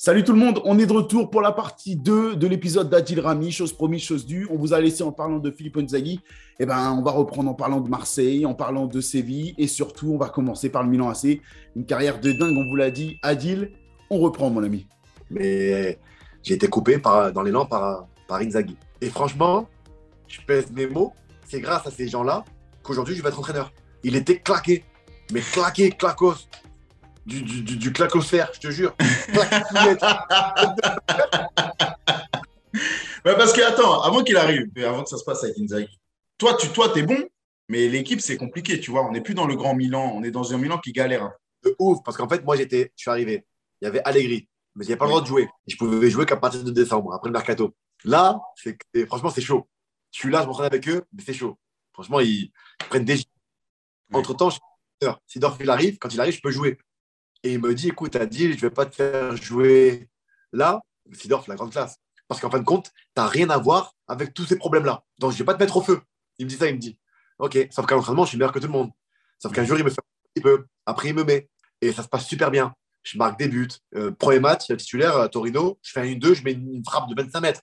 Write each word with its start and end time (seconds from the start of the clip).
Salut 0.00 0.22
tout 0.22 0.32
le 0.32 0.38
monde, 0.38 0.62
on 0.64 0.78
est 0.78 0.86
de 0.86 0.92
retour 0.92 1.28
pour 1.28 1.40
la 1.40 1.50
partie 1.50 1.96
2 1.96 2.36
de 2.36 2.46
l'épisode 2.46 2.88
d'Adil 2.88 3.18
Rami, 3.18 3.50
chose 3.50 3.72
promise, 3.72 4.00
chose 4.00 4.26
due. 4.26 4.46
On 4.48 4.54
vous 4.56 4.72
a 4.72 4.80
laissé 4.80 5.02
en 5.02 5.10
parlant 5.10 5.40
de 5.40 5.50
Philippe 5.50 5.76
Inzaghi. 5.76 6.20
Eh 6.60 6.66
ben, 6.66 6.92
on 6.96 7.02
va 7.02 7.10
reprendre 7.10 7.50
en 7.50 7.54
parlant 7.54 7.80
de 7.80 7.90
Marseille, 7.90 8.46
en 8.46 8.54
parlant 8.54 8.86
de 8.86 9.00
Séville 9.00 9.56
et 9.58 9.66
surtout, 9.66 10.12
on 10.12 10.16
va 10.16 10.28
commencer 10.28 10.68
par 10.68 10.84
le 10.84 10.88
Milan 10.88 11.08
AC. 11.08 11.40
Une 11.74 11.84
carrière 11.84 12.20
de 12.20 12.30
dingue, 12.30 12.56
on 12.56 12.68
vous 12.70 12.76
l'a 12.76 12.92
dit. 12.92 13.18
Adil, 13.24 13.72
on 14.08 14.20
reprend, 14.20 14.50
mon 14.50 14.62
ami. 14.62 14.86
Mais 15.30 15.98
j'ai 16.44 16.54
été 16.54 16.68
coupé 16.68 16.98
dans 16.98 17.42
l'élan 17.42 17.66
par, 17.66 18.06
par 18.28 18.38
Inzaghi. 18.38 18.76
Et 19.00 19.10
franchement, 19.10 19.68
je 20.28 20.40
pèse 20.46 20.70
mes 20.70 20.86
mots, 20.86 21.12
c'est 21.48 21.60
grâce 21.60 21.88
à 21.88 21.90
ces 21.90 22.06
gens-là 22.06 22.44
qu'aujourd'hui 22.84 23.16
je 23.16 23.22
vais 23.24 23.30
être 23.30 23.40
entraîneur. 23.40 23.72
Il 24.04 24.14
était 24.14 24.38
claqué, 24.38 24.84
mais 25.32 25.40
claqué, 25.40 25.90
clacos 25.90 26.48
du, 27.28 27.42
du, 27.42 27.62
du, 27.62 27.76
du 27.76 27.92
clacosphère, 27.92 28.50
je 28.54 28.60
te 28.60 28.70
jure. 28.70 28.96
parce 33.22 33.52
que, 33.52 33.60
attends, 33.60 34.00
avant 34.02 34.24
qu'il 34.24 34.38
arrive, 34.38 34.66
avant 34.78 35.04
que 35.04 35.10
ça 35.10 35.18
se 35.18 35.24
passe 35.24 35.44
avec 35.44 35.58
Inzaghi, 35.58 36.00
toi, 36.38 36.56
tu 36.58 36.68
toi, 36.70 36.90
es 36.96 37.02
bon, 37.02 37.22
mais 37.68 37.86
l'équipe, 37.88 38.20
c'est 38.22 38.38
compliqué, 38.38 38.80
tu 38.80 38.90
vois. 38.90 39.06
On 39.06 39.12
n'est 39.12 39.20
plus 39.20 39.34
dans 39.34 39.46
le 39.46 39.56
grand 39.56 39.74
Milan, 39.74 40.10
on 40.14 40.22
est 40.22 40.30
dans 40.30 40.54
un 40.54 40.58
Milan 40.58 40.78
qui 40.78 40.92
galère. 40.92 41.30
De 41.64 41.74
ouf, 41.78 41.98
parce 42.04 42.16
qu'en 42.16 42.28
fait, 42.28 42.44
moi, 42.44 42.56
j'étais, 42.56 42.92
je 42.96 43.02
suis 43.02 43.10
arrivé, 43.10 43.44
il 43.82 43.84
y 43.84 43.88
avait 43.88 44.00
Allegri, 44.04 44.48
mais 44.74 44.84
il 44.84 44.88
n'y 44.88 44.92
avait 44.92 44.98
pas 44.98 45.04
le 45.04 45.10
droit 45.10 45.20
de 45.20 45.26
jouer. 45.26 45.48
Je 45.66 45.76
pouvais 45.76 46.08
jouer 46.08 46.24
qu'à 46.24 46.36
partir 46.36 46.64
de 46.64 46.70
décembre, 46.70 47.12
après 47.12 47.28
le 47.28 47.32
mercato. 47.32 47.74
Là, 48.04 48.40
c'est, 48.56 48.78
franchement, 49.06 49.30
c'est 49.30 49.42
chaud. 49.42 49.68
Je 50.12 50.20
suis 50.20 50.30
là, 50.30 50.42
je 50.42 50.46
m'entraîne 50.46 50.66
avec 50.66 50.88
eux, 50.88 51.04
mais 51.12 51.22
c'est 51.26 51.34
chaud. 51.34 51.58
Franchement, 51.92 52.20
ils, 52.20 52.52
prennent 52.88 53.04
des. 53.04 53.18
Entre-temps, 54.12 54.50
si 55.26 55.38
Dorf 55.38 55.58
il 55.60 55.68
arrive, 55.68 55.98
quand 55.98 56.14
il 56.14 56.20
arrive, 56.20 56.34
je 56.34 56.40
peux 56.40 56.52
jouer. 56.52 56.78
Et 57.42 57.54
il 57.54 57.60
me 57.60 57.74
dit, 57.74 57.88
écoute, 57.88 58.16
Adil, 58.16 58.52
je 58.52 58.56
ne 58.56 58.60
vais 58.60 58.70
pas 58.70 58.86
te 58.86 58.94
faire 58.94 59.36
jouer 59.36 60.08
là. 60.52 60.80
Sidorf, 61.12 61.46
la 61.48 61.54
grande 61.54 61.72
classe. 61.72 61.96
Parce 62.26 62.40
qu'en 62.40 62.50
fin 62.50 62.58
de 62.58 62.64
compte, 62.64 62.90
tu 62.92 62.92
n'as 63.16 63.26
rien 63.26 63.48
à 63.50 63.58
voir 63.58 63.94
avec 64.06 64.34
tous 64.34 64.44
ces 64.44 64.56
problèmes-là. 64.56 65.02
Donc, 65.18 65.30
je 65.30 65.36
ne 65.36 65.38
vais 65.38 65.44
pas 65.44 65.54
te 65.54 65.60
mettre 65.60 65.76
au 65.76 65.82
feu. 65.82 66.00
Il 66.38 66.46
me 66.46 66.50
dit 66.50 66.56
ça, 66.56 66.68
il 66.68 66.74
me 66.74 66.78
dit, 66.78 66.98
OK, 67.38 67.56
sauf 67.70 67.86
qu'à 67.86 67.94
l'entraînement, 67.94 68.24
je 68.24 68.30
suis 68.30 68.38
meilleur 68.38 68.52
que 68.52 68.58
tout 68.58 68.66
le 68.66 68.72
monde. 68.72 68.90
Sauf 69.38 69.52
qu'un 69.52 69.64
jour, 69.64 69.78
il 69.78 69.84
me 69.84 69.90
fait 69.90 70.00
un 70.00 70.28
petit 70.34 70.42
peu. 70.42 70.66
Après, 70.84 71.08
il 71.08 71.14
me 71.14 71.24
met. 71.24 71.48
Et 71.80 71.92
ça 71.92 72.02
se 72.02 72.08
passe 72.08 72.26
super 72.26 72.50
bien. 72.50 72.74
Je 73.02 73.16
marque 73.16 73.38
des 73.38 73.48
buts. 73.48 73.68
Euh, 73.94 74.10
premier 74.10 74.40
match, 74.40 74.66
titulaire 74.66 75.16
à 75.16 75.28
Torino, 75.28 75.78
je 75.82 75.92
fais 75.92 76.00
un 76.00 76.04
1-2, 76.04 76.34
je 76.34 76.42
mets 76.42 76.52
une 76.52 76.84
frappe 76.84 77.08
de 77.08 77.14
25 77.14 77.40
mètres. 77.40 77.62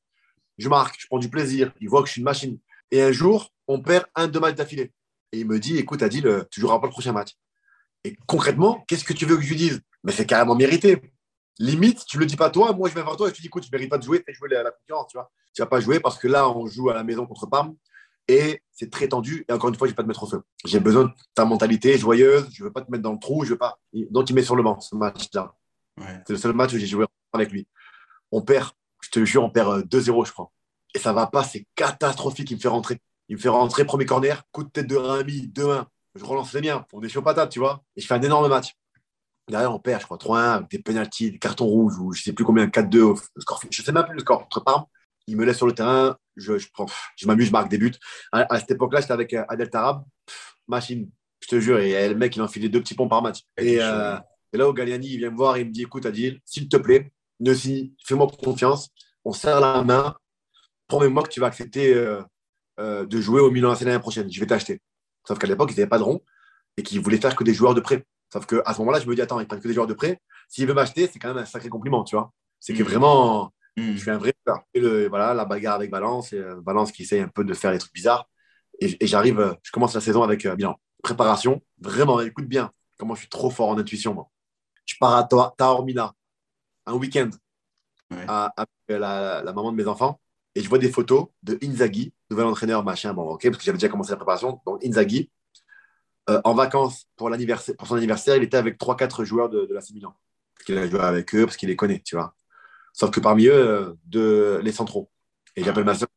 Je 0.58 0.70
marque, 0.70 0.96
je 1.00 1.08
prends 1.08 1.20
du 1.20 1.30
plaisir. 1.30 1.72
Il 1.82 1.90
voit 1.90 2.02
que 2.02 2.08
je 2.08 2.14
suis 2.14 2.22
une 2.22 2.26
machine. 2.26 2.58
Et 2.92 3.02
un 3.02 3.12
jour, 3.12 3.52
on 3.68 3.82
perd 3.82 4.06
un, 4.16 4.28
deux 4.28 4.40
matchs 4.40 4.56
d'affilée. 4.56 4.92
Et 5.32 5.42
il 5.42 5.48
me 5.48 5.60
dit, 5.60 5.78
écoute, 5.78 6.02
Adil, 6.02 6.26
euh, 6.26 6.44
tu 6.50 6.60
ne 6.60 6.62
joueras 6.62 6.80
pas 6.80 6.88
le 6.88 6.92
prochain 6.92 7.12
match. 7.12 7.34
Et 8.06 8.16
concrètement, 8.28 8.86
qu'est-ce 8.88 9.04
que 9.04 9.14
tu 9.14 9.26
veux 9.26 9.36
que 9.36 9.42
je 9.42 9.50
lui 9.50 9.56
dise? 9.56 9.82
Mais 10.04 10.12
c'est 10.12 10.28
carrément 10.28 10.56
mérité. 10.56 11.02
Limite, 11.58 12.06
tu 12.06 12.18
ne 12.18 12.22
le 12.22 12.28
dis 12.28 12.36
pas 12.36 12.52
toi, 12.52 12.72
moi 12.72 12.88
je 12.88 12.94
viens 12.94 13.04
voir 13.04 13.18
toi 13.18 13.28
et 13.28 13.32
je 13.32 13.36
te 13.36 13.42
dis 13.42 13.48
écoute, 13.48 13.64
tu 13.64 13.70
ne 13.72 13.76
mérites 13.76 13.90
pas 13.90 13.98
de 13.98 14.04
jouer, 14.04 14.22
fais 14.24 14.34
jouer 14.34 14.56
à 14.56 14.62
la 14.62 14.70
concurrence, 14.70 15.08
tu 15.10 15.18
vois. 15.18 15.32
Tu 15.56 15.62
vas 15.64 15.66
pas 15.66 15.80
jouer 15.80 16.00
parce 16.00 16.20
que 16.20 16.28
là, 16.28 16.48
on 16.48 16.68
joue 16.68 16.92
à 16.92 16.94
la 16.94 17.04
maison 17.04 17.26
contre 17.26 17.48
Parme 17.48 17.76
et 18.28 18.62
c'est 18.72 18.92
très 18.92 19.08
tendu. 19.08 19.44
Et 19.50 19.54
encore 19.54 19.70
une 19.70 19.76
fois, 19.76 19.88
je 19.88 19.92
ne 19.92 19.94
vais 19.94 19.96
pas 19.96 20.04
te 20.04 20.08
mettre 20.08 20.22
au 20.22 20.28
feu. 20.28 20.44
J'ai 20.66 20.80
besoin 20.80 21.06
de 21.06 21.12
ta 21.34 21.46
mentalité 21.46 21.98
joyeuse, 21.98 22.48
je 22.52 22.62
ne 22.62 22.68
veux 22.68 22.74
pas 22.74 22.82
te 22.82 22.92
mettre 22.92 23.02
dans 23.02 23.14
le 23.14 23.20
trou, 23.20 23.44
je 23.44 23.52
veux 23.52 23.58
pas. 23.58 23.80
Donc, 24.12 24.30
il 24.30 24.36
met 24.36 24.44
sur 24.44 24.56
le 24.56 24.62
banc 24.62 24.80
ce 24.80 24.96
match-là. 24.96 25.56
C'est 25.98 26.34
le 26.34 26.38
seul 26.38 26.54
match 26.54 26.74
où 26.74 26.78
j'ai 26.78 26.86
joué 26.86 27.08
avec 27.34 27.52
lui. 27.52 27.68
On 28.32 28.42
perd, 28.42 28.70
je 29.02 29.10
te 29.10 29.26
jure, 29.26 29.44
on 29.44 29.50
perd 29.50 29.88
2-0, 29.88 30.22
euh, 30.22 30.26
je 30.26 30.32
crois. 30.32 30.52
Et 30.94 31.00
ça 31.00 31.14
va 31.14 31.26
pas, 31.26 31.44
c'est 31.44 31.66
catastrophique. 31.74 32.52
Il 32.52 32.58
me 32.58 32.62
fait 32.62 32.68
rentrer. 32.68 33.00
Il 33.30 33.38
me 33.38 33.42
fait 33.42 33.50
rentrer, 33.50 33.86
premier 33.86 34.06
corner, 34.06 34.44
coup 34.52 34.64
de 34.64 34.70
tête 34.70 34.88
de 34.88 34.96
Rami, 34.96 35.48
2-1 35.48 35.86
je 36.16 36.24
relance 36.24 36.54
les 36.54 36.62
miens, 36.62 36.86
on 36.94 37.02
est 37.02 37.10
chaud 37.10 37.22
patate, 37.22 37.52
tu 37.52 37.60
vois. 37.60 37.84
Et 37.96 38.02
je 38.02 38.08
fais 38.08 38.14
un 38.14 38.22
énorme 38.22 38.48
match. 38.48 38.74
Derrière, 39.48 39.74
on 39.74 39.80
perd, 39.80 40.02
je 40.02 40.06
crois, 40.06 40.18
3-1, 40.18 40.56
avec 40.56 40.72
des 40.72 40.80
pénalties, 40.80 41.32
des 41.32 41.38
cartons 41.38 41.66
rouges, 41.66 42.00
ou 42.00 42.14
je 42.14 42.22
ne 42.22 42.24
sais 42.24 42.34
plus 42.34 42.46
combien, 42.46 42.66
4-2, 42.68 43.20
le 43.36 43.42
score. 43.42 43.62
Je 43.70 43.82
ne 43.82 43.86
sais 43.86 43.92
même 43.92 44.06
plus 44.06 44.16
le 44.16 44.22
score 44.22 44.48
Parme. 44.66 44.86
Il 45.28 45.38
me 45.38 45.46
laisse 45.46 45.58
sur 45.58 45.68
le 45.68 45.74
terrain, 45.74 46.18
je, 46.36 46.58
je, 46.58 46.68
je 47.16 47.28
m'amuse, 47.28 47.48
je 47.48 47.52
marque 47.52 47.70
des 47.70 47.78
buts. 47.78 47.94
À, 48.32 48.60
cette 48.60 48.72
époque-là, 48.72 49.02
j'étais 49.02 49.14
avec 49.14 49.34
euh, 49.34 49.44
Adel 49.50 49.70
Tarab, 49.70 50.04
machine, 50.68 51.10
je 51.42 51.48
te 51.48 51.60
jure. 51.60 51.80
Et 51.80 52.10
le 52.10 52.16
mec, 52.16 52.36
il 52.36 52.42
enfilait 52.42 52.70
deux 52.70 52.82
petits 52.82 52.96
ponts 52.96 53.08
par 53.08 53.22
match. 53.22 53.42
Et, 53.58 53.82
euh, 53.82 54.18
et 54.54 54.58
là, 54.58 54.70
où 54.70 54.74
Galliani, 54.74 55.08
il 55.08 55.18
vient 55.18 55.32
me 55.32 55.36
voir 55.36 55.58
il 55.58 55.68
me 55.68 55.72
dit 55.72 55.84
écoute, 55.84 56.06
Adil, 56.06 56.40
s'il 56.46 56.70
te 56.70 56.78
plaît, 56.78 57.12
ne 57.40 57.54
fais-moi 57.54 58.28
confiance, 58.44 58.90
on 59.26 59.34
serre 59.34 59.60
la 59.60 59.84
main, 59.84 60.16
promets-moi 60.88 61.24
que 61.24 61.30
tu 61.30 61.40
vas 61.40 61.48
accepter 61.48 61.94
euh, 61.94 63.06
de 63.06 63.22
jouer 63.22 63.42
au 63.42 63.52
Milan 63.52 63.72
AC 63.72 63.82
l'année 63.82 64.00
prochaine, 64.00 64.32
je 64.32 64.40
vais 64.40 64.46
t'acheter. 64.46 64.80
Sauf 65.28 65.40
qu'à 65.40 65.48
l'époque, 65.48 65.72
ils 65.72 65.78
n'avaient 65.78 65.90
pas 65.90 65.98
de 65.98 66.04
rond 66.04 66.22
et 66.78 66.84
qu'ils 66.84 67.02
voulaient 67.02 67.18
faire 67.18 67.36
que 67.36 67.44
des 67.44 67.54
joueurs 67.54 67.74
de 67.74 67.82
prêt. 67.82 68.06
Sauf 68.32 68.46
qu'à 68.46 68.74
ce 68.74 68.80
moment-là, 68.80 69.00
je 69.00 69.08
me 69.08 69.16
dis, 69.16 69.22
attends, 69.22 69.40
ils 69.40 69.48
prennent 69.48 69.62
que 69.62 69.68
des 69.68 69.74
joueurs 69.74 69.88
de 69.88 69.94
prêt. 69.94 70.22
S'il 70.50 70.68
veut 70.68 70.74
m'acheter, 70.74 71.08
c'est 71.12 71.20
quand 71.20 71.30
même 71.30 71.38
un 71.38 71.46
sacré 71.46 71.70
compliment, 71.70 72.04
tu 72.04 72.16
vois. 72.16 72.32
C'est 72.60 72.74
que 72.74 72.84
mm. 72.84 72.86
vraiment, 72.86 73.54
mm. 73.78 73.92
je 73.94 73.98
suis 73.98 74.12
un 74.12 74.18
vrai 74.18 74.34
Et 74.74 74.80
le, 74.80 75.08
voilà, 75.08 75.34
la 75.34 75.46
bagarre 75.46 75.76
avec 75.76 75.92
Valence, 75.92 76.34
et, 76.34 76.40
euh, 76.40 76.60
Valence 76.66 76.92
qui 76.92 77.04
essaye 77.04 77.22
un 77.22 77.28
peu 77.28 77.44
de 77.44 77.54
faire 77.54 77.72
des 77.72 77.78
trucs 77.78 77.94
bizarres. 77.94 78.28
Et, 78.80 79.08
j'arrive, 79.08 79.40
euh, 79.40 79.54
je 79.64 79.72
commence 79.72 79.94
la 79.94 80.02
saison 80.02 80.24
avec 80.24 80.46
euh, 80.46 80.56
bien 80.56 80.76
préparation. 81.02 81.62
Vraiment, 81.80 82.20
écoute 82.22 82.48
bien 82.48 82.72
comment 82.98 83.16
je 83.16 83.22
suis 83.22 83.30
trop 83.30 83.50
fort 83.50 83.70
en 83.70 83.78
intuition, 83.78 84.14
moi. 84.14 84.30
Je 84.86 84.96
pars 85.00 85.16
à 85.16 85.24
Taormina 85.58 86.14
un 86.86 86.94
week-end 86.94 87.30
avec 88.10 88.70
la, 88.88 89.42
la, 89.44 89.54
maman 89.54 89.72
de 89.72 89.78
mes 89.78 89.88
enfants 89.88 90.20
et 90.54 90.62
je 90.62 90.70
vois 90.70 90.78
des 90.78 90.92
photos 90.92 91.28
de 91.44 91.58
Inzaghi, 91.64 92.14
nouvel 92.30 92.46
entraîneur, 92.46 92.84
machin, 92.84 93.14
bon, 93.14 93.24
ok, 93.24 93.44
parce 93.44 93.58
que 93.58 93.64
j'avais 93.64 93.78
déjà 93.78 93.90
commencé 93.90 94.12
la 94.12 94.18
préparation. 94.18 94.62
Donc, 94.66 94.84
Inzaghi, 94.84 95.30
euh, 96.30 96.42
en 96.44 96.54
vacances 96.54 97.06
pour, 97.16 97.30
pour 97.78 97.88
son 97.88 97.96
anniversaire, 97.96 98.38
il 98.38 98.44
était 98.44 98.58
avec 98.58 98.80
3-4 98.80 99.24
joueurs 99.24 99.50
de, 99.50 99.66
de 99.66 99.74
la 99.74 99.82
Milan. 99.94 100.16
Parce 100.56 100.66
qu'il 100.66 100.78
a 100.78 100.88
joué 100.88 101.00
avec 101.00 101.36
eux, 101.36 101.46
parce 101.46 101.58
qu'il 101.58 101.70
les 101.70 101.76
connaît, 101.76 102.02
tu 102.04 102.16
vois. 102.16 102.34
Sauf 102.94 103.12
que 103.12 103.20
parmi 103.20 103.48
eux, 103.48 103.54
euh, 103.54 103.94
de, 104.06 104.60
les 104.64 104.72
centraux. 104.72 105.10
Et 105.56 105.64
j'appelle 105.64 105.84
ma 105.84 105.94
soeur, 105.94 106.08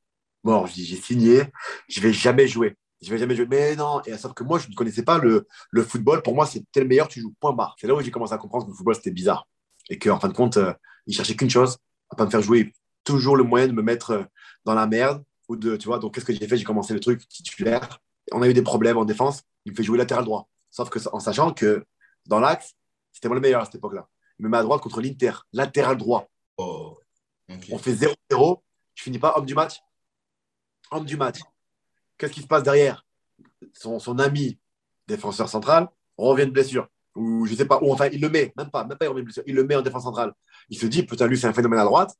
mort, 0.44 0.66
je 0.66 0.74
dis, 0.74 0.84
j'ai 0.84 0.97
signé, 0.97 1.42
je 1.88 2.00
vais 2.00 2.12
jamais 2.12 2.47
jouer. 2.47 2.76
Je 3.02 3.10
vais 3.10 3.18
jamais 3.18 3.36
jouer. 3.36 3.47
Mais 3.48 3.76
non, 3.76 4.00
et 4.06 4.16
sauf 4.16 4.32
que 4.32 4.44
moi, 4.44 4.58
je 4.58 4.68
ne 4.68 4.74
connaissais 4.74 5.02
pas 5.02 5.18
le, 5.18 5.47
le 5.70 5.82
football. 5.82 6.22
Pour 6.22 6.34
moi, 6.34 6.47
c'était 6.47 6.80
le 6.80 6.86
meilleur, 6.86 7.08
tu 7.08 7.20
joues 7.20 7.34
point 7.38 7.52
barre. 7.52 7.76
C'est 7.80 7.86
là 7.86 7.94
où 7.94 8.00
j'ai 8.00 8.10
commencé 8.10 8.32
à 8.32 8.38
comprendre 8.38 8.64
que 8.64 8.70
le 8.70 8.76
football, 8.76 8.94
c'était 8.94 9.10
bizarre. 9.10 9.47
Et 9.91 9.98
qu'en 9.98 10.18
fin 10.18 10.28
de 10.28 10.34
compte, 10.34 10.56
euh, 10.56 10.72
il 11.06 11.14
cherchait 11.14 11.36
qu'une 11.36 11.50
chose, 11.50 11.78
à 12.10 12.16
pas 12.16 12.24
me 12.24 12.30
faire 12.30 12.42
jouer 12.42 12.72
toujours 13.04 13.36
le 13.36 13.44
moyen 13.44 13.68
de 13.68 13.72
me 13.72 13.82
mettre 13.82 14.10
euh, 14.10 14.24
dans 14.64 14.74
la 14.74 14.86
merde. 14.86 15.22
Ou 15.48 15.56
de, 15.56 15.76
tu 15.76 15.86
vois, 15.86 15.98
donc 15.98 16.14
qu'est-ce 16.14 16.26
que 16.26 16.32
j'ai 16.32 16.47
fait? 16.47 16.56
J'ai 16.56 16.64
commencé 16.64 16.92
le 16.92 17.00
truc 17.00 17.26
titulaire. 17.28 18.00
On 18.32 18.42
a 18.42 18.48
eu 18.48 18.54
des 18.54 18.62
problèmes 18.62 18.98
en 18.98 19.04
défense. 19.04 19.42
Il 19.64 19.72
me 19.72 19.76
fait 19.76 19.82
jouer 19.82 19.98
latéral 19.98 20.25
droit. 20.25 20.48
Sauf 20.70 20.91
que 20.91 20.98
en 21.12 21.20
sachant 21.20 21.53
que 21.53 21.84
dans 22.26 22.41
l'axe, 22.41 22.75
c'était 23.12 23.28
moi 23.28 23.36
le 23.36 23.41
meilleur 23.41 23.62
à 23.62 23.64
cette 23.64 23.76
époque-là. 23.76 24.09
Il 24.38 24.44
me 24.44 24.50
met 24.50 24.59
à 24.59 24.62
droite 24.62 24.81
contre 24.81 25.00
l'Inter, 25.00 25.32
latéral 25.53 25.97
droit. 25.97 26.28
Oh, 26.59 26.98
On 27.48 27.78
fait 27.78 27.94
0-0. 27.94 28.60
Je 28.94 29.03
finis 29.03 29.19
pas 29.19 29.36
homme 29.36 29.47
du 29.47 29.54
match. 29.54 29.81
Homme 30.91 31.04
du 31.04 31.16
match. 31.16 31.38
Qu'est-ce 32.16 32.32
qui 32.32 32.42
se 32.42 32.47
passe 32.47 32.62
derrière? 32.62 33.06
Son, 33.72 33.98
son, 33.98 34.19
ami 34.19 34.59
défenseur 35.06 35.48
central 35.48 35.88
revient 36.16 36.47
de 36.47 36.50
blessure. 36.50 36.88
Ou 37.15 37.47
je 37.47 37.54
sais 37.54 37.65
pas, 37.65 37.80
ou 37.82 37.92
enfin, 37.92 38.09
il 38.12 38.20
le 38.20 38.28
met, 38.28 38.53
même 38.56 38.70
pas, 38.70 38.84
même 38.84 38.98
pas 38.98 39.06
il 39.06 39.09
revient 39.09 39.20
de 39.22 39.26
blessure. 39.26 39.42
Il 39.47 39.54
le 39.54 39.65
met 39.65 39.75
en 39.75 39.82
défense 39.82 40.03
centrale. 40.04 40.32
Il 40.69 40.78
se 40.78 40.86
dit, 40.86 41.03
putain, 41.03 41.26
lui, 41.26 41.38
c'est 41.38 41.47
un 41.47 41.53
phénomène 41.53 41.80
à 41.80 41.84
droite. 41.84 42.15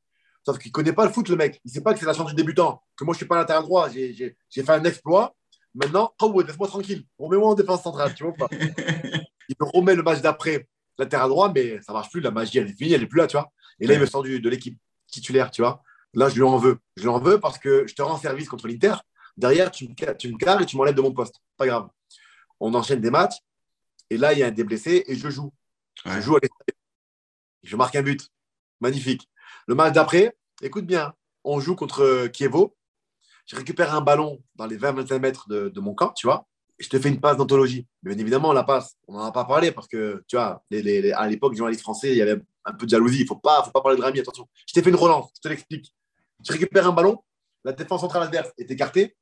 Sauf 0.49 0.57
qu'il 0.57 0.69
ne 0.69 0.73
connaît 0.73 0.93
pas 0.93 1.05
le 1.05 1.11
foot, 1.11 1.29
le 1.29 1.35
mec. 1.35 1.61
Il 1.63 1.67
ne 1.67 1.73
sait 1.73 1.81
pas 1.81 1.93
que 1.93 1.99
c'est 1.99 2.07
la 2.07 2.13
chance 2.13 2.29
du 2.29 2.33
débutant. 2.33 2.81
Que 2.97 3.03
moi, 3.03 3.13
je 3.13 3.17
ne 3.17 3.19
suis 3.19 3.27
pas 3.27 3.35
à 3.35 3.39
latéral 3.41 3.61
droit. 3.61 3.87
J'ai 3.87 4.35
fait 4.49 4.69
un 4.71 4.83
exploit. 4.83 5.35
Maintenant, 5.75 6.11
oh, 6.19 6.41
laisse-moi 6.41 6.67
tranquille. 6.67 7.05
Remets-moi 7.19 7.49
en 7.49 7.53
défense 7.53 7.83
centrale, 7.83 8.15
tu 8.15 8.23
vois 8.23 8.33
pas? 8.33 8.47
il 8.51 9.55
me 9.59 9.65
remet 9.65 9.93
le 9.93 10.01
match 10.01 10.21
d'après 10.21 10.67
latéral 10.97 11.29
droit, 11.29 11.51
mais 11.53 11.79
ça 11.81 11.91
ne 11.91 11.97
marche 11.97 12.09
plus. 12.09 12.19
La 12.21 12.31
magie, 12.31 12.57
elle 12.57 12.67
est 12.67 12.73
finie, 12.73 12.93
elle 12.93 13.01
n'est 13.01 13.07
plus 13.07 13.19
là, 13.19 13.27
tu 13.27 13.37
vois. 13.37 13.51
Et 13.79 13.85
là, 13.85 13.93
il 13.93 13.99
me 13.99 14.07
sort 14.07 14.23
du, 14.23 14.39
de 14.39 14.49
l'équipe 14.49 14.75
titulaire, 15.05 15.51
tu 15.51 15.61
vois. 15.61 15.83
Là, 16.15 16.29
je 16.29 16.33
lui 16.33 16.41
en 16.41 16.57
veux. 16.57 16.79
Je 16.97 17.03
lui 17.03 17.09
en 17.09 17.19
veux 17.19 17.39
parce 17.39 17.59
que 17.59 17.85
je 17.85 17.93
te 17.93 18.01
rends 18.01 18.17
service 18.17 18.49
contre 18.49 18.67
l'Inter. 18.67 18.95
Derrière, 19.37 19.69
tu 19.69 19.87
me, 19.87 20.13
tu 20.17 20.33
me 20.33 20.37
carres 20.39 20.59
et 20.63 20.65
tu 20.65 20.77
m'enlèves 20.77 20.95
de 20.95 21.01
mon 21.01 21.13
poste. 21.13 21.35
Pas 21.57 21.67
grave. 21.67 21.89
On 22.59 22.73
enchaîne 22.73 23.01
des 23.01 23.11
matchs. 23.11 23.37
Et 24.09 24.17
là, 24.17 24.33
il 24.33 24.39
y 24.39 24.43
a 24.43 24.47
un 24.47 24.51
déblessé 24.51 25.03
et 25.05 25.15
je 25.15 25.29
joue. 25.29 25.53
Je 26.05 26.21
joue 26.21 26.37
à 26.37 26.39
Je 27.61 27.75
marque 27.75 27.95
un 27.95 28.01
but. 28.01 28.27
Magnifique. 28.81 29.29
Le 29.67 29.75
match 29.75 29.93
d'après, 29.93 30.35
écoute 30.61 30.85
bien, 30.85 31.13
on 31.43 31.59
joue 31.59 31.75
contre 31.75 32.27
Kievo. 32.27 32.75
Je 33.45 33.55
récupère 33.55 33.93
un 33.95 34.01
ballon 34.01 34.41
dans 34.55 34.67
les 34.67 34.77
20-25 34.77 35.19
mètres 35.19 35.49
de, 35.49 35.79
mon 35.79 35.93
camp, 35.93 36.13
tu 36.13 36.27
vois. 36.27 36.47
Et 36.77 36.83
je 36.83 36.89
te 36.89 36.99
fais 36.99 37.09
une 37.09 37.19
passe 37.19 37.37
d'anthologie. 37.37 37.87
Bien 38.03 38.17
évidemment, 38.17 38.53
la 38.53 38.63
passe, 38.63 38.95
on 39.07 39.13
n'en 39.13 39.25
a 39.25 39.31
pas 39.31 39.45
parlé 39.45 39.71
parce 39.71 39.87
que, 39.87 40.23
tu 40.27 40.35
vois, 40.35 40.63
à 40.71 41.27
l'époque, 41.27 41.53
les 41.53 41.57
journalistes 41.57 41.81
français, 41.81 42.11
il 42.11 42.17
y 42.17 42.21
avait 42.21 42.39
un 42.65 42.73
peu 42.73 42.85
de 42.85 42.91
jalousie. 42.91 43.19
Il 43.19 43.23
ne 43.23 43.27
faut 43.27 43.35
pas, 43.35 43.63
faut 43.63 43.71
pas 43.71 43.81
parler 43.81 43.97
de 43.97 44.03
Rami, 44.03 44.19
attention. 44.19 44.47
Je 44.67 44.73
t'ai 44.73 44.83
fait 44.83 44.89
une 44.89 44.95
relance, 44.95 45.31
je 45.35 45.41
te 45.41 45.47
l'explique. 45.47 45.93
Je 46.45 46.51
récupère 46.51 46.87
un 46.87 46.93
ballon, 46.93 47.23
la 47.63 47.73
défense 47.73 48.01
centrale 48.01 48.23
adverse 48.23 48.51
est 48.57 48.69
écartée. 48.69 49.15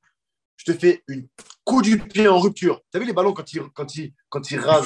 Je 0.58 0.72
te 0.72 0.78
fais 0.78 1.04
une 1.08 1.28
coup 1.64 1.82
du 1.82 1.98
pied 1.98 2.28
en 2.28 2.40
rupture. 2.40 2.82
Tu 2.92 2.98
as 2.98 3.00
vu 3.00 3.06
les 3.06 3.14
ballons 3.14 3.34
quand 3.34 3.54
ils, 3.54 3.62
quand 3.74 3.96
ils, 3.96 4.14
quand 4.30 4.52
ils 4.52 4.60
rasent, 4.60 4.86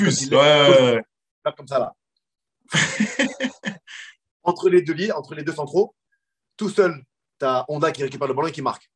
comme 1.57 1.67
ça 1.67 1.79
là. 1.79 1.95
entre 4.43 4.69
les 4.69 4.81
deux 4.81 4.93
lits, 4.93 5.11
entre 5.11 5.35
les 5.35 5.43
deux 5.43 5.53
centraux, 5.53 5.95
tout 6.61 6.69
seul, 6.69 7.03
tu 7.39 7.45
as 7.47 7.65
Honda 7.69 7.91
qui 7.91 8.03
récupère 8.03 8.27
le 8.27 8.35
ballon 8.35 8.47
et 8.49 8.51
qui 8.51 8.61
marque. 8.61 8.87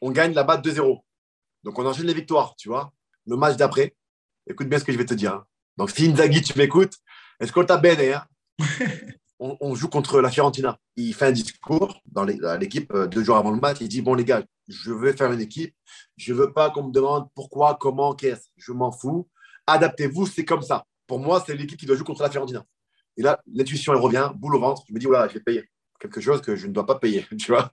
On 0.00 0.12
gagne 0.12 0.34
la 0.34 0.44
batte 0.44 0.64
2-0. 0.64 1.00
Donc 1.64 1.76
on 1.76 1.84
enchaîne 1.84 2.06
les 2.06 2.14
victoires, 2.14 2.54
tu 2.54 2.68
vois. 2.68 2.92
Le 3.26 3.36
match 3.36 3.56
d'après, 3.56 3.96
écoute 4.48 4.68
bien 4.68 4.78
ce 4.78 4.84
que 4.84 4.92
je 4.92 4.98
vais 4.98 5.04
te 5.04 5.14
dire. 5.14 5.34
Hein. 5.34 5.44
Donc 5.76 5.90
si 5.90 6.08
Inzaghi, 6.08 6.42
tu 6.42 6.56
m'écoutes, 6.56 6.94
est-ce 7.40 7.50
qu'on 7.50 7.64
t'a 7.64 7.76
bene 7.76 7.98
hein 8.00 8.24
on, 9.40 9.74
joue 9.74 9.88
contre 9.88 10.20
la 10.20 10.30
Fiorentina. 10.30 10.78
Il 10.94 11.12
fait 11.12 11.26
un 11.26 11.32
discours 11.32 12.00
dans 12.06 12.24
l'équipe 12.24 12.92
euh, 12.94 13.08
deux 13.08 13.24
jours 13.24 13.36
avant 13.36 13.50
le 13.50 13.58
match. 13.58 13.78
Il 13.80 13.88
dit 13.88 14.00
Bon, 14.00 14.14
les 14.14 14.24
gars, 14.24 14.44
je 14.68 14.92
veux 14.92 15.12
faire 15.12 15.32
une 15.32 15.40
équipe. 15.40 15.74
Je 16.16 16.32
ne 16.32 16.38
veux 16.38 16.52
pas 16.52 16.70
qu'on 16.70 16.84
me 16.84 16.92
demande 16.92 17.28
pourquoi, 17.34 17.76
comment, 17.80 18.14
qu'est-ce. 18.14 18.46
Je 18.56 18.70
m'en 18.70 18.92
fous. 18.92 19.28
Adaptez-vous, 19.66 20.26
c'est 20.28 20.44
comme 20.44 20.62
ça. 20.62 20.84
Pour 21.08 21.18
moi, 21.18 21.42
c'est 21.44 21.56
l'équipe 21.56 21.80
qui 21.80 21.86
doit 21.86 21.96
jouer 21.96 22.06
contre 22.06 22.22
la 22.22 22.30
Fiorentina. 22.30 22.64
Et 23.16 23.22
là, 23.22 23.40
l'intuition, 23.52 23.92
elle 23.92 23.98
revient, 23.98 24.30
boule 24.36 24.54
au 24.54 24.60
ventre. 24.60 24.84
Je 24.86 24.94
me 24.94 25.00
dis 25.00 25.06
Voilà, 25.06 25.26
je 25.26 25.34
vais 25.34 25.40
payer 25.40 25.68
quelque 25.98 26.20
chose 26.20 26.40
que 26.40 26.56
je 26.56 26.66
ne 26.66 26.72
dois 26.72 26.86
pas 26.86 26.98
payer. 26.98 27.26
Tu 27.38 27.52
vois 27.52 27.72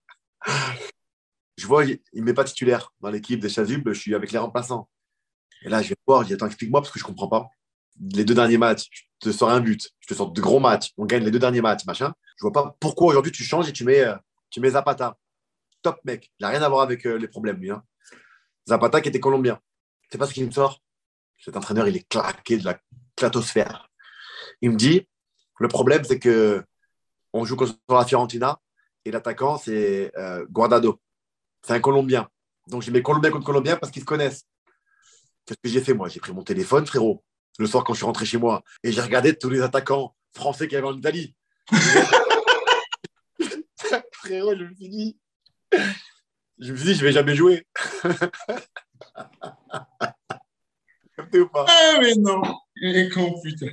Je 1.58 1.68
vois, 1.68 1.86
il 1.86 2.00
ne 2.14 2.22
met 2.22 2.34
pas 2.34 2.44
titulaire 2.44 2.94
dans 3.02 3.10
l'équipe 3.10 3.40
des 3.40 3.50
Chasubles. 3.50 3.94
Je 3.94 4.00
suis 4.00 4.16
avec 4.16 4.32
les 4.32 4.40
remplaçants. 4.40 4.90
Et 5.64 5.70
là, 5.70 5.82
je 5.82 5.90
vais 5.90 5.96
voir. 6.06 6.24
Je 6.24 6.28
dis 6.28 6.34
Attends, 6.34 6.48
explique-moi 6.48 6.82
parce 6.82 6.92
que 6.92 7.00
je 7.00 7.04
ne 7.06 7.08
comprends 7.08 7.30
pas 7.30 7.50
les 8.12 8.26
deux 8.26 8.34
derniers 8.34 8.58
matchs, 8.58 8.90
je 8.92 9.30
te 9.30 9.32
sors 9.32 9.50
un 9.50 9.62
but, 9.62 9.90
je 10.00 10.08
te 10.08 10.14
sors 10.14 10.32
de 10.32 10.42
gros 10.42 10.60
matchs, 10.60 10.92
on 10.98 11.06
gagne 11.06 11.24
les 11.24 11.32
deux 11.32 11.40
derniers 11.40 11.62
matchs, 11.62 11.86
machin. 11.86 12.14
Je 12.38 12.42
vois 12.42 12.52
pas 12.52 12.76
pourquoi 12.80 13.08
aujourd'hui 13.08 13.32
tu 13.32 13.44
changes 13.44 13.70
et 13.70 13.74
tu 13.74 13.86
mets, 13.86 14.02
euh, 14.02 14.16
tu 14.50 14.60
mets 14.60 14.72
Zapata. 14.72 15.18
Top 15.82 16.00
mec. 16.04 16.32
Il 16.40 16.44
n'a 16.44 16.50
rien 16.50 16.62
à 16.62 16.70
voir 16.70 16.82
avec 16.82 17.06
euh, 17.06 17.18
les 17.18 17.28
problèmes, 17.28 17.58
lui. 17.58 17.72
Hein. 17.72 17.84
Zapata 18.68 19.02
qui 19.02 19.10
était 19.10 19.20
colombien. 19.20 19.60
C'est 20.12 20.18
pas 20.18 20.28
ce 20.28 20.34
qu'il 20.34 20.46
me 20.46 20.52
sort. 20.52 20.82
Cet 21.38 21.56
entraîneur, 21.58 21.88
il 21.88 21.96
est 21.96 22.08
claqué 22.08 22.58
de 22.58 22.66
la 22.66 22.80
clatosphère. 23.16 23.90
Il 24.62 24.72
me 24.72 24.76
dit 24.76 25.08
le 25.60 25.68
problème, 25.68 26.04
c'est 26.04 26.20
que 26.20 26.64
on 27.36 27.46
joue 27.46 27.56
contre 27.56 27.76
la 27.90 28.06
Fiorentina 28.06 28.60
et 29.04 29.12
l'attaquant, 29.12 29.58
c'est 29.58 30.12
euh, 30.18 30.46
Guardado. 30.50 31.00
C'est 31.62 31.74
un 31.74 31.80
Colombien. 31.80 32.30
Donc, 32.68 32.82
j'ai 32.82 32.92
mis 32.92 33.02
Colombien 33.02 33.32
contre 33.32 33.46
Colombien 33.46 33.78
parce 33.78 33.92
qu'ils 33.92 34.02
se 34.02 34.08
connaissent. 34.08 34.46
Qu'est-ce 35.46 35.60
que 35.64 35.70
j'ai 35.70 35.82
fait, 35.82 35.94
moi? 35.94 36.08
J'ai 36.10 36.20
pris 36.20 36.34
mon 36.34 36.44
téléphone, 36.44 36.88
frérot 36.88 37.24
le 37.58 37.68
soir 37.68 37.84
quand 37.84 37.94
je 37.94 37.98
suis 38.00 38.06
rentré 38.06 38.26
chez 38.26 38.38
moi 38.38 38.64
et 38.84 38.92
j'ai 38.92 39.02
regardé 39.02 39.38
tous 39.38 39.50
les 39.50 39.62
attaquants 39.62 40.16
français 40.34 40.68
qu'il 40.68 40.76
y 40.76 40.78
avait 40.78 40.88
en 40.88 40.98
Italie. 40.98 41.36
Frérot, 44.12 44.56
je 44.56 44.64
me 44.64 44.74
suis 44.76 44.90
dit, 44.90 45.18
je 46.60 46.72
me 46.72 46.78
suis 46.78 46.88
dit, 46.88 46.96
je 46.96 47.06
vais 47.06 47.12
jamais 47.12 47.36
jouer. 47.36 47.66
ou 51.34 51.48
pas? 51.48 51.66
Ah, 51.68 51.98
mais 52.02 52.16
non, 52.16 52.42
il 52.78 52.98
est 52.98 53.10
con, 53.10 53.40
putain. 53.42 53.68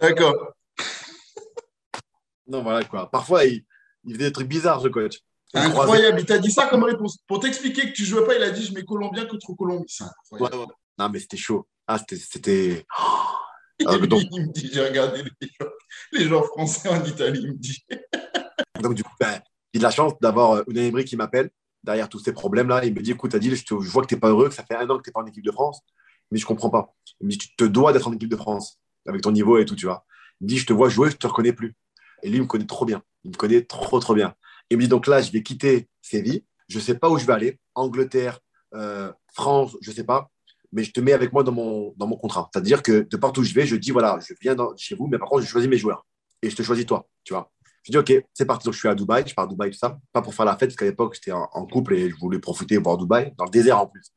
D'accord. 0.00 0.57
Non, 2.48 2.62
voilà 2.62 2.84
quoi. 2.84 3.10
Parfois, 3.10 3.44
il, 3.44 3.64
il 4.04 4.14
faisait 4.14 4.26
des 4.26 4.32
trucs 4.32 4.48
bizarres, 4.48 4.80
ce 4.80 4.88
coach. 4.88 5.20
Incroyable, 5.54 6.20
il 6.20 6.26
t'a 6.26 6.38
dit 6.38 6.50
ça 6.50 6.66
comme 6.66 6.84
réponse. 6.84 7.18
Pour 7.26 7.40
t'expliquer 7.40 7.90
que 7.90 7.92
tu 7.92 8.04
jouais 8.04 8.24
pas, 8.26 8.36
il 8.36 8.42
a 8.42 8.50
dit 8.50 8.64
je 8.64 8.74
mets 8.74 8.84
Colombien 8.84 9.24
contre 9.26 9.54
Colombie. 9.54 9.84
C'est 9.88 10.04
incroyable. 10.32 10.72
Non, 10.98 11.08
mais 11.08 11.20
c'était 11.20 11.36
chaud. 11.36 11.66
Ah, 11.86 11.98
c'était. 11.98 12.86
Ah, 13.86 13.94
il 13.94 14.00
me 14.00 14.52
dit, 14.52 14.70
j'ai 14.72 14.84
regardé 14.84 15.22
les 16.10 16.24
joueurs, 16.24 16.46
français 16.46 16.88
en 16.88 17.04
Italie, 17.04 17.38
il 17.44 17.52
me 17.52 17.54
dit. 17.54 17.78
donc, 18.82 18.94
du 18.94 19.04
coup, 19.04 19.14
ben, 19.20 19.40
j'ai 19.72 19.78
de 19.78 19.84
la 19.84 19.92
chance 19.92 20.14
d'avoir 20.20 20.50
euh, 20.50 20.64
Unai 20.66 20.88
Emery 20.88 21.04
qui 21.04 21.14
m'appelle 21.14 21.48
derrière 21.84 22.08
tous 22.08 22.18
ces 22.18 22.32
problèmes-là. 22.32 22.84
Il 22.84 22.92
me 22.92 23.00
dit, 23.00 23.12
écoute, 23.12 23.36
Adil, 23.36 23.54
je, 23.54 23.62
je 23.62 23.90
vois 23.90 24.02
que 24.02 24.08
tu 24.08 24.14
n'es 24.14 24.20
pas 24.20 24.30
heureux, 24.30 24.48
que 24.48 24.54
ça 24.56 24.64
fait 24.64 24.74
un 24.74 24.90
an 24.90 24.98
que 24.98 25.04
tu 25.04 25.10
n'es 25.10 25.12
pas 25.12 25.20
en 25.20 25.26
équipe 25.26 25.44
de 25.44 25.52
France, 25.52 25.80
mais 26.32 26.38
je 26.38 26.44
ne 26.44 26.48
comprends 26.48 26.70
pas. 26.70 26.92
Il 27.20 27.26
me 27.26 27.30
dit, 27.30 27.38
tu 27.38 27.54
te 27.54 27.62
dois 27.62 27.92
d'être 27.92 28.08
en 28.08 28.12
équipe 28.12 28.28
de 28.28 28.36
France, 28.36 28.80
avec 29.06 29.22
ton 29.22 29.30
niveau 29.30 29.58
et 29.58 29.64
tout, 29.64 29.76
tu 29.76 29.86
vois. 29.86 30.04
Il 30.40 30.46
me 30.46 30.48
dit, 30.48 30.58
je 30.58 30.66
te 30.66 30.72
vois 30.72 30.88
jouer, 30.88 31.10
je 31.10 31.14
ne 31.14 31.18
te 31.18 31.28
reconnais 31.28 31.52
plus. 31.52 31.76
Et 32.22 32.28
lui, 32.28 32.36
il 32.36 32.42
me 32.42 32.46
connaît 32.46 32.66
trop 32.66 32.84
bien. 32.84 33.02
Il 33.24 33.30
me 33.30 33.36
connaît 33.36 33.62
trop, 33.62 34.00
trop 34.00 34.14
bien. 34.14 34.34
Il 34.70 34.76
me 34.76 34.82
dit, 34.82 34.88
donc 34.88 35.06
là, 35.06 35.20
je 35.20 35.30
vais 35.32 35.42
quitter 35.42 35.88
Séville. 36.02 36.44
Je 36.68 36.78
ne 36.78 36.82
sais 36.82 36.94
pas 36.94 37.08
où 37.08 37.18
je 37.18 37.26
vais 37.26 37.32
aller. 37.32 37.58
Angleterre, 37.74 38.40
euh, 38.74 39.12
France, 39.32 39.76
je 39.80 39.90
ne 39.90 39.96
sais 39.96 40.04
pas 40.04 40.30
mais 40.72 40.84
je 40.84 40.92
te 40.92 41.00
mets 41.00 41.12
avec 41.12 41.32
moi 41.32 41.42
dans 41.42 41.52
mon, 41.52 41.94
dans 41.96 42.06
mon 42.06 42.16
contrat. 42.16 42.50
C'est-à-dire 42.52 42.82
que 42.82 43.06
de 43.08 43.16
partout 43.16 43.40
où 43.40 43.44
je 43.44 43.54
vais, 43.54 43.66
je 43.66 43.76
dis, 43.76 43.90
voilà, 43.90 44.18
je 44.26 44.34
viens 44.40 44.56
chez 44.76 44.94
vous, 44.94 45.06
mais 45.06 45.18
par 45.18 45.28
contre, 45.28 45.42
je 45.42 45.48
choisis 45.48 45.68
mes 45.68 45.78
joueurs. 45.78 46.06
Et 46.42 46.50
je 46.50 46.56
te 46.56 46.62
choisis 46.62 46.86
toi, 46.86 47.08
tu 47.24 47.32
vois. 47.32 47.50
Je 47.82 47.92
dis, 47.92 47.98
OK, 47.98 48.12
c'est 48.34 48.44
parti. 48.44 48.64
Donc, 48.66 48.74
je 48.74 48.78
suis 48.78 48.88
à 48.88 48.94
Dubaï, 48.94 49.24
je 49.26 49.34
pars 49.34 49.46
à 49.46 49.48
Dubaï, 49.48 49.70
tout 49.70 49.78
ça. 49.78 49.98
Pas 50.12 50.22
pour 50.22 50.34
faire 50.34 50.44
la 50.44 50.56
fête, 50.56 50.68
parce 50.68 50.76
qu'à 50.76 50.84
l'époque, 50.84 51.14
j'étais 51.14 51.32
en, 51.32 51.66
couple 51.66 51.94
et 51.94 52.10
je 52.10 52.16
voulais 52.16 52.38
profiter, 52.38 52.76
voir 52.76 52.98
Dubaï, 52.98 53.32
dans 53.36 53.44
le 53.44 53.50
désert 53.50 53.80
en 53.80 53.86
plus. 53.86 54.12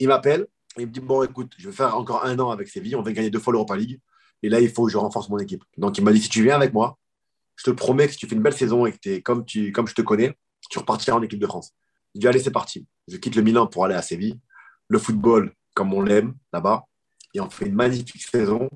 Il 0.00 0.08
m'appelle 0.08 0.46
il 0.78 0.86
me 0.86 0.92
dit, 0.92 1.00
bon, 1.00 1.22
écoute, 1.22 1.54
je 1.56 1.70
vais 1.70 1.74
faire 1.74 1.96
encore 1.96 2.26
un 2.26 2.38
an 2.38 2.50
avec 2.50 2.68
Séville, 2.68 2.96
on 2.96 3.02
va 3.02 3.10
gagner 3.10 3.30
deux 3.30 3.38
fois 3.38 3.50
l'Europa 3.50 3.74
League. 3.76 3.98
Et 4.42 4.50
là, 4.50 4.60
il 4.60 4.68
faut 4.68 4.84
que 4.84 4.92
je 4.92 4.98
renforce 4.98 5.30
mon 5.30 5.38
équipe. 5.38 5.64
Donc, 5.78 5.96
il 5.96 6.04
m'a 6.04 6.12
dit, 6.12 6.20
si 6.20 6.28
tu 6.28 6.42
viens 6.42 6.54
avec 6.54 6.74
moi, 6.74 6.98
je 7.56 7.64
te 7.64 7.70
promets 7.70 8.06
que 8.06 8.12
si 8.12 8.18
tu 8.18 8.26
fais 8.26 8.34
une 8.34 8.42
belle 8.42 8.56
saison 8.56 8.86
et 8.86 8.92
que 8.92 8.98
tu 8.98 9.12
es 9.12 9.22
comme, 9.22 9.44
tu, 9.44 9.72
comme 9.72 9.88
je 9.88 9.94
te 9.94 10.02
connais, 10.02 10.36
tu 10.70 10.78
repartiras 10.78 11.16
en 11.16 11.22
équipe 11.22 11.40
de 11.40 11.46
France. 11.46 11.72
Je 12.14 12.20
dis, 12.20 12.28
allez, 12.28 12.38
c'est 12.38 12.50
parti. 12.50 12.86
Je 13.08 13.16
quitte 13.16 13.36
le 13.36 13.42
Milan 13.42 13.66
pour 13.66 13.84
aller 13.84 13.94
à 13.94 14.02
Séville. 14.02 14.38
Le 14.88 14.98
football, 14.98 15.52
comme 15.74 15.92
on 15.92 16.02
l'aime 16.02 16.34
là-bas. 16.52 16.84
Et 17.34 17.40
on 17.40 17.50
fait 17.50 17.66
une 17.66 17.74
magnifique 17.74 18.22
saison 18.22 18.68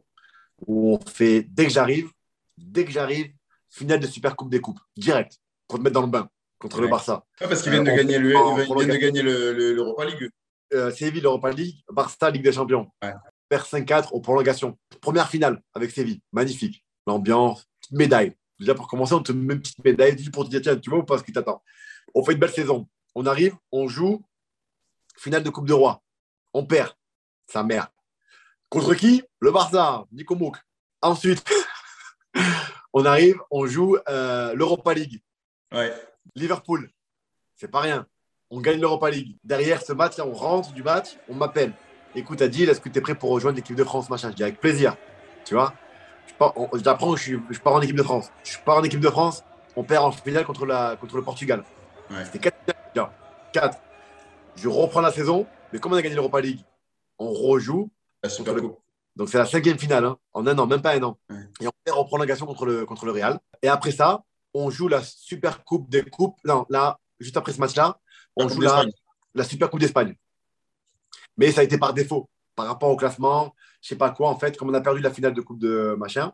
où 0.66 0.94
on 0.94 1.00
fait, 1.00 1.46
dès 1.48 1.64
que 1.64 1.72
j'arrive, 1.72 2.10
dès 2.58 2.84
que 2.84 2.90
j'arrive, 2.90 3.32
finale 3.70 4.00
de 4.00 4.06
Super 4.06 4.36
Coupe 4.36 4.50
des 4.50 4.60
Coupes, 4.60 4.80
direct, 4.96 5.38
pour 5.66 5.78
te 5.78 5.84
mettre 5.84 5.94
dans 5.94 6.02
le 6.02 6.08
bain 6.08 6.28
contre 6.58 6.80
le 6.80 6.88
Barça. 6.88 7.24
parce 7.38 7.62
qu'ils 7.62 7.72
viennent, 7.72 7.84
de, 7.84 7.90
gagner 7.90 8.18
le, 8.18 8.32
de 8.32 8.96
gagner 8.96 9.22
l'Europa 9.22 10.04
League. 10.04 10.30
Euh, 10.72 10.90
Séville, 10.90 11.22
l'Europa 11.22 11.50
League, 11.50 11.80
Barça, 11.90 12.30
Ligue 12.30 12.44
des 12.44 12.52
Champions. 12.52 12.88
Ouais. 13.02 13.14
Perd 13.48 13.64
5-4 13.64 14.10
aux 14.12 14.20
prolongations. 14.20 14.78
Première 15.00 15.28
finale 15.28 15.62
avec 15.74 15.90
Séville, 15.90 16.20
magnifique. 16.32 16.84
L'ambiance, 17.06 17.66
médaille. 17.90 18.36
Déjà 18.60 18.74
pour 18.74 18.86
commencer, 18.86 19.14
on 19.14 19.22
te 19.22 19.32
met 19.32 19.54
une 19.54 19.60
petite 19.60 19.82
médaille 19.82 20.14
pour 20.30 20.44
te 20.44 20.50
dire 20.50 20.60
tiens, 20.60 20.76
tu 20.76 20.90
vois 20.90 20.98
ou 20.98 21.02
pas 21.02 21.16
ce 21.16 21.24
qui 21.24 21.32
t'attend. 21.32 21.62
On 22.14 22.22
fait 22.22 22.32
une 22.32 22.38
belle 22.38 22.52
saison. 22.52 22.86
On 23.14 23.24
arrive, 23.24 23.56
on 23.72 23.88
joue 23.88 24.22
finale 25.16 25.42
de 25.42 25.48
Coupe 25.48 25.66
de 25.66 25.72
Roi. 25.72 26.02
On 26.52 26.66
perd. 26.66 26.92
Sa 27.46 27.62
mère. 27.62 27.88
Contre 28.68 28.94
qui? 28.94 29.22
Le 29.40 29.50
Barça, 29.50 30.04
Nico 30.12 30.36
Mouk. 30.36 30.58
Ensuite, 31.00 31.42
on 32.92 33.06
arrive, 33.06 33.40
on 33.50 33.66
joue 33.66 33.96
euh, 34.08 34.54
l'Europa 34.54 34.92
League. 34.92 35.22
Ouais. 35.72 35.94
Liverpool. 36.34 36.90
C'est 37.56 37.70
pas 37.70 37.80
rien. 37.80 38.06
On 38.50 38.60
gagne 38.60 38.80
l'Europa 38.80 39.10
League. 39.10 39.38
Derrière 39.42 39.80
ce 39.80 39.94
match, 39.94 40.18
on 40.18 40.32
rentre 40.32 40.72
du 40.72 40.82
match, 40.82 41.16
on 41.28 41.34
m'appelle. 41.34 41.72
Écoute, 42.14 42.42
Adil, 42.42 42.68
est-ce 42.68 42.80
que 42.80 42.90
tu 42.90 42.98
es 42.98 43.00
prêt 43.00 43.14
pour 43.14 43.30
rejoindre 43.30 43.56
l'équipe 43.56 43.76
de 43.76 43.84
France 43.84 44.10
machin? 44.10 44.30
Je 44.30 44.36
dis 44.36 44.42
avec 44.42 44.60
plaisir. 44.60 44.96
Tu 45.46 45.54
vois? 45.54 45.72
J'apprends, 46.82 47.16
je, 47.16 47.36
je, 47.50 47.58
pars 47.60 47.74
en 47.74 47.80
équipe 47.82 47.96
de 47.96 48.02
France. 48.02 48.30
Je 48.44 48.56
pars 48.64 48.78
en 48.78 48.82
équipe 48.82 49.00
de 49.00 49.10
France, 49.10 49.44
on 49.76 49.84
perd 49.84 50.04
en 50.04 50.12
finale 50.12 50.44
contre, 50.44 50.64
la, 50.64 50.96
contre 50.96 51.16
le 51.16 51.22
Portugal. 51.22 51.64
C'était 52.24 52.38
4 52.38 52.56
4. 53.52 53.78
Je 54.56 54.68
reprends 54.68 55.00
la 55.00 55.12
saison, 55.12 55.46
mais 55.72 55.78
comme 55.78 55.92
on 55.92 55.96
a 55.96 56.02
gagné 56.02 56.14
l'Europa 56.14 56.40
League, 56.40 56.60
on 57.18 57.32
rejoue. 57.32 57.90
Donc 59.16 59.28
c'est 59.28 59.38
la 59.38 59.46
cinquième 59.46 59.78
finale, 59.78 60.04
hein, 60.04 60.16
en 60.32 60.46
un 60.46 60.58
an, 60.58 60.66
même 60.66 60.82
pas 60.82 60.94
un 60.94 61.02
an. 61.02 61.18
Et 61.60 61.66
on 61.66 61.72
perd 61.84 61.98
en 61.98 62.04
prolongation 62.04 62.46
contre 62.46 62.64
le, 62.64 62.86
contre 62.86 63.04
le 63.06 63.12
Real. 63.12 63.38
Et 63.62 63.68
après 63.68 63.90
ça, 63.90 64.24
on 64.54 64.70
joue 64.70 64.88
la 64.88 65.02
Super 65.02 65.64
Coupe 65.64 65.90
des 65.90 66.02
Coupes. 66.02 66.36
Non, 66.44 66.64
là, 66.68 66.98
juste 67.18 67.36
après 67.36 67.52
ce 67.52 67.60
match-là, 67.60 67.98
on 68.36 68.48
joue 68.48 68.60
la, 68.60 68.84
la 69.34 69.44
Super 69.44 69.68
Coupe 69.70 69.80
d'Espagne. 69.80 70.14
Mais 71.36 71.52
ça 71.52 71.60
a 71.60 71.64
été 71.64 71.78
par 71.78 71.94
défaut, 71.94 72.28
par 72.60 72.68
rapport 72.68 72.90
au 72.90 72.96
classement, 72.96 73.54
je 73.80 73.88
sais 73.88 73.96
pas 73.96 74.10
quoi. 74.10 74.28
En 74.28 74.38
fait, 74.38 74.56
comme 74.56 74.68
on 74.68 74.74
a 74.74 74.80
perdu 74.80 75.00
la 75.00 75.10
finale 75.10 75.32
de 75.32 75.40
Coupe 75.40 75.58
de 75.58 75.94
machin, 75.98 76.32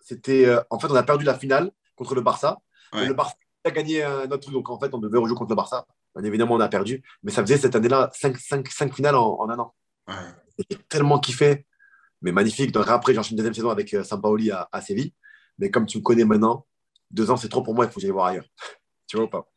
c'était. 0.00 0.46
Euh, 0.46 0.60
en 0.70 0.78
fait, 0.78 0.88
on 0.88 0.94
a 0.94 1.02
perdu 1.02 1.24
la 1.24 1.34
finale 1.34 1.70
contre 1.96 2.14
le 2.14 2.20
Barça. 2.20 2.58
Et 2.96 3.04
le 3.04 3.12
Barça 3.12 3.34
a 3.64 3.70
gagné 3.70 4.02
un 4.02 4.24
autre 4.26 4.38
truc. 4.38 4.54
Donc 4.54 4.70
en 4.70 4.78
fait, 4.78 4.94
on 4.94 4.98
devait 4.98 5.18
rejouer 5.18 5.36
contre 5.36 5.50
le 5.50 5.56
Barça. 5.56 5.86
Bien 6.14 6.24
évidemment, 6.24 6.54
on 6.54 6.60
a 6.60 6.68
perdu, 6.68 7.02
mais 7.22 7.30
ça 7.30 7.42
faisait 7.42 7.58
cette 7.58 7.76
année-là 7.76 8.10
5, 8.14 8.94
finales 8.94 9.14
en, 9.14 9.48
un 9.48 9.58
an. 9.58 9.74
J'ai 10.58 10.78
tellement 10.88 11.18
kiffé, 11.18 11.66
mais 12.22 12.32
magnifique. 12.32 12.72
Donc 12.72 12.88
après, 12.88 13.12
j'ai 13.14 13.30
une 13.30 13.36
deuxième 13.36 13.54
saison 13.54 13.70
avec 13.70 13.92
euh, 13.94 14.04
Sampaoli 14.04 14.50
à, 14.50 14.68
à 14.72 14.80
Séville. 14.80 15.12
Mais 15.58 15.70
comme 15.70 15.86
tu 15.86 15.98
me 15.98 16.02
connais 16.02 16.24
maintenant, 16.24 16.66
deux 17.10 17.30
ans, 17.30 17.36
c'est 17.36 17.48
trop 17.48 17.62
pour 17.62 17.74
moi, 17.74 17.84
il 17.84 17.88
faut 17.88 17.96
que 17.96 18.00
j'aille 18.00 18.10
voir 18.10 18.26
ailleurs. 18.26 18.46
tu 19.06 19.16
vois 19.16 19.26
ou 19.26 19.28
pas? 19.28 19.48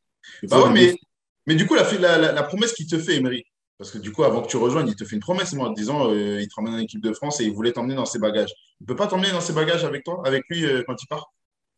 Bah 0.43 0.69
mais, 0.71 0.95
mais 1.47 1.55
du 1.55 1.65
coup, 1.65 1.75
la, 1.75 2.17
la, 2.17 2.43
promesse 2.43 2.73
qu'il 2.73 2.87
te 2.87 2.97
fait, 2.99 3.15
Emery, 3.15 3.45
parce 3.81 3.89
que 3.89 3.97
du 3.97 4.11
coup, 4.11 4.23
avant 4.23 4.43
que 4.43 4.47
tu 4.47 4.57
rejoignes, 4.57 4.87
il 4.89 4.95
te 4.95 5.03
fait 5.03 5.15
une 5.15 5.23
promesse, 5.23 5.53
moi, 5.53 5.67
en 5.67 5.71
disant 5.71 6.07
euh, 6.11 6.39
il 6.39 6.47
te 6.47 6.53
ramène 6.53 6.75
en 6.75 6.77
équipe 6.77 7.01
de 7.01 7.11
France 7.13 7.41
et 7.41 7.45
il 7.45 7.51
voulait 7.51 7.71
t'emmener 7.71 7.95
dans 7.95 8.05
ses 8.05 8.19
bagages. 8.19 8.53
Il 8.79 8.83
ne 8.83 8.85
peut 8.85 8.95
pas 8.95 9.07
t'emmener 9.07 9.31
dans 9.31 9.41
ses 9.41 9.53
bagages 9.53 9.83
avec 9.83 10.03
toi, 10.03 10.21
avec 10.23 10.43
lui, 10.49 10.63
euh, 10.67 10.83
quand 10.85 11.01
il 11.01 11.07
part? 11.07 11.33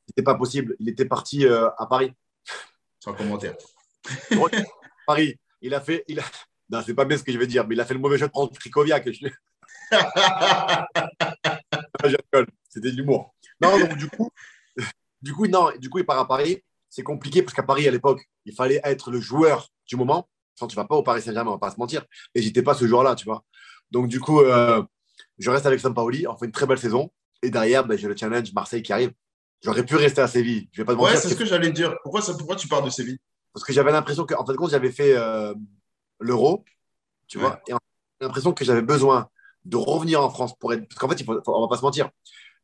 C'était 0.10 0.22
pas 0.22 0.36
possible. 0.36 0.76
Il 0.82 0.90
était 0.90 1.06
parti 1.06 1.48
à 1.48 1.86
Paris. 1.90 2.12
Sans 3.00 3.14
commentaire. 3.14 3.56
Paris, 5.08 5.40
il 5.62 5.74
a 5.74 5.80
fait. 5.80 6.04
Il 6.10 6.20
a... 6.20 6.24
Non, 6.70 6.84
c'est 6.86 6.94
pas 6.94 7.06
bien 7.06 7.18
ce 7.18 7.24
que 7.24 7.32
je 7.32 7.38
vais 7.38 7.48
dire, 7.48 7.66
mais 7.66 7.76
il 7.76 7.80
a 7.80 7.86
fait 7.86 7.94
le 7.94 8.02
mauvais 8.02 8.18
jeu 8.18 8.28
de 8.28 8.32
prendre 8.32 8.52
Tricoviac. 8.52 9.06
C'était 12.68 12.92
de 12.92 12.98
l'humour. 12.98 13.34
Non, 13.62 13.80
donc 13.80 13.96
du 13.96 14.10
coup, 14.10 14.30
du 15.22 15.32
coup, 15.32 15.48
non, 15.48 15.72
du 15.80 15.90
coup, 15.90 16.00
il 16.00 16.06
part 16.06 16.20
à 16.20 16.28
Paris. 16.28 16.62
C'est 16.90 17.04
compliqué 17.04 17.44
parce 17.44 17.54
qu'à 17.54 17.64
Paris, 17.64 17.88
à 17.88 17.92
l'époque, 17.92 18.28
il 18.44 18.54
fallait 18.54 18.82
être 18.84 19.10
le 19.10 19.22
joueur 19.22 19.70
du 19.88 19.96
moment. 19.96 20.28
Sans, 20.56 20.68
tu 20.68 20.76
vas 20.76 20.86
pas 20.86 20.96
au 20.96 21.04
Paris 21.04 21.22
Saint-Germain, 21.22 21.52
on 21.52 21.56
va 21.56 21.60
pas 21.60 21.72
se 21.72 21.80
mentir. 21.80 22.06
Et 22.36 22.42
j'étais 22.42 22.62
pas 22.62 22.74
ce 22.74 22.86
joueur-là, 22.86 23.16
tu 23.16 23.26
vois. 23.26 23.44
Donc, 23.92 24.08
du 24.08 24.20
coup, 24.20 24.42
euh, 24.42 24.84
je 25.38 25.50
reste 25.50 25.66
avec 25.66 25.80
Sampaoli. 25.80 26.28
On 26.28 26.38
fait 26.38 26.46
une 26.46 26.52
très 26.52 26.66
belle 26.66 26.80
saison. 26.80 27.12
Et 27.42 27.50
derrière, 27.50 27.86
ben, 27.86 27.98
j'ai 27.98 28.08
le 28.08 28.16
challenge 28.16 28.54
Marseille 28.54 28.82
qui 28.82 28.94
arrive. 28.94 29.12
J'aurais 29.62 29.86
pu 29.86 29.96
rester 29.96 30.22
à 30.22 30.28
Séville. 30.28 30.68
Je 30.72 30.82
vais 30.82 30.86
pas 30.86 30.94
Ouais, 30.94 31.16
c'est 31.16 31.30
ce 31.30 31.36
que 31.36 31.46
j'allais 31.46 31.72
dire. 31.72 31.96
Pourquoi, 32.04 32.22
pourquoi 32.38 32.56
tu 32.56 32.68
pars 32.68 32.84
de 32.84 32.90
Séville? 32.90 33.20
Parce 33.54 33.64
que 33.66 33.72
j'avais 33.72 33.92
l'impression 33.92 34.26
qu'en 34.26 34.46
fait, 34.46 34.54
j'avais 34.70 34.92
fait 34.92 35.14
euh, 35.16 35.54
l'euro, 36.20 36.66
tu 37.28 37.38
vois, 37.38 37.62
et 37.68 37.74
l'impression 38.20 38.52
que 38.52 38.66
j'avais 38.66 38.82
besoin 38.82 39.30
de 39.64 39.78
revenir 39.78 40.22
en 40.22 40.30
France 40.30 40.58
pour 40.58 40.74
être. 40.74 40.88
Parce 40.88 41.00
qu'en 41.00 41.08
fait, 41.08 41.20
il 41.20 41.26
faut, 41.26 41.40
on 41.46 41.62
va 41.62 41.68
pas 41.68 41.78
se 41.78 41.84
mentir. 41.84 42.10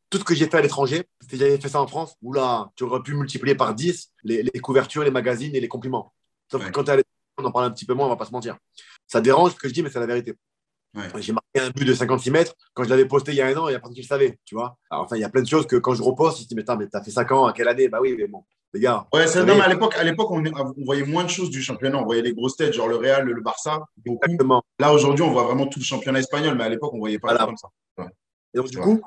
tout 0.09 0.17
ce 0.17 0.23
que 0.23 0.33
j'ai 0.33 0.47
fait 0.47 0.57
à 0.57 0.61
l'étranger, 0.61 1.07
si 1.29 1.37
j'avais 1.37 1.59
fait 1.59 1.69
ça 1.69 1.81
en 1.81 1.87
France, 1.87 2.15
oula, 2.21 2.71
tu 2.75 2.83
aurais 2.83 3.03
pu 3.03 3.13
multiplier 3.13 3.55
par 3.55 3.75
10 3.75 4.11
les, 4.23 4.43
les 4.43 4.59
couvertures, 4.59 5.03
les 5.03 5.11
magazines 5.11 5.55
et 5.55 5.59
les 5.59 5.67
compliments. 5.67 6.13
Sauf 6.51 6.65
que 6.65 6.71
quand 6.71 6.83
tu 6.83 6.89
es 6.89 6.93
à 6.93 6.95
l'étranger, 6.97 7.18
on 7.39 7.45
en 7.45 7.51
parle 7.51 7.65
un 7.65 7.71
petit 7.71 7.85
peu 7.85 7.93
moins, 7.93 8.05
on 8.05 8.09
va 8.09 8.15
pas 8.15 8.25
se 8.25 8.31
mentir. 8.31 8.57
Ça 9.07 9.21
dérange 9.21 9.53
ce 9.53 9.57
que 9.57 9.67
je 9.67 9.73
dis, 9.73 9.83
mais 9.83 9.89
c'est 9.89 9.99
la 9.99 10.05
vérité. 10.05 10.35
J'ai 11.19 11.33
marqué 11.33 11.59
un 11.59 11.69
but 11.69 11.85
de 11.85 11.93
56 11.93 12.31
mètres. 12.31 12.55
Quand 12.73 12.83
je 12.83 12.89
l'avais 12.89 13.05
posté 13.05 13.31
il 13.31 13.37
y 13.37 13.41
a 13.41 13.47
un 13.47 13.55
an, 13.55 13.67
il 13.67 13.71
n'y 13.71 13.75
a 13.75 13.79
personne 13.79 13.93
qui 13.93 14.01
le 14.01 14.07
savait, 14.07 14.39
tu 14.43 14.55
vois. 14.55 14.77
enfin, 14.89 15.15
il 15.15 15.21
y 15.21 15.23
a 15.23 15.29
plein 15.29 15.41
de 15.41 15.47
choses 15.47 15.67
que 15.67 15.75
quand 15.75 15.93
je 15.93 16.01
reposte, 16.01 16.39
je 16.39 16.43
me 16.43 16.47
dis, 16.47 16.55
mais 16.55 16.63
t'as, 16.63 16.75
mais 16.75 16.87
t'as 16.87 17.03
fait 17.03 17.11
5 17.11 17.31
ans, 17.31 17.45
à 17.45 17.53
quelle 17.53 17.67
année? 17.67 17.89
Bah 17.89 17.99
oui, 18.01 18.15
mais 18.17 18.27
bon, 18.27 18.43
les 18.73 18.79
gars. 18.79 19.07
Ouais, 19.13 19.27
c'est, 19.27 19.45
non, 19.45 19.55
mais 19.55 19.61
à 19.61 19.67
l'époque, 19.67 19.95
à 19.95 20.03
l'époque 20.03 20.31
on, 20.31 20.43
on, 20.43 20.85
voyait 20.85 21.05
moins 21.05 21.23
de 21.23 21.29
choses 21.29 21.49
du 21.51 21.61
championnat. 21.61 21.99
On 21.99 22.05
voyait 22.05 22.23
les 22.23 22.33
grosses 22.33 22.55
têtes, 22.55 22.73
genre 22.73 22.87
le 22.87 22.95
Real, 22.95 23.25
le 23.25 23.41
Barça. 23.41 23.83
Beaucoup. 23.97 24.19
Exactement. 24.25 24.63
Là, 24.79 24.91
aujourd'hui, 24.91 25.23
on 25.23 25.31
voit 25.31 25.43
vraiment 25.43 25.67
tout 25.67 25.79
le 25.79 25.85
championnat 25.85 26.19
espagnol, 26.19 26.55
mais 26.57 26.63
à 26.63 26.69
l'époque, 26.69 26.91
on 26.93 26.97
ne 26.97 27.01
voyait 27.01 27.19
pas 27.19 27.29
voilà. 27.29 27.45
comme 27.45 27.57
ça. 27.57 27.67
Ouais. 27.97 28.09
Et 28.55 28.57
donc, 28.57 28.69
du 28.69 28.79
coup, 28.79 28.99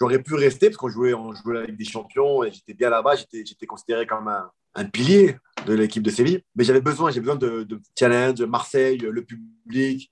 j'aurais 0.00 0.22
pu 0.22 0.34
rester 0.34 0.68
parce 0.68 0.78
qu'on 0.78 0.88
jouait, 0.88 1.12
on 1.12 1.34
jouait 1.34 1.54
la 1.54 1.64
Ligue 1.64 1.76
des 1.76 1.84
Champions 1.84 2.44
et 2.44 2.50
j'étais 2.50 2.72
bien 2.72 2.88
là-bas. 2.88 3.16
J'étais, 3.16 3.44
j'étais 3.44 3.66
considéré 3.66 4.06
comme 4.06 4.28
un, 4.28 4.50
un 4.74 4.84
pilier 4.84 5.36
de 5.66 5.74
l'équipe 5.74 6.02
de 6.02 6.10
Séville. 6.10 6.42
Mais 6.56 6.64
j'avais 6.64 6.80
besoin, 6.80 7.10
j'ai 7.10 7.20
besoin 7.20 7.36
de, 7.36 7.62
de 7.64 7.80
challenge, 7.98 8.42
Marseille, 8.42 8.98
le 8.98 9.24
public, 9.24 10.10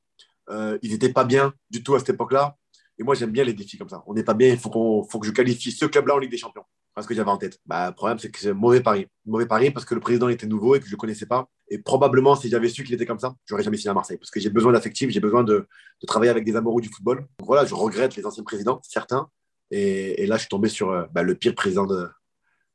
euh, 0.50 0.78
ils 0.82 0.92
n'étaient 0.92 1.12
pas 1.12 1.24
bien 1.24 1.52
du 1.70 1.82
tout 1.82 1.94
à 1.94 1.98
cette 1.98 2.10
époque-là. 2.10 2.56
Et 2.98 3.02
moi, 3.02 3.14
j'aime 3.14 3.30
bien 3.30 3.44
les 3.44 3.54
défis 3.54 3.78
comme 3.78 3.88
ça. 3.88 4.02
On 4.06 4.14
n'est 4.14 4.24
pas 4.24 4.34
bien, 4.34 4.48
il 4.48 4.58
faut, 4.58 4.70
qu'on, 4.70 5.02
faut 5.04 5.18
que 5.18 5.26
je 5.26 5.32
qualifie 5.32 5.72
ce 5.72 5.86
club-là 5.86 6.14
en 6.14 6.18
Ligue 6.18 6.30
des 6.30 6.36
Champions. 6.36 6.64
Parce 6.94 7.06
que 7.06 7.14
j'avais 7.14 7.30
en 7.30 7.38
tête. 7.38 7.58
Bah, 7.64 7.88
le 7.88 7.94
problème, 7.94 8.18
c'est 8.18 8.30
que 8.30 8.38
c'est 8.38 8.50
un 8.50 8.54
mauvais 8.54 8.82
pari. 8.82 9.06
Mauvais 9.24 9.46
pari 9.46 9.70
parce 9.70 9.86
que 9.86 9.94
le 9.94 10.00
président 10.00 10.28
était 10.28 10.46
nouveau 10.46 10.74
et 10.74 10.80
que 10.80 10.86
je 10.86 10.92
ne 10.92 10.98
connaissais 10.98 11.24
pas. 11.24 11.48
Et 11.68 11.78
probablement, 11.78 12.36
si 12.36 12.50
j'avais 12.50 12.68
su 12.68 12.84
qu'il 12.84 12.94
était 12.94 13.06
comme 13.06 13.18
ça, 13.18 13.34
j'aurais 13.46 13.62
jamais 13.62 13.78
signé 13.78 13.90
à 13.90 13.94
Marseille. 13.94 14.18
Parce 14.18 14.30
que 14.30 14.38
j'ai 14.40 14.50
besoin 14.50 14.72
d'affectif, 14.72 15.08
j'ai 15.08 15.20
besoin 15.20 15.42
de, 15.42 15.66
travailler 16.06 16.30
avec 16.30 16.44
des 16.44 16.54
amoureux 16.54 16.82
du 16.82 16.90
football. 16.90 17.20
Donc 17.38 17.46
voilà, 17.46 17.64
je 17.64 17.74
regrette 17.74 18.14
les 18.16 18.26
anciens 18.26 18.42
présidents, 18.42 18.80
certains. 18.82 19.28
Et, 19.70 20.26
là, 20.26 20.36
je 20.36 20.40
suis 20.40 20.48
tombé 20.50 20.68
sur 20.68 20.90
euh, 20.90 21.04
bah, 21.12 21.22
le 21.22 21.34
pire 21.34 21.54
président, 21.54 21.86
de, 21.86 22.06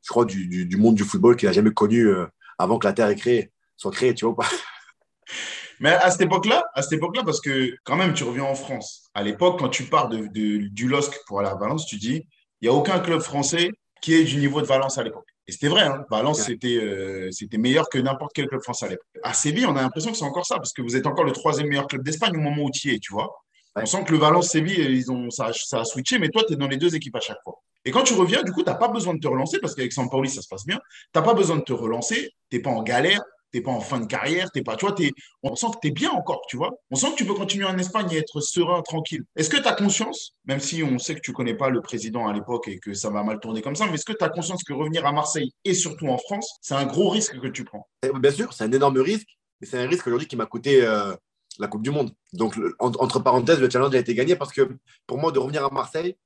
je 0.01 0.09
crois, 0.09 0.25
du, 0.25 0.77
monde 0.77 0.95
du 0.95 1.03
football 1.03 1.35
qu'il 1.35 1.47
a 1.47 1.51
jamais 1.51 1.69
connu 1.69 2.07
euh, 2.07 2.25
avant 2.57 2.79
que 2.79 2.87
la 2.87 2.93
Terre 2.93 3.13
soit 3.75 3.91
créée, 3.91 4.13
tu 4.13 4.25
vois 4.25 4.35
pas? 4.35 4.47
Mais 5.79 5.91
à 5.91 6.09
cette 6.09 6.21
époque-là, 6.21 6.63
à 6.73 6.81
cette 6.81 6.93
époque-là, 6.93 7.23
parce 7.23 7.39
que 7.39 7.75
quand 7.83 7.95
même, 7.95 8.13
tu 8.13 8.23
reviens 8.23 8.45
en 8.45 8.55
France. 8.55 9.09
À 9.13 9.21
l'époque, 9.21 9.59
quand 9.59 9.69
tu 9.69 9.83
pars 9.83 10.09
de, 10.09 10.27
de, 10.27 10.67
du 10.69 10.87
LOSC 10.87 11.13
pour 11.27 11.39
aller 11.39 11.49
à 11.49 11.55
Valence, 11.55 11.85
tu 11.85 11.97
dis, 11.97 12.27
il 12.61 12.67
n'y 12.67 12.69
a 12.69 12.73
aucun 12.73 12.99
club 12.99 13.21
français 13.21 13.69
qui 14.01 14.15
est 14.15 14.23
du 14.23 14.37
niveau 14.37 14.61
de 14.61 14.65
Valence 14.65 14.97
à 14.97 15.03
l'époque. 15.03 15.27
Et 15.47 15.51
c'était 15.51 15.69
vrai, 15.69 15.83
hein. 15.83 16.03
Valence, 16.09 16.41
c'était 16.41 16.77
euh, 16.77 17.29
c'était 17.31 17.57
meilleur 17.57 17.87
que 17.89 17.97
n'importe 17.97 18.31
quel 18.33 18.47
club 18.47 18.61
français 18.61 18.87
à 18.87 18.89
l'époque. 18.89 19.05
À 19.23 19.33
Séville, 19.33 19.65
on 19.65 19.75
a 19.75 19.81
l'impression 19.81 20.11
que 20.11 20.17
c'est 20.17 20.25
encore 20.25 20.45
ça, 20.45 20.55
parce 20.55 20.73
que 20.73 20.81
vous 20.81 20.95
êtes 20.95 21.07
encore 21.07 21.23
le 21.23 21.31
troisième 21.31 21.67
meilleur 21.67 21.87
club 21.87 22.03
d'Espagne 22.03 22.35
au 22.35 22.41
moment 22.41 22.63
où 22.63 22.71
tu 22.71 22.89
y 22.89 22.95
es, 22.95 22.99
tu 22.99 23.13
vois. 23.13 23.29
On 23.75 23.85
sent 23.85 24.03
que 24.05 24.11
le 24.11 24.17
Valence-Séville, 24.17 24.91
ils 24.91 25.11
ont, 25.11 25.29
ça, 25.29 25.51
ça, 25.53 25.81
a 25.81 25.85
switché, 25.85 26.17
mais 26.17 26.29
toi, 26.29 26.43
tu 26.45 26.53
es 26.53 26.55
dans 26.55 26.67
les 26.67 26.77
deux 26.77 26.95
équipes 26.95 27.15
à 27.15 27.19
chaque 27.19 27.37
fois. 27.43 27.61
Et 27.87 27.91
quand 27.91 28.03
tu 28.03 28.13
reviens, 28.15 28.43
du 28.43 28.51
coup, 28.51 28.63
tu 28.63 28.69
n'as 28.69 28.75
pas 28.75 28.89
besoin 28.89 29.13
de 29.13 29.19
te 29.19 29.29
relancer, 29.29 29.59
parce 29.59 29.73
qu'avec 29.73 29.93
Sampaoli, 29.93 30.29
ça 30.29 30.41
se 30.41 30.49
passe 30.49 30.65
bien. 30.65 30.77
Tu 31.13 31.19
n'as 31.19 31.21
pas 31.21 31.33
besoin 31.33 31.55
de 31.55 31.61
te 31.61 31.71
relancer, 31.71 32.31
tu 32.49 32.57
n'es 32.57 32.61
pas 32.61 32.69
en 32.69 32.83
galère, 32.83 33.21
t'es 33.53 33.61
pas 33.61 33.71
en 33.71 33.79
fin 33.79 34.01
de 34.01 34.05
carrière, 34.07 34.51
t'es 34.51 34.61
pas, 34.61 34.75
tu 34.75 34.85
vois, 34.85 34.93
on 35.41 35.55
sent 35.55 35.67
que 35.67 35.79
tu 35.81 35.87
es 35.87 35.91
bien 35.91 36.11
encore, 36.11 36.41
tu 36.49 36.57
vois. 36.57 36.71
On 36.91 36.97
sent 36.97 37.11
que 37.11 37.15
tu 37.15 37.25
peux 37.25 37.33
continuer 37.33 37.63
en 37.63 37.77
Espagne 37.77 38.11
et 38.11 38.17
être 38.17 38.41
serein, 38.41 38.81
tranquille. 38.81 39.23
Est-ce 39.37 39.49
que 39.49 39.55
tu 39.55 39.65
as 39.69 39.73
conscience, 39.73 40.33
même 40.43 40.59
si 40.59 40.83
on 40.83 40.99
sait 40.99 41.15
que 41.15 41.21
tu 41.21 41.31
connais 41.31 41.53
pas 41.53 41.69
le 41.69 41.79
président 41.79 42.27
à 42.27 42.33
l'époque 42.33 42.67
et 42.67 42.77
que 42.77 42.93
ça 42.93 43.09
va 43.09 43.23
mal 43.23 43.39
tourner 43.39 43.61
comme 43.61 43.77
ça, 43.77 43.85
mais 43.85 43.93
est-ce 43.93 44.03
que 44.03 44.11
tu 44.11 44.25
as 44.25 44.27
conscience 44.27 44.65
que 44.65 44.73
revenir 44.73 45.05
à 45.05 45.13
Marseille 45.13 45.53
et 45.63 45.73
surtout 45.73 46.07
en 46.07 46.17
France, 46.17 46.57
c'est 46.61 46.75
un 46.75 46.85
gros 46.85 47.07
risque 47.07 47.39
que 47.39 47.47
tu 47.47 47.63
prends? 47.63 47.87
Eh, 48.03 48.09
Bien 48.19 48.31
sûr, 48.31 48.51
c'est 48.51 48.65
un 48.65 48.71
énorme 48.73 48.97
risque, 48.97 49.29
mais 49.61 49.67
c'est 49.67 49.79
un 49.79 49.87
risque 49.87 50.05
aujourd'hui 50.07 50.27
qui 50.27 50.35
m'a 50.35 50.45
coûté 50.45 50.83
euh, 50.83 51.15
la 51.57 51.67
Coupe 51.67 51.83
du 51.83 51.91
Monde. 51.91 52.11
Donc, 52.33 52.59
entre 52.79 53.19
parenthèses, 53.21 53.61
le 53.61 53.69
challenge 53.69 53.95
a 53.95 53.99
été 53.99 54.13
gagné 54.13 54.35
parce 54.35 54.51
que 54.51 54.77
pour 55.05 55.19
moi, 55.19 55.31
de 55.31 55.39
revenir 55.39 55.63
à 55.63 55.69
Marseille, 55.69 56.17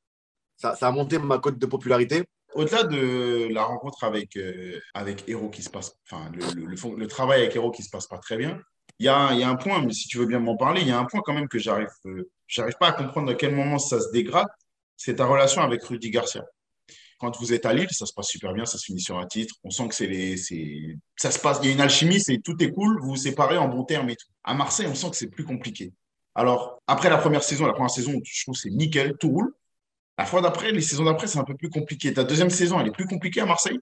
ça, 0.62 0.88
a 0.88 0.92
monté 0.92 1.18
ma 1.20 1.40
cote 1.40 1.58
de 1.58 1.66
popularité 1.66 2.24
au-delà 2.54 2.84
de 2.84 3.48
la 3.52 3.64
rencontre 3.64 4.04
avec, 4.04 4.36
euh, 4.36 4.80
avec 4.94 5.24
Hero 5.28 5.50
qui 5.50 5.64
se 5.64 5.70
passe, 5.70 5.96
enfin, 6.10 6.30
le, 6.34 6.66
le, 6.66 6.96
le, 6.98 7.08
travail 7.08 7.42
avec 7.42 7.56
Hero 7.56 7.72
qui 7.72 7.82
se 7.84 7.90
passe 7.90 8.08
pas 8.08 8.18
très 8.18 8.38
bien, 8.38 8.60
il 9.00 9.06
y 9.06 9.10
a, 9.10 9.34
y 9.34 9.44
a, 9.44 9.50
un 9.50 9.56
point, 9.56 9.82
mais 9.82 9.94
si 9.94 10.08
tu 10.08 10.18
veux 10.18 10.26
bien 10.26 10.40
m'en 10.40 10.58
parler, 10.58 10.82
il 10.82 10.88
y 10.88 10.92
a 10.92 11.00
un 11.00 11.06
point 11.06 11.22
quand 11.24 11.34
même 11.34 11.48
que 11.48 11.58
j'arrive 11.58 11.88
euh, 12.06 12.30
j'arrive 12.48 12.76
pas 12.80 12.90
à 12.90 12.92
comprendre 12.92 13.32
à 13.32 13.36
quel 13.36 13.56
moment 13.56 13.80
ça 13.80 14.00
se 14.00 14.12
dégrade, 14.12 14.48
c'est 14.98 15.16
ta 15.16 15.26
relation 15.26 15.62
avec 15.62 15.84
Rudy 15.84 16.12
Garcia. 16.12 16.46
Quand 17.20 17.38
vous 17.40 17.54
êtes 17.54 17.66
à 17.66 17.74
Lille, 17.74 17.88
ça 17.92 18.06
se 18.06 18.14
passe 18.14 18.28
super 18.28 18.54
bien, 18.54 18.66
ça 18.66 18.78
se 18.78 18.86
finit 18.86 19.00
sur 19.00 19.18
un 19.18 19.28
titre. 19.28 19.54
On 19.64 19.70
sent 19.70 19.88
que 19.88 19.96
c'est 19.96 20.08
les, 20.08 20.38
ça 21.16 21.30
se 21.30 21.40
passe, 21.40 21.60
il 21.62 21.68
y 21.68 21.70
a 21.70 21.74
une 21.74 21.82
alchimie, 21.82 22.20
c'est 22.20 22.40
tout 22.40 22.62
est 22.62 22.72
cool, 22.72 23.00
vous 23.00 23.10
vous 23.10 23.16
séparez 23.16 23.58
en 23.58 23.68
bon 23.68 23.84
terme 23.84 24.10
et 24.10 24.16
tout. 24.16 24.28
À 24.44 24.56
Marseille, 24.56 24.88
on 24.90 24.96
sent 24.96 25.12
que 25.12 25.16
c'est 25.16 25.30
plus 25.30 25.46
compliqué. 25.46 25.94
Alors, 26.34 26.82
après 26.88 27.10
la 27.10 27.18
première 27.18 27.44
saison, 27.44 27.68
la 27.68 27.74
première 27.74 27.92
saison, 27.92 28.20
je 28.24 28.44
trouve 28.44 28.56
que 28.56 28.62
c'est 28.62 28.72
nickel, 28.72 29.18
tout 29.20 29.30
roule. 29.30 29.54
La 30.22 30.28
fois 30.28 30.42
d'après, 30.42 30.72
les 30.72 30.82
saisons 30.82 31.06
d'après, 31.06 31.26
c'est 31.26 31.40
un 31.40 31.44
peu 31.44 31.56
plus 31.56 31.72
compliqué. 31.72 32.14
Ta 32.14 32.24
deuxième 32.24 32.52
saison, 32.52 32.80
elle 32.80 32.90
est 32.90 32.92
plus 32.92 33.08
compliquée 33.08 33.42
à 33.42 33.48
Marseille. 33.48 33.80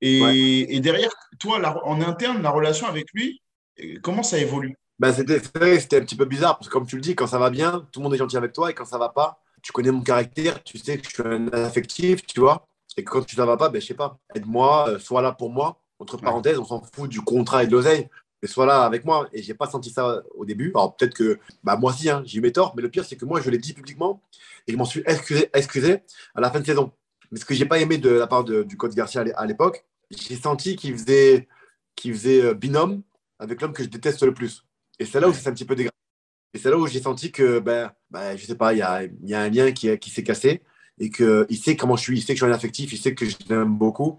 Et, 0.00 0.74
et 0.74 0.80
derrière, 0.80 1.10
toi, 1.38 1.60
en 1.84 2.00
interne, 2.00 2.40
la 2.40 2.48
relation 2.48 2.86
avec 2.86 3.04
lui, 3.12 3.42
euh, 3.80 3.98
comment 4.02 4.22
ça 4.22 4.38
évolue? 4.38 4.74
Ben, 4.98 5.12
C'était 5.12 5.98
un 5.98 6.00
petit 6.00 6.16
peu 6.16 6.24
bizarre, 6.24 6.56
parce 6.56 6.68
que 6.68 6.72
comme 6.72 6.86
tu 6.86 6.96
le 6.96 7.02
dis, 7.02 7.14
quand 7.14 7.26
ça 7.26 7.38
va 7.38 7.50
bien, 7.50 7.86
tout 7.92 8.00
le 8.00 8.04
monde 8.04 8.14
est 8.14 8.18
gentil 8.18 8.38
avec 8.38 8.54
toi, 8.54 8.70
et 8.70 8.74
quand 8.74 8.86
ça 8.86 8.96
va 8.96 9.10
pas, 9.10 9.42
tu 9.62 9.72
connais 9.72 9.90
mon 9.90 10.00
caractère, 10.00 10.64
tu 10.64 10.78
sais 10.78 10.96
que 10.96 11.04
je 11.04 11.10
suis 11.10 11.22
un 11.22 11.48
affectif, 11.48 12.24
tu 12.24 12.40
vois. 12.40 12.66
Et 12.96 13.04
quand 13.04 13.22
tu 13.26 13.38
ne 13.38 13.44
va 13.44 13.58
pas, 13.58 13.68
ben, 13.68 13.78
je 13.78 13.88
sais 13.88 13.92
pas, 13.92 14.16
aide-moi, 14.34 14.88
euh, 14.88 14.98
sois 14.98 15.20
là 15.20 15.32
pour 15.32 15.50
moi. 15.50 15.82
Entre 15.98 16.16
parenthèses, 16.16 16.58
on 16.58 16.64
s'en 16.64 16.80
fout 16.80 17.10
du 17.10 17.20
contrat 17.20 17.64
et 17.64 17.66
de 17.66 17.72
l'oseille 17.72 18.08
mais 18.42 18.48
sois 18.48 18.66
là 18.66 18.84
avec 18.84 19.04
moi. 19.04 19.28
Et 19.32 19.42
j'ai 19.42 19.54
pas 19.54 19.68
senti 19.68 19.90
ça 19.90 20.22
au 20.34 20.44
début. 20.44 20.70
Alors 20.74 20.96
peut-être 20.96 21.14
que 21.14 21.38
bah, 21.64 21.76
moi 21.76 21.92
aussi, 21.92 22.08
hein, 22.08 22.22
j'ai 22.24 22.38
eu 22.38 22.40
mes 22.40 22.52
torts, 22.52 22.74
mais 22.76 22.82
le 22.82 22.90
pire, 22.90 23.04
c'est 23.04 23.16
que 23.16 23.24
moi, 23.24 23.40
je 23.40 23.50
l'ai 23.50 23.58
dit 23.58 23.72
publiquement 23.72 24.22
et 24.66 24.72
je 24.72 24.76
m'en 24.76 24.84
suis 24.84 25.02
excusé, 25.06 25.50
excusé 25.54 26.02
à 26.34 26.40
la 26.40 26.50
fin 26.50 26.60
de 26.60 26.66
saison. 26.66 26.92
Mais 27.30 27.38
ce 27.38 27.44
que 27.44 27.54
j'ai 27.54 27.66
pas 27.66 27.78
aimé 27.78 27.98
de 27.98 28.10
la 28.10 28.26
part 28.26 28.44
du 28.44 28.76
coach 28.76 28.94
Garcia 28.94 29.24
à 29.36 29.46
l'époque, 29.46 29.84
j'ai 30.10 30.36
senti 30.36 30.76
qu'il 30.76 30.96
faisait, 30.96 31.48
qu'il 31.94 32.14
faisait 32.14 32.42
euh, 32.42 32.54
binôme 32.54 33.02
avec 33.38 33.60
l'homme 33.60 33.72
que 33.72 33.82
je 33.82 33.88
déteste 33.88 34.22
le 34.22 34.32
plus. 34.32 34.64
Et 34.98 35.04
c'est 35.04 35.20
là 35.20 35.28
où 35.28 35.32
c'est 35.32 35.48
un 35.48 35.52
petit 35.52 35.64
peu 35.64 35.74
dégradé. 35.74 35.94
Et 36.54 36.58
c'est 36.58 36.70
là 36.70 36.78
où 36.78 36.86
j'ai 36.86 37.02
senti 37.02 37.30
que, 37.30 37.58
ben, 37.58 37.92
ben, 38.10 38.36
je 38.36 38.46
sais 38.46 38.54
pas, 38.54 38.72
il 38.72 38.78
y 38.78 38.82
a, 38.82 39.02
y 39.22 39.34
a, 39.34 39.40
un 39.40 39.50
lien 39.50 39.70
qui, 39.72 39.96
qui 39.98 40.10
s'est 40.10 40.22
cassé 40.22 40.62
et 40.98 41.10
qu'il 41.10 41.58
sait 41.62 41.76
comment 41.76 41.96
je 41.96 42.02
suis, 42.02 42.18
il 42.18 42.22
sait 42.22 42.32
que 42.32 42.40
je 42.40 42.44
suis 42.44 42.52
un 42.52 42.54
affectif, 42.54 42.92
il 42.92 42.98
sait 42.98 43.14
que 43.14 43.26
je 43.26 43.36
l'aime 43.48 43.76
beaucoup. 43.76 44.18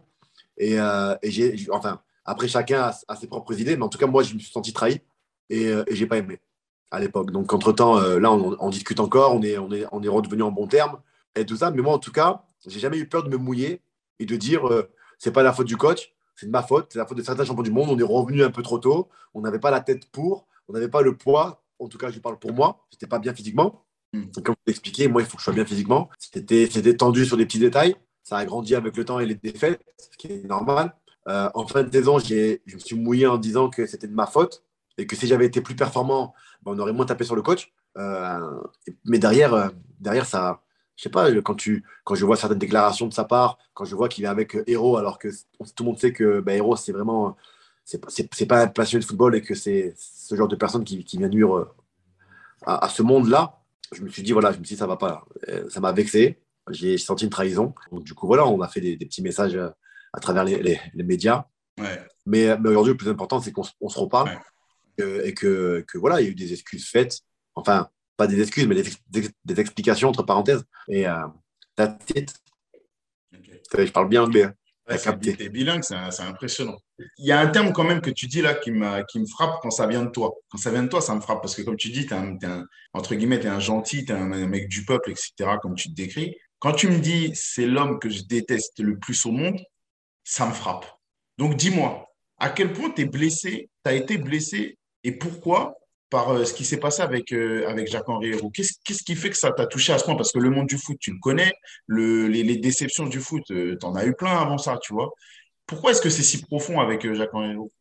Et, 0.58 0.80
euh, 0.80 1.16
et 1.24 1.32
j'ai, 1.32 1.68
enfin, 1.72 2.02
après, 2.30 2.48
chacun 2.48 2.92
a, 3.08 3.16
ses 3.16 3.26
propres 3.26 3.60
idées, 3.60 3.76
mais 3.76 3.84
en 3.84 3.90
tout 3.90 3.98
cas, 3.98 4.06
moi, 4.06 4.22
je 4.22 4.36
me 4.36 4.40
suis 4.40 4.52
senti 4.52 4.72
trahi 4.72 5.02
et, 5.50 5.66
euh, 5.68 5.84
et 5.88 5.96
j'ai 5.96 6.06
pas 6.06 6.18
aimé 6.18 6.40
à 6.92 7.00
l'époque. 7.00 7.32
Donc, 7.32 7.52
entre-temps, 7.52 7.98
euh, 7.98 8.20
là, 8.20 8.32
on, 8.32 8.70
discute 8.70 9.00
encore, 9.00 9.34
on 9.34 9.42
est, 9.42 9.58
on, 9.58 9.72
est, 9.72 9.86
on 9.92 10.04
est 10.04 10.08
redevenu 10.08 10.44
en 10.44 10.52
bon 10.52 10.68
terme 10.68 11.02
et 11.36 11.44
tout 11.44 11.56
ça. 11.56 11.72
Mais 11.72 11.82
moi, 11.82 11.92
en 11.92 11.98
tout 11.98 12.12
cas, 12.12 12.44
j'ai 12.68 12.80
jamais 12.80 13.00
eu 13.00 13.08
peur 13.08 13.24
de 13.24 13.30
me 13.30 13.38
mouiller 13.38 13.82
et 14.20 14.28
de 14.28 14.36
dire 14.36 14.68
euh, 14.68 14.92
c'est 15.18 15.32
pas 15.32 15.42
la 15.42 15.54
faute 15.54 15.66
du 15.66 15.76
coach, 15.76 16.14
c'est 16.36 16.46
de 16.46 16.52
ma 16.52 16.62
faute, 16.62 16.90
c'est 16.94 17.00
la 17.00 17.08
faute 17.08 17.18
de 17.18 17.24
certains 17.24 17.46
champions 17.46 17.64
du 17.64 17.72
monde. 17.72 17.90
On 17.90 17.98
est 17.98 18.04
revenu 18.04 18.44
un 18.44 18.52
peu 18.52 18.62
trop 18.62 18.78
tôt, 18.78 19.10
on 19.34 19.42
n'avait 19.42 19.58
pas 19.58 19.72
la 19.72 19.82
tête 19.82 20.06
pour, 20.12 20.48
on 20.68 20.74
n'avait 20.74 20.88
pas 20.88 21.02
le 21.02 21.18
poids. 21.18 21.64
En 21.80 21.88
tout 21.88 21.98
cas, 21.98 22.12
je 22.12 22.20
parle 22.20 22.38
pour 22.38 22.54
moi, 22.54 22.86
j'étais 22.92 23.08
pas 23.08 23.18
bien 23.18 23.34
physiquement. 23.34 23.86
Hmm. 24.14 24.26
Comme 24.44 24.54
vous 24.54 24.68
l'expliquez, 24.68 25.08
moi, 25.08 25.24
il 25.24 25.28
faut 25.28 25.36
que 25.38 25.42
je 25.42 25.46
sois 25.46 25.54
bien 25.54 25.66
physiquement. 25.66 26.12
C'était 26.20 26.96
tendu 26.96 27.26
sur 27.26 27.38
des 27.38 27.48
petits 27.48 27.58
détails. 27.58 27.96
Ça 28.22 28.38
a 28.38 28.46
grandi 28.46 28.76
avec 28.76 28.96
le 28.96 29.04
temps 29.04 29.20
et 29.20 29.26
les 29.26 29.34
défaites, 29.34 29.82
ce 29.98 30.16
qui 30.16 30.28
est 30.28 30.44
normal. 30.46 30.94
Euh, 31.28 31.50
en 31.54 31.68
fin 31.68 31.84
de 31.84 31.92
saison, 31.92 32.18
je 32.20 32.58
me 32.74 32.80
suis 32.80 32.96
mouillé 32.96 33.28
en 33.28 33.38
disant 33.38 33.70
que 33.70 33.86
c'était 33.86 34.08
de 34.08 34.14
ma 34.14 34.26
faute 34.26 34.64
et 34.98 35.06
que 35.06 35.16
si 35.16 35.28
j'avais 35.28 35.46
été 35.46 35.62
plus 35.62 35.76
performant, 35.76 36.34
ben, 36.64 36.74
on 36.74 36.80
aurait 36.80 36.94
moins 36.94 37.06
tapé 37.06 37.24
sur 37.24 37.36
le 37.36 37.42
coach. 37.42 37.72
Euh, 37.98 38.62
mais 39.06 39.20
derrière, 39.20 39.54
euh, 39.54 39.70
derrière 40.00 40.26
ça, 40.26 40.62
je 40.96 41.04
sais 41.04 41.10
pas, 41.10 41.32
quand, 41.42 41.56
tu, 41.56 41.84
quand 42.04 42.16
je 42.16 42.26
vois 42.26 42.36
certaines 42.36 42.60
déclarations 42.60 43.08
de 43.08 43.14
sa 43.14 43.24
part, 43.24 43.58
quand 43.74 43.86
je 43.86 43.96
vois 43.96 44.10
qu'il 44.10 44.26
est 44.26 44.28
avec 44.28 44.58
Hero, 44.68 44.98
alors 44.98 45.20
que 45.20 45.30
tout 45.30 45.84
le 45.84 45.86
monde 45.86 46.00
sait 46.00 46.14
que 46.14 46.40
ben, 46.42 46.58
Hero, 46.58 46.76
c'est 46.76 46.92
vraiment. 46.92 47.38
C'est 47.86 48.46
pas 48.46 48.62
un 48.62 48.68
passionné 48.68 49.02
de 49.02 49.08
football 49.08 49.36
et 49.36 49.42
que 49.42 49.56
c'est 49.56 49.96
ce 49.98 50.36
genre 50.36 50.48
de 50.48 50.56
personne 50.56 50.84
qui, 50.84 51.04
vient 51.18 51.28
nuire 51.28 51.66
à, 52.64 52.88
ce 52.88 53.02
monde-là. 53.02 53.58
Je 53.92 54.04
me 54.04 54.10
suis 54.10 54.22
dit, 54.22 54.32
voilà, 54.32 54.52
je 54.52 54.60
me 54.60 54.64
ça 54.64 54.86
va 54.86 54.96
pas. 54.96 55.26
Ça 55.70 55.80
m'a 55.80 55.92
vexé. 55.92 56.40
J'ai 56.70 57.00
senti 57.00 57.24
une 57.24 57.32
trahison. 57.32 57.74
Donc, 57.92 58.04
du 58.04 58.14
coup, 58.14 58.28
voilà, 58.28 58.46
on 58.46 58.62
a 58.62 58.68
fait 58.68 58.80
des 58.80 58.96
petits 58.98 59.24
messages 59.24 59.58
à 60.14 60.20
travers 60.20 60.44
les, 60.44 60.80
médias. 60.96 61.46
Mais, 62.26 62.58
mais 62.58 62.70
aujourd'hui, 62.70 62.94
le 62.94 62.98
plus 62.98 63.10
important, 63.10 63.42
c'est 63.42 63.52
qu'on 63.52 63.64
se 63.64 64.00
reparle 64.00 64.40
et 64.98 65.34
que, 65.34 65.86
que, 65.88 65.98
voilà, 65.98 66.22
il 66.22 66.26
y 66.26 66.28
a 66.28 66.32
eu 66.32 66.36
des 66.36 66.54
excuses 66.54 66.88
faites. 66.88 67.20
Enfin, 67.56 67.90
pas 68.18 68.28
des 68.28 68.42
excuses, 68.42 68.68
mais 68.68 68.76
des, 68.76 69.30
des, 69.46 69.60
explications 69.60 70.10
entre 70.10 70.24
parenthèses. 70.24 70.64
Et 70.90 71.08
euh, 71.08 71.28
that's 71.76 71.96
it. 72.16 72.34
Je 73.32 73.92
parle 73.92 74.10
bien 74.10 74.24
anglais. 74.24 74.44
Hein. 74.44 74.54
Ouais, 74.90 74.98
T'es 74.98 75.50
bilingue, 75.50 75.84
c'est 75.84 76.24
impressionnant. 76.24 76.78
Il 77.20 77.26
y 77.26 77.32
a 77.32 77.40
un 77.40 77.48
terme 77.48 77.72
quand 77.72 77.84
même 77.84 78.02
que 78.02 78.10
tu 78.10 78.26
dis 78.26 78.42
là 78.42 78.56
qui, 78.56 78.72
qui 79.08 79.20
me 79.20 79.28
frappe 79.28 79.60
quand 79.62 79.70
ça 79.70 79.86
vient 79.86 80.04
de 80.04 80.10
toi. 80.10 80.34
Quand 80.50 80.58
ça 80.58 80.72
vient 80.72 80.82
de 80.82 80.88
toi, 80.88 81.00
ça 81.00 81.14
me 81.14 81.22
frappe 81.22 81.42
parce 81.42 81.56
que 81.56 81.62
comme 81.62 81.78
tu 81.78 81.90
dis, 81.90 82.08
es 82.10 82.14
un, 82.14 82.36
un, 82.44 82.66
entre 82.94 83.14
guillemets, 83.14 83.46
un 83.46 83.60
gentil, 83.60 84.04
tu 84.04 84.12
es 84.12 84.16
un, 84.16 84.32
un, 84.32 84.48
mec 84.48 84.68
du 84.68 84.86
peuple, 84.86 85.12
etc., 85.12 85.58
comme 85.62 85.76
tu 85.76 85.90
te 85.90 85.96
décris. 85.96 86.36
Quand 86.58 86.74
tu 86.74 86.88
me 86.88 86.98
dis 86.98 87.32
c'est 87.36 87.68
l'homme 87.68 88.00
que 88.00 88.10
je 88.10 88.24
déteste 88.24 88.80
le 88.80 88.98
plus 88.98 89.28
au 89.28 89.32
monde, 89.32 89.60
ça 90.30 90.46
me 90.46 90.54
frappe. 90.54 90.86
Donc 91.40 91.56
dis-moi, 91.56 92.08
à 92.38 92.50
quel 92.50 92.72
point 92.72 92.92
tu 92.92 93.02
es 93.02 93.06
blessé, 93.06 93.70
tu 93.84 93.90
as 93.90 93.96
été 93.96 94.20
blessé 94.20 94.78
et 95.04 95.12
pourquoi 95.12 95.76
par 96.12 96.30
euh, 96.30 96.46
ce 96.46 96.54
qui 96.54 96.66
s'est 96.66 96.78
passé 96.78 97.02
avec, 97.02 97.32
euh, 97.34 97.68
avec 97.68 97.88
Jacques-Henri 97.88 98.30
Hérault. 98.30 98.52
Qu'est-ce 98.52 99.04
qui 99.04 99.16
fait 99.16 99.30
que 99.30 99.38
ça 99.38 99.52
t'a 99.52 99.66
touché 99.66 99.94
à 99.94 99.98
ce 100.00 100.06
point? 100.06 100.16
Parce 100.16 100.32
que 100.32 100.40
le 100.40 100.50
monde 100.50 100.68
du 100.68 100.78
foot, 100.78 100.98
tu 101.00 101.12
le 101.12 101.20
connais, 101.20 101.54
le, 101.86 102.28
les, 102.28 102.58
déceptions 102.58 103.06
du 103.06 103.20
foot, 103.20 103.44
tu 103.46 103.78
en 103.84 103.96
as 103.96 104.06
eu 104.06 104.14
plein 104.14 104.38
avant 104.38 104.58
ça, 104.58 104.78
tu 104.82 104.94
vois. 104.94 105.12
Pourquoi 105.68 105.92
est-ce 105.92 106.02
que 106.02 106.10
c'est 106.10 106.24
si 106.24 106.42
profond 106.42 106.80
avec 106.80 107.12
Jacques-Henri 107.14 107.52
Hérault 107.52 107.72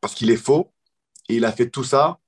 Parce 0.00 0.14
qu'il 0.14 0.30
est 0.30 0.36
faux 0.36 0.72
et 1.28 1.36
il 1.36 1.44
a 1.44 1.52
fait 1.52 1.70
tout 1.70 1.84
ça 1.84 2.18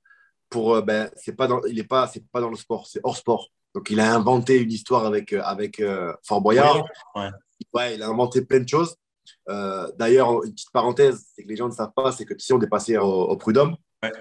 pour. 0.49 0.81
ben, 0.81 1.09
c'est 1.17 1.35
pas 1.35 1.47
dans, 1.47 1.61
il 1.65 1.75
n'est 1.75 1.83
pas, 1.83 2.07
c'est 2.07 2.25
pas 2.31 2.39
dans 2.39 2.49
le 2.49 2.57
sport, 2.57 2.87
c'est 2.87 3.01
hors 3.03 3.17
sport. 3.17 3.49
Donc 3.75 3.89
il 3.89 3.99
a 3.99 4.13
inventé 4.13 4.59
une 4.59 4.71
histoire 4.71 5.05
avec, 5.05 5.33
avec 5.33 5.81
Fort 6.23 6.41
Boyard. 6.41 6.85
Ouais. 7.15 7.29
ouais. 7.73 7.95
il 7.95 8.03
a 8.03 8.07
inventé 8.07 8.43
plein 8.43 8.59
de 8.59 8.67
choses. 8.67 8.95
D'ailleurs, 9.47 10.43
une 10.43 10.53
petite 10.53 10.71
parenthèse, 10.71 11.25
c'est 11.35 11.43
que 11.43 11.47
les 11.47 11.55
gens 11.55 11.67
ne 11.67 11.73
savent 11.73 11.93
pas, 11.95 12.11
c'est 12.11 12.25
que 12.25 12.33
si 12.37 12.53
on 12.53 12.61
est 12.61 12.67
passé 12.67 12.97
au, 12.97 13.03
au 13.03 13.37
prud'homme, 13.37 13.75
ouais 14.03 14.11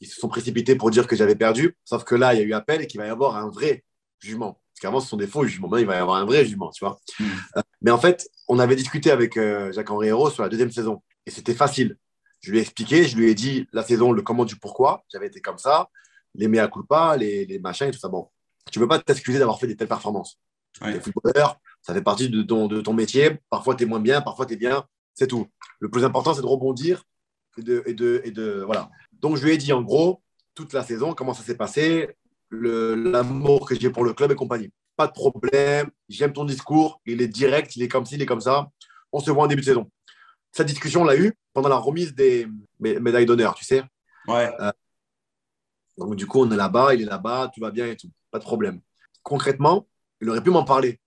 ils 0.00 0.08
se 0.08 0.20
sont 0.20 0.28
précipités 0.28 0.76
pour 0.76 0.90
dire 0.90 1.06
que 1.06 1.16
j'avais 1.16 1.36
perdu. 1.36 1.76
Sauf 1.84 2.04
que 2.04 2.14
là, 2.14 2.34
il 2.34 2.40
y 2.40 2.42
a 2.42 2.44
eu 2.44 2.52
appel 2.52 2.82
et 2.82 2.86
qu'il 2.86 3.00
va 3.00 3.06
y 3.06 3.10
avoir 3.10 3.36
un 3.36 3.48
vrai 3.48 3.84
jugement. 4.20 4.60
Parce 4.72 4.80
qu'avant, 4.82 5.00
ce 5.00 5.08
sont 5.08 5.16
des 5.16 5.26
faux 5.26 5.44
jugements. 5.44 5.68
Maintenant, 5.68 5.80
il 5.80 5.86
va 5.86 5.96
y 5.96 5.98
avoir 5.98 6.16
un 6.16 6.24
vrai 6.24 6.44
jugement, 6.44 6.70
tu 6.70 6.84
vois. 6.84 6.98
Hmm. 7.18 7.24
Euh, 7.56 7.62
mais 7.80 7.90
en 7.90 7.98
fait, 7.98 8.28
on 8.48 8.58
avait 8.58 8.76
discuté 8.76 9.10
avec 9.10 9.36
euh, 9.36 9.72
Jacques-Henri 9.72 10.08
Hérault 10.08 10.30
sur 10.30 10.42
la 10.42 10.48
deuxième 10.48 10.70
saison. 10.70 11.02
Et 11.24 11.30
c'était 11.30 11.54
facile. 11.54 11.96
Je 12.40 12.50
lui 12.50 12.58
ai 12.58 12.60
expliqué, 12.60 13.04
je 13.04 13.16
lui 13.16 13.30
ai 13.30 13.34
dit 13.34 13.66
la 13.72 13.82
saison, 13.82 14.12
le 14.12 14.22
comment 14.22 14.44
du 14.44 14.56
pourquoi. 14.56 15.04
J'avais 15.10 15.26
été 15.28 15.40
comme 15.40 15.58
ça, 15.58 15.88
les 16.34 16.48
mea 16.48 16.68
culpa, 16.68 17.16
les, 17.16 17.46
les 17.46 17.58
machins 17.58 17.88
et 17.88 17.90
tout 17.90 17.98
ça. 17.98 18.08
Bon, 18.08 18.28
tu 18.70 18.78
ne 18.78 18.84
peux 18.84 18.88
pas 18.88 18.98
t'excuser 18.98 19.38
d'avoir 19.38 19.58
fait 19.58 19.66
des 19.66 19.76
telles 19.76 19.88
performances. 19.88 20.38
Tu 20.74 20.86
es 20.86 21.00
footballeur, 21.00 21.58
ça 21.86 21.94
fait 21.94 22.02
partie 22.02 22.28
de 22.28 22.42
ton, 22.42 22.66
de 22.66 22.80
ton 22.80 22.94
métier. 22.94 23.38
Parfois, 23.48 23.76
tu 23.76 23.84
es 23.84 23.86
moins 23.86 24.00
bien, 24.00 24.20
parfois, 24.20 24.44
tu 24.44 24.54
es 24.54 24.56
bien. 24.56 24.84
C'est 25.14 25.28
tout. 25.28 25.46
Le 25.78 25.88
plus 25.88 26.04
important, 26.04 26.34
c'est 26.34 26.40
de 26.40 26.46
rebondir 26.46 27.04
et 27.56 27.62
de, 27.62 27.84
et 27.86 27.94
de, 27.94 28.20
et 28.24 28.32
de, 28.32 28.64
voilà. 28.66 28.90
Donc, 29.12 29.36
je 29.36 29.44
lui 29.44 29.52
ai 29.52 29.56
dit 29.56 29.72
en 29.72 29.82
gros, 29.82 30.20
toute 30.56 30.72
la 30.72 30.82
saison, 30.82 31.14
comment 31.14 31.32
ça 31.32 31.44
s'est 31.44 31.56
passé, 31.56 32.16
l'amour 32.50 33.68
que 33.68 33.78
j'ai 33.78 33.90
pour 33.90 34.04
le 34.04 34.14
club 34.14 34.32
et 34.32 34.34
compagnie. 34.34 34.72
Pas 34.96 35.06
de 35.06 35.12
problème, 35.12 35.88
j'aime 36.08 36.32
ton 36.32 36.44
discours, 36.44 37.00
il 37.06 37.22
est 37.22 37.28
direct, 37.28 37.76
il 37.76 37.82
est 37.84 37.88
comme 37.88 38.04
ci, 38.04 38.16
il 38.16 38.22
est 38.22 38.26
comme 38.26 38.40
ça. 38.40 38.68
On 39.12 39.20
se 39.20 39.30
voit 39.30 39.44
en 39.44 39.46
début 39.46 39.60
de 39.60 39.66
saison. 39.66 39.88
Cette 40.50 40.66
discussion, 40.66 41.02
on 41.02 41.04
l'a 41.04 41.16
eu 41.16 41.34
pendant 41.52 41.68
la 41.68 41.76
remise 41.76 42.16
des 42.16 42.48
médailles 42.80 43.26
d'honneur, 43.26 43.54
tu 43.54 43.64
sais. 43.64 43.84
Ouais. 44.26 44.50
Euh, 44.58 44.72
donc, 45.96 46.16
du 46.16 46.26
coup, 46.26 46.40
on 46.40 46.50
est 46.50 46.56
là-bas, 46.56 46.94
il 46.94 47.02
est 47.02 47.04
là-bas, 47.04 47.52
tout 47.54 47.60
va 47.60 47.70
bien 47.70 47.86
et 47.86 47.96
tout. 47.96 48.10
Pas 48.32 48.40
de 48.40 48.44
problème. 48.44 48.80
Concrètement, 49.22 49.86
il 50.20 50.28
aurait 50.28 50.42
pu 50.42 50.50
m'en 50.50 50.64
parler. 50.64 50.98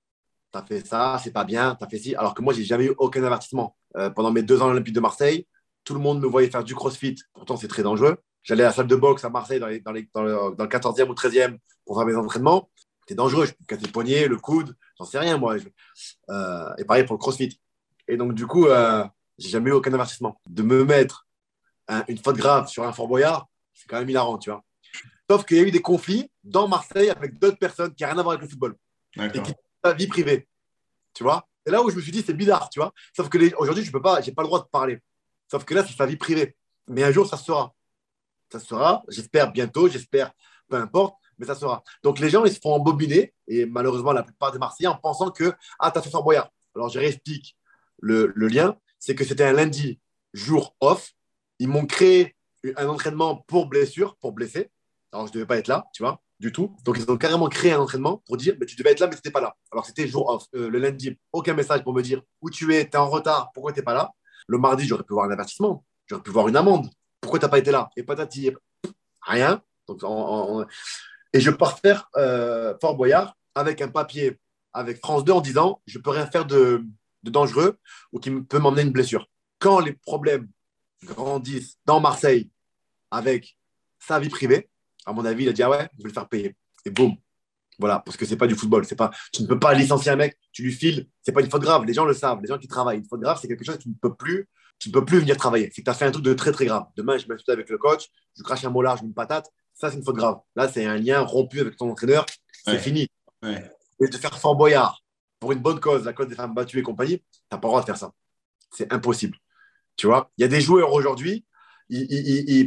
Tu 0.51 0.57
as 0.57 0.63
fait 0.63 0.85
ça, 0.85 1.19
c'est 1.23 1.31
pas 1.31 1.43
bien, 1.43 1.75
tu 1.75 1.85
as 1.85 1.89
fait 1.89 1.97
ci. 1.97 2.15
Alors 2.15 2.33
que 2.33 2.41
moi, 2.41 2.53
j'ai 2.53 2.63
jamais 2.63 2.85
eu 2.85 2.93
aucun 2.97 3.23
avertissement. 3.23 3.75
Euh, 3.97 4.09
pendant 4.09 4.31
mes 4.31 4.43
deux 4.43 4.61
ans 4.61 4.65
à 4.65 4.69
l'Olympique 4.69 4.93
de 4.93 4.99
Marseille, 4.99 5.47
tout 5.83 5.93
le 5.93 5.99
monde 5.99 6.21
me 6.21 6.27
voyait 6.27 6.49
faire 6.49 6.63
du 6.63 6.75
crossfit. 6.75 7.15
Pourtant, 7.33 7.57
c'est 7.57 7.67
très 7.67 7.83
dangereux. 7.83 8.17
J'allais 8.43 8.63
à 8.63 8.67
la 8.67 8.73
salle 8.73 8.87
de 8.87 8.95
boxe 8.95 9.23
à 9.25 9.29
Marseille 9.29 9.59
dans, 9.59 9.67
le, 9.67 10.01
14e 10.67 11.09
ou 11.09 11.13
13e 11.13 11.57
pour 11.85 11.97
faire 11.97 12.05
mes 12.05 12.15
entraînements. 12.15 12.69
C'était 13.01 13.15
dangereux. 13.15 13.45
Je 13.45 13.51
peux 13.51 13.65
casser 13.67 13.85
le 13.85 13.91
poignet, 13.91 14.27
le 14.27 14.37
coude, 14.37 14.75
j'en 14.97 15.05
sais 15.05 15.19
rien, 15.19 15.37
moi. 15.37 15.55
Euh, 16.29 16.69
et 16.77 16.85
pareil 16.85 17.05
pour 17.05 17.15
le 17.15 17.19
crossfit. 17.19 17.59
Et 18.07 18.17
donc, 18.17 18.33
du 18.33 18.47
coup, 18.47 18.67
euh, 18.67 19.05
j'ai 19.37 19.49
jamais 19.49 19.69
eu 19.69 19.73
aucun 19.73 19.93
avertissement. 19.93 20.39
De 20.49 20.63
me 20.63 20.83
mettre 20.83 21.27
une 22.07 22.19
faute 22.19 22.37
grave 22.37 22.67
sur 22.67 22.83
un 22.83 22.93
Fort 22.93 23.07
Boyard, 23.07 23.47
c'est 23.73 23.87
quand 23.87 23.97
même 23.97 24.09
hilarant, 24.09 24.37
tu 24.37 24.51
vois. 24.51 24.63
Sauf 25.29 25.45
qu'il 25.45 25.57
y 25.57 25.59
a 25.59 25.63
eu 25.63 25.71
des 25.71 25.81
conflits 25.81 26.31
dans 26.43 26.67
Marseille 26.67 27.09
avec 27.09 27.37
d'autres 27.39 27.57
personnes 27.57 27.93
qui 27.93 28.03
n'ont 28.03 28.09
rien 28.09 28.19
à 28.19 28.23
voir 28.23 28.33
avec 28.33 28.43
le 28.43 28.49
football. 28.49 28.75
Sa 29.83 29.93
vie 29.93 30.07
privée. 30.07 30.47
Tu 31.13 31.23
vois 31.23 31.47
Et 31.65 31.71
là 31.71 31.81
où 31.81 31.89
je 31.89 31.95
me 31.95 32.01
suis 32.01 32.11
dit, 32.11 32.23
c'est 32.25 32.33
bizarre, 32.33 32.69
tu 32.69 32.79
vois. 32.79 32.93
Sauf 33.15 33.29
que 33.29 33.37
aujourd'hui, 33.57 33.83
je 33.83 33.91
peux 33.91 34.01
pas, 34.01 34.21
j'ai 34.21 34.31
pas 34.31 34.41
le 34.41 34.47
droit 34.47 34.59
de 34.59 34.67
parler. 34.69 34.99
Sauf 35.49 35.65
que 35.65 35.73
là, 35.73 35.85
c'est 35.85 35.95
sa 35.95 36.05
vie 36.05 36.17
privée. 36.17 36.55
Mais 36.87 37.03
un 37.03 37.11
jour, 37.11 37.27
ça 37.27 37.37
sera. 37.37 37.73
Ça 38.51 38.59
sera, 38.59 39.03
j'espère 39.09 39.51
bientôt, 39.51 39.87
j'espère, 39.87 40.31
peu 40.67 40.75
importe, 40.77 41.15
mais 41.37 41.45
ça 41.45 41.55
sera. 41.55 41.83
Donc 42.03 42.19
les 42.19 42.29
gens, 42.29 42.45
ils 42.45 42.53
se 42.53 42.59
font 42.59 42.73
embobiner, 42.73 43.33
et 43.47 43.65
malheureusement, 43.65 44.11
la 44.11 44.23
plupart 44.23 44.51
des 44.51 44.57
Marseillais, 44.57 44.87
en 44.87 44.95
pensant 44.95 45.29
que, 45.29 45.53
ah, 45.77 45.91
t'as 45.91 46.01
fait 46.01 46.09
Boyard. 46.11 46.49
Alors 46.75 46.89
je 46.89 46.99
réexplique 46.99 47.55
le, 47.99 48.31
le 48.35 48.47
lien, 48.47 48.75
c'est 48.97 49.13
que 49.13 49.23
c'était 49.23 49.43
un 49.43 49.53
lundi, 49.53 49.99
jour 50.33 50.75
off. 50.79 51.13
Ils 51.59 51.67
m'ont 51.67 51.85
créé 51.85 52.35
un 52.75 52.87
entraînement 52.87 53.35
pour 53.35 53.67
blessure, 53.67 54.15
pour 54.17 54.31
blesser. 54.31 54.71
Alors 55.11 55.27
je 55.27 55.31
ne 55.31 55.35
devais 55.35 55.45
pas 55.45 55.57
être 55.57 55.67
là, 55.67 55.85
tu 55.93 56.03
vois, 56.03 56.21
du 56.39 56.51
tout. 56.51 56.75
Donc 56.83 56.97
ils 56.97 57.09
ont 57.09 57.17
carrément 57.17 57.49
créé 57.49 57.73
un 57.73 57.79
entraînement 57.79 58.23
pour 58.25 58.37
dire, 58.37 58.55
mais 58.59 58.65
tu 58.65 58.75
devais 58.75 58.91
être 58.91 58.99
là, 58.99 59.07
mais 59.07 59.13
tu 59.13 59.17
n'étais 59.17 59.31
pas 59.31 59.41
là. 59.41 59.55
Alors 59.71 59.85
c'était 59.85 60.07
jour 60.07 60.29
off. 60.29 60.45
Euh, 60.55 60.69
le 60.69 60.79
lundi, 60.79 61.17
aucun 61.33 61.53
message 61.53 61.83
pour 61.83 61.93
me 61.93 62.01
dire 62.01 62.21
où 62.41 62.49
tu 62.49 62.73
es, 62.75 62.85
tu 62.85 62.91
es 62.91 62.97
en 62.97 63.09
retard, 63.09 63.51
pourquoi 63.53 63.73
tu 63.73 63.79
n'es 63.79 63.83
pas 63.83 63.93
là. 63.93 64.11
Le 64.47 64.57
mardi, 64.57 64.87
j'aurais 64.87 65.03
pu 65.03 65.13
voir 65.13 65.25
un 65.25 65.31
avertissement, 65.31 65.83
j'aurais 66.07 66.23
pu 66.23 66.31
voir 66.31 66.47
une 66.47 66.55
amende. 66.55 66.89
Pourquoi 67.21 67.39
tu 67.39 67.45
n'as 67.45 67.49
pas 67.49 67.59
été 67.59 67.71
là? 67.71 67.89
Et 67.95 68.03
patati, 68.03 68.51
rien. 69.21 69.61
Et 71.33 71.39
je 71.39 71.51
pars 71.51 71.79
faire 71.79 72.09
euh, 72.15 72.75
Fort 72.79 72.95
Boyard 72.95 73.35
avec 73.55 73.81
un 73.81 73.89
papier 73.89 74.39
avec 74.73 74.99
France 74.99 75.23
2 75.23 75.33
en 75.33 75.41
disant 75.41 75.81
je 75.85 75.99
peux 75.99 76.11
rien 76.11 76.27
faire 76.27 76.45
de, 76.45 76.85
dangereux 77.23 77.77
ou 78.13 78.19
qui 78.19 78.31
peut 78.31 78.59
m'emmener 78.59 78.83
une 78.83 78.91
blessure. 78.91 79.27
Quand 79.59 79.79
les 79.79 79.93
problèmes 79.93 80.47
grandissent 81.03 81.77
dans 81.85 81.99
Marseille 81.99 82.49
avec 83.11 83.57
sa 83.99 84.19
vie 84.19 84.29
privée, 84.29 84.69
à 85.09 85.13
mon 85.13 85.25
avis, 85.25 85.43
il 85.43 85.49
a 85.49 85.53
dit 85.53 85.63
ah 85.63 85.69
ouais, 85.69 85.89
je 85.97 86.03
vais 86.03 86.09
le 86.09 86.13
faire 86.13 86.27
payer. 86.27 86.55
Et 86.85 86.89
boum. 86.89 87.15
Voilà, 87.77 87.99
parce 87.99 88.17
que 88.17 88.25
c'est 88.25 88.35
pas 88.35 88.47
du 88.47 88.55
football. 88.55 88.85
C'est 88.85 88.95
pas, 88.95 89.09
tu 89.31 89.41
ne 89.41 89.47
peux 89.47 89.59
pas 89.59 89.73
licencier 89.73 90.11
un 90.11 90.15
mec, 90.17 90.37
tu 90.51 90.63
lui 90.63 90.71
files. 90.71 91.07
C'est 91.21 91.31
pas 91.31 91.41
une 91.41 91.49
faute 91.49 91.61
grave. 91.61 91.85
Les 91.85 91.93
gens 91.93 92.05
le 92.05 92.13
savent. 92.13 92.39
Les 92.41 92.47
gens 92.47 92.57
qui 92.57 92.67
travaillent. 92.67 92.97
Une 92.97 93.07
faute 93.07 93.21
grave, 93.21 93.39
c'est 93.41 93.47
quelque 93.47 93.63
chose 93.63 93.77
que 93.77 93.83
tu 93.83 93.89
ne 93.89 93.95
peux 93.95 94.13
plus 94.13 94.47
tu 94.79 94.89
ne 94.89 94.93
peux 94.93 95.05
plus 95.05 95.19
venir 95.19 95.37
travailler. 95.37 95.69
C'est 95.73 95.81
que 95.81 95.85
tu 95.85 95.91
as 95.91 95.93
fait 95.93 96.05
un 96.05 96.11
truc 96.11 96.23
de 96.23 96.33
très, 96.33 96.51
très 96.51 96.65
grave. 96.65 96.85
Demain, 96.95 97.17
je 97.17 97.27
m'insulte 97.27 97.49
avec 97.49 97.69
le 97.69 97.77
coach, 97.77 98.07
je 98.35 98.43
crache 98.43 98.63
un 98.63 98.69
mot 98.69 98.81
large, 98.81 99.01
une 99.03 99.13
patate. 99.13 99.51
Ça, 99.73 99.91
c'est 99.91 99.97
une 99.97 100.03
faute 100.03 100.15
grave. 100.15 100.39
Là, 100.55 100.67
c'est 100.67 100.85
un 100.85 100.97
lien 100.97 101.21
rompu 101.21 101.59
avec 101.59 101.75
ton 101.75 101.91
entraîneur. 101.91 102.25
C'est 102.65 102.79
fini. 102.79 103.07
Et 103.43 104.07
de 104.07 104.17
faire 104.17 104.37
Fort 104.39 104.55
Boyard 104.55 105.03
pour 105.39 105.51
une 105.51 105.59
bonne 105.59 105.79
cause, 105.79 106.05
la 106.05 106.13
cause 106.13 106.27
des 106.27 106.35
femmes 106.35 106.53
battues 106.53 106.79
et 106.79 106.81
compagnie, 106.81 107.19
tu 107.19 107.25
n'as 107.51 107.57
pas 107.57 107.67
le 107.67 107.71
droit 107.71 107.81
de 107.81 107.85
faire 107.85 107.97
ça. 107.97 108.11
C'est 108.71 108.91
impossible. 108.91 109.37
Tu 109.95 110.07
vois, 110.07 110.31
il 110.37 110.41
y 110.41 110.45
a 110.45 110.47
des 110.47 110.61
joueurs 110.61 110.93
aujourd'hui, 110.93 111.45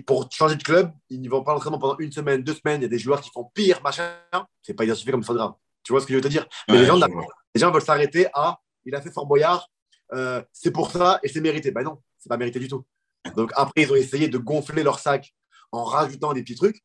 pour 0.06 0.28
changer 0.32 0.56
de 0.56 0.62
club, 0.62 0.92
ils 1.10 1.20
ne 1.20 1.28
vont 1.28 1.42
pas 1.42 1.52
l'entraînement 1.52 1.78
pendant 1.78 1.96
une 1.98 2.12
semaine, 2.12 2.42
deux 2.42 2.54
semaines. 2.54 2.80
Il 2.80 2.84
y 2.84 2.86
a 2.86 2.88
des 2.88 2.98
joueurs 2.98 3.20
qui 3.20 3.30
font 3.30 3.50
pire, 3.54 3.80
machin. 3.82 4.10
C'est 4.62 4.74
pas 4.74 4.84
identifié 4.84 5.12
comme 5.12 5.22
faute 5.22 5.36
grave. 5.36 5.52
Tu 5.82 5.92
vois 5.92 6.00
ce 6.00 6.06
que 6.06 6.12
je 6.12 6.18
veux 6.18 6.22
te 6.22 6.28
dire? 6.28 6.46
Mais 6.68 6.78
les, 6.78 6.86
gens, 6.86 6.96
les 6.96 7.60
gens 7.60 7.70
veulent 7.70 7.82
s'arrêter 7.82 8.26
à 8.34 8.58
il 8.84 8.94
a 8.94 9.00
fait 9.00 9.10
Fort 9.10 9.26
Boyard, 9.26 9.68
euh, 10.12 10.42
c'est 10.52 10.70
pour 10.70 10.90
ça 10.90 11.20
et 11.22 11.28
c'est 11.28 11.40
mérité. 11.40 11.70
Ben 11.70 11.82
non, 11.82 11.98
c'est 12.18 12.28
pas 12.28 12.36
mérité 12.36 12.58
du 12.58 12.68
tout. 12.68 12.84
Donc 13.36 13.52
après, 13.54 13.82
ils 13.82 13.92
ont 13.92 13.96
essayé 13.96 14.28
de 14.28 14.38
gonfler 14.38 14.82
leur 14.82 14.98
sac 14.98 15.34
en 15.70 15.84
rajoutant 15.84 16.32
des 16.32 16.42
petits 16.42 16.56
trucs. 16.56 16.82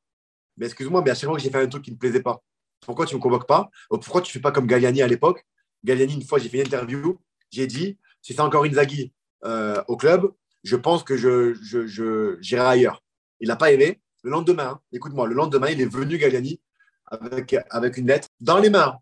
Mais 0.58 0.68
excuse-moi, 0.68 1.02
mais 1.04 1.12
à 1.12 1.16
chaque 1.16 1.30
fois 1.30 1.38
que 1.38 1.44
j'ai 1.44 1.50
fait 1.50 1.62
un 1.62 1.68
truc 1.68 1.84
qui 1.84 1.92
ne 1.92 1.96
me 1.96 2.00
plaisait 2.00 2.22
pas, 2.22 2.44
pourquoi 2.82 3.06
tu 3.06 3.16
ne 3.16 3.18
me 3.18 3.22
convoques 3.22 3.48
pas? 3.48 3.70
Pourquoi 3.90 4.22
tu 4.22 4.30
ne 4.30 4.34
fais 4.34 4.40
pas 4.40 4.52
comme 4.52 4.68
Galliani 4.68 5.02
à 5.02 5.08
l'époque? 5.08 5.46
Galliani, 5.84 6.14
une 6.14 6.24
fois, 6.24 6.40
j'ai 6.40 6.50
fait 6.50 6.58
une 6.58 6.68
interview, 6.68 7.20
j'ai 7.52 7.68
dit 7.68 7.98
si 8.22 8.34
c'est 8.34 8.42
encore 8.42 8.66
Inzaghi 8.66 9.14
euh, 9.46 9.84
au 9.88 9.98
club, 9.98 10.32
je 10.68 10.76
pense 10.76 11.04
que 11.04 11.16
je, 11.16 11.54
je, 11.62 12.38
j'irai 12.42 12.66
ailleurs. 12.66 13.02
Il 13.40 13.48
n'a 13.48 13.56
pas 13.56 13.72
aimé. 13.72 14.02
Le 14.24 14.32
lendemain, 14.32 14.82
écoute-moi, 14.92 15.28
le 15.28 15.34
lendemain, 15.34 15.70
il 15.70 15.80
est 15.80 15.92
venu 15.92 16.18
Galliani 16.18 16.60
avec, 17.06 17.56
avec 17.70 17.98
une 17.98 18.08
lettre 18.08 18.28
dans 18.42 18.58
les 18.58 18.70
mains. 18.70 18.98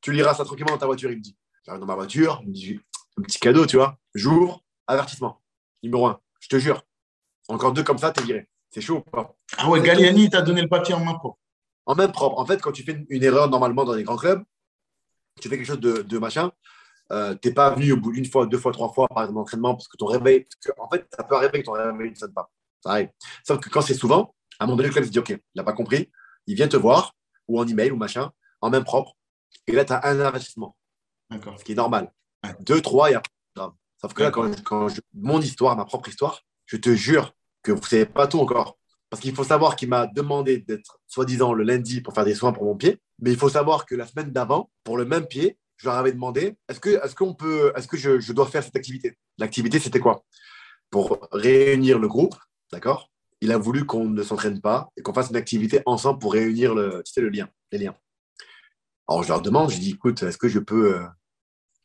Tu 0.00 0.12
liras 0.12 0.34
ça 0.34 0.44
tranquillement 0.44 0.72
dans 0.72 0.78
ta 0.78 0.86
voiture, 0.86 1.10
il 1.10 1.18
me 1.18 1.22
dit. 1.22 1.36
J'arrive 1.64 1.80
dans 1.80 1.86
ma 1.86 1.94
voiture, 1.94 2.40
il 2.42 2.48
me 2.48 2.54
dit 2.54 2.80
un 3.18 3.22
petit 3.22 3.38
cadeau, 3.38 3.66
tu 3.66 3.76
vois. 3.76 3.98
J'ouvre, 4.14 4.64
avertissement. 4.86 5.42
Numéro 5.82 6.06
un, 6.06 6.18
je 6.40 6.48
te 6.48 6.58
jure. 6.58 6.82
Encore 7.48 7.72
deux 7.72 7.82
comme 7.82 7.98
ça, 7.98 8.10
t'es 8.10 8.22
viré. 8.22 8.48
C'est 8.70 8.80
chaud 8.80 9.04
ou 9.06 9.10
pas? 9.10 9.36
Ah 9.58 9.68
ouais, 9.68 9.82
Galliani 9.82 10.30
t'a 10.30 10.40
donné 10.40 10.62
le 10.62 10.68
papier 10.68 10.94
en 10.94 11.04
main 11.04 11.14
propre. 11.14 11.38
En 11.84 11.94
main 11.94 12.08
propre. 12.08 12.38
En 12.38 12.46
fait, 12.46 12.62
quand 12.62 12.72
tu 12.72 12.84
fais 12.84 13.04
une, 13.08 13.22
erreur 13.22 13.50
normalement 13.50 13.84
dans 13.84 13.92
les 13.92 14.04
grands 14.04 14.16
clubs, 14.16 14.42
tu 15.40 15.48
fais 15.50 15.56
quelque 15.56 15.66
chose 15.66 15.80
de, 15.80 16.18
machin, 16.18 16.52
euh, 17.10 17.34
t'es 17.34 17.52
pas 17.52 17.70
venu 17.70 17.92
au 17.92 17.96
bout 17.96 18.12
d'une 18.12 18.24
fois, 18.24 18.46
deux 18.46 18.58
fois, 18.58 18.72
trois 18.72 18.92
fois, 18.92 19.08
par 19.08 19.24
exemple, 19.24 19.38
d'entraînement, 19.38 19.74
parce 19.74 19.88
que 19.88 19.96
ton 19.96 20.06
réveil. 20.06 20.46
en 20.78 20.88
fait, 20.88 21.06
ça 21.14 21.24
peut 21.24 21.36
arriver 21.36 21.60
que 21.60 21.66
ton 21.66 21.72
réveil 21.72 22.10
ne 22.10 22.14
sonne 22.14 22.32
pas. 22.32 22.50
Ça 22.82 22.90
arrive. 22.90 23.10
Sauf 23.46 23.60
que 23.60 23.68
quand 23.68 23.82
c'est 23.82 23.94
souvent, 23.94 24.34
à 24.58 24.64
un 24.64 24.66
moment 24.66 24.76
donné, 24.76 24.88
le 24.88 24.94
club 24.94 25.04
se 25.04 25.10
dit 25.10 25.18
OK, 25.18 25.30
il 25.30 25.40
n'a 25.54 25.64
pas 25.64 25.72
compris, 25.72 26.10
il 26.46 26.54
vient 26.54 26.68
te 26.68 26.76
voir, 26.76 27.14
ou 27.48 27.60
en 27.60 27.66
email, 27.66 27.90
ou 27.90 27.96
machin, 27.96 28.30
en 28.60 28.70
main 28.70 28.82
propre, 28.82 29.14
et 29.66 29.72
là, 29.72 29.84
tu 29.84 29.92
as 29.92 30.06
un 30.06 30.20
investissement. 30.20 30.76
Ce 31.30 31.64
qui 31.64 31.72
est 31.72 31.76
normal. 31.76 32.12
Deux, 32.60 32.80
trois, 32.80 33.10
il 33.10 33.12
y 33.12 33.16
a 33.16 33.22
grave. 33.54 33.72
Sauf 34.00 34.12
que 34.12 34.22
là, 34.22 34.30
quand, 34.30 34.88
je, 34.88 35.00
mon 35.14 35.40
histoire, 35.40 35.76
ma 35.76 35.84
propre 35.84 36.08
histoire, 36.08 36.42
je 36.66 36.76
te 36.76 36.94
jure 36.94 37.32
que 37.62 37.72
vous 37.72 37.80
ne 37.80 37.84
savez 37.84 38.06
pas 38.06 38.26
tout 38.26 38.40
encore. 38.40 38.78
Parce 39.08 39.20
qu'il 39.20 39.34
faut 39.34 39.44
savoir 39.44 39.76
qu'il 39.76 39.88
m'a 39.88 40.06
demandé 40.06 40.58
d'être 40.58 40.98
soi-disant 41.06 41.52
le 41.52 41.64
lundi 41.64 42.00
pour 42.00 42.14
faire 42.14 42.24
des 42.24 42.34
soins 42.34 42.52
pour 42.52 42.64
mon 42.64 42.76
pied. 42.76 43.00
Mais 43.20 43.30
il 43.30 43.36
faut 43.36 43.48
savoir 43.48 43.86
que 43.86 43.94
la 43.94 44.06
semaine 44.06 44.32
d'avant, 44.32 44.70
pour 44.84 44.96
le 44.96 45.04
même 45.04 45.26
pied, 45.26 45.58
je 45.82 45.86
leur 45.88 45.96
avais 45.96 46.12
demandé 46.12 46.54
est-ce 46.68 46.80
que, 46.80 47.14
qu'on 47.14 47.34
peut, 47.34 47.72
est-ce 47.76 47.88
que 47.88 47.96
je, 47.96 48.32
dois 48.32 48.46
faire 48.46 48.62
cette 48.62 48.76
activité? 48.76 49.18
L'activité, 49.38 49.78
c'était 49.78 50.00
quoi? 50.00 50.24
Pour 50.90 51.28
réunir 51.32 51.98
le 51.98 52.08
groupe, 52.08 52.36
d'accord? 52.70 53.10
Il 53.40 53.50
a 53.50 53.58
voulu 53.58 53.84
qu'on 53.84 54.08
ne 54.08 54.22
s'entraîne 54.22 54.60
pas 54.60 54.90
et 54.96 55.02
qu'on 55.02 55.12
fasse 55.12 55.30
une 55.30 55.36
activité 55.36 55.82
ensemble 55.84 56.20
pour 56.20 56.32
réunir 56.32 56.74
le, 56.74 57.02
le 57.16 57.28
lien, 57.28 57.48
les 57.72 57.78
liens. 57.78 57.96
Alors 59.08 59.24
je 59.24 59.28
leur 59.28 59.42
demande, 59.42 59.70
je 59.70 59.78
dis 59.78 59.90
écoute, 59.90 60.22
est-ce 60.22 60.38
que 60.38 60.48
je 60.48 60.60
peux 60.60 61.04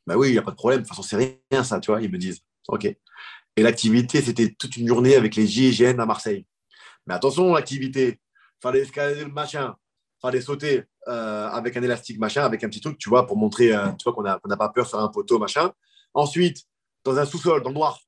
bah 0.07 0.15
oui, 0.15 0.29
il 0.29 0.31
n'y 0.31 0.37
a 0.37 0.41
pas 0.41 0.51
de 0.51 0.55
problème. 0.55 0.79
De 0.79 0.83
toute 0.87 0.95
façon, 0.95 1.03
c'est 1.03 1.39
rien, 1.51 1.63
ça, 1.65 1.79
tu 1.81 1.91
vois. 1.91 2.01
Ils 2.01 2.09
me 2.09 2.17
disent, 2.17 2.39
OK. 2.69 2.85
Et 2.85 3.61
l'activité, 3.61 4.21
c'était 4.21 4.55
toute 4.57 4.77
une 4.77 4.87
journée 4.87 5.15
avec 5.15 5.35
les 5.35 5.45
GIGN 5.45 5.99
à 5.99 6.05
Marseille. 6.05 6.45
Mais 7.05 7.13
attention, 7.13 7.53
l'activité, 7.53 8.19
fallait 8.61 8.79
escalader 8.79 9.25
le 9.25 9.31
machin, 9.31 9.75
fallait 10.21 10.41
sauter 10.41 10.83
euh, 11.07 11.47
avec 11.49 11.77
un 11.77 11.83
élastique, 11.83 12.19
machin, 12.19 12.43
avec 12.43 12.63
un 12.63 12.69
petit 12.69 12.81
truc, 12.81 12.97
tu 12.97 13.09
vois, 13.09 13.25
pour 13.27 13.37
montrer 13.37 13.73
euh, 13.73 13.91
tu 13.93 14.03
vois, 14.03 14.13
qu'on 14.13 14.23
n'a 14.23 14.57
pas 14.57 14.69
peur 14.69 14.87
sur 14.87 14.99
un 14.99 15.07
poteau, 15.09 15.39
machin. 15.39 15.71
Ensuite, 16.13 16.63
dans 17.03 17.17
un 17.17 17.25
sous-sol, 17.25 17.61
dans 17.63 17.69
le 17.69 17.75
noir, 17.75 17.99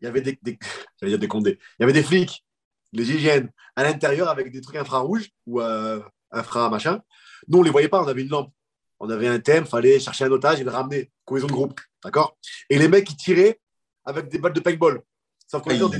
il 0.00 0.04
y 0.04 0.08
avait 0.08 0.20
des, 0.20 0.38
des, 0.42 0.58
dire 1.02 1.18
des 1.18 1.28
condés, 1.28 1.58
il 1.78 1.82
y 1.82 1.84
avait 1.84 1.92
des 1.92 2.02
flics, 2.02 2.44
les 2.92 3.10
hygiènes, 3.10 3.50
à 3.74 3.82
l'intérieur 3.82 4.28
avec 4.28 4.50
des 4.52 4.60
trucs 4.60 4.76
infrarouges 4.76 5.30
ou 5.46 5.60
euh, 5.60 6.00
infra 6.30 6.70
machin. 6.70 7.00
Nous, 7.48 7.58
on 7.58 7.62
les 7.62 7.70
voyait 7.70 7.88
pas, 7.88 8.02
on 8.02 8.08
avait 8.08 8.22
une 8.22 8.30
lampe. 8.30 8.52
On 8.98 9.10
avait 9.10 9.28
un 9.28 9.38
thème, 9.38 9.66
fallait 9.66 10.00
chercher 10.00 10.24
un 10.24 10.30
otage 10.30 10.58
et 10.60 10.64
le 10.64 10.70
ramener. 10.70 11.10
Cohésion 11.26 11.48
de 11.48 11.52
groupe, 11.52 11.78
d'accord? 12.02 12.38
Et 12.70 12.78
les 12.78 12.88
mecs, 12.88 13.10
ils 13.10 13.16
tiraient 13.16 13.60
avec 14.06 14.28
des 14.28 14.38
balles 14.38 14.54
de 14.54 14.60
paintball. 14.60 15.02
Sauf 15.46 15.62
qu'on 15.62 15.70
était 15.70 15.80
dans 15.80 15.90
des, 15.90 15.98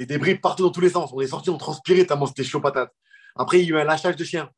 des 0.00 0.06
débris 0.06 0.34
partout 0.34 0.64
dans 0.64 0.70
tous 0.70 0.80
les 0.80 0.90
sens. 0.90 1.10
On 1.12 1.20
est 1.20 1.28
sortis, 1.28 1.50
on 1.50 1.58
transpirait 1.58 2.04
tellement 2.04 2.26
c'était 2.26 2.42
chaud 2.42 2.60
patate. 2.60 2.92
Après, 3.36 3.60
il 3.60 3.68
y 3.68 3.72
a 3.72 3.76
eu 3.76 3.80
un 3.80 3.84
lâchage 3.84 4.16
de 4.16 4.24
chien. 4.24 4.50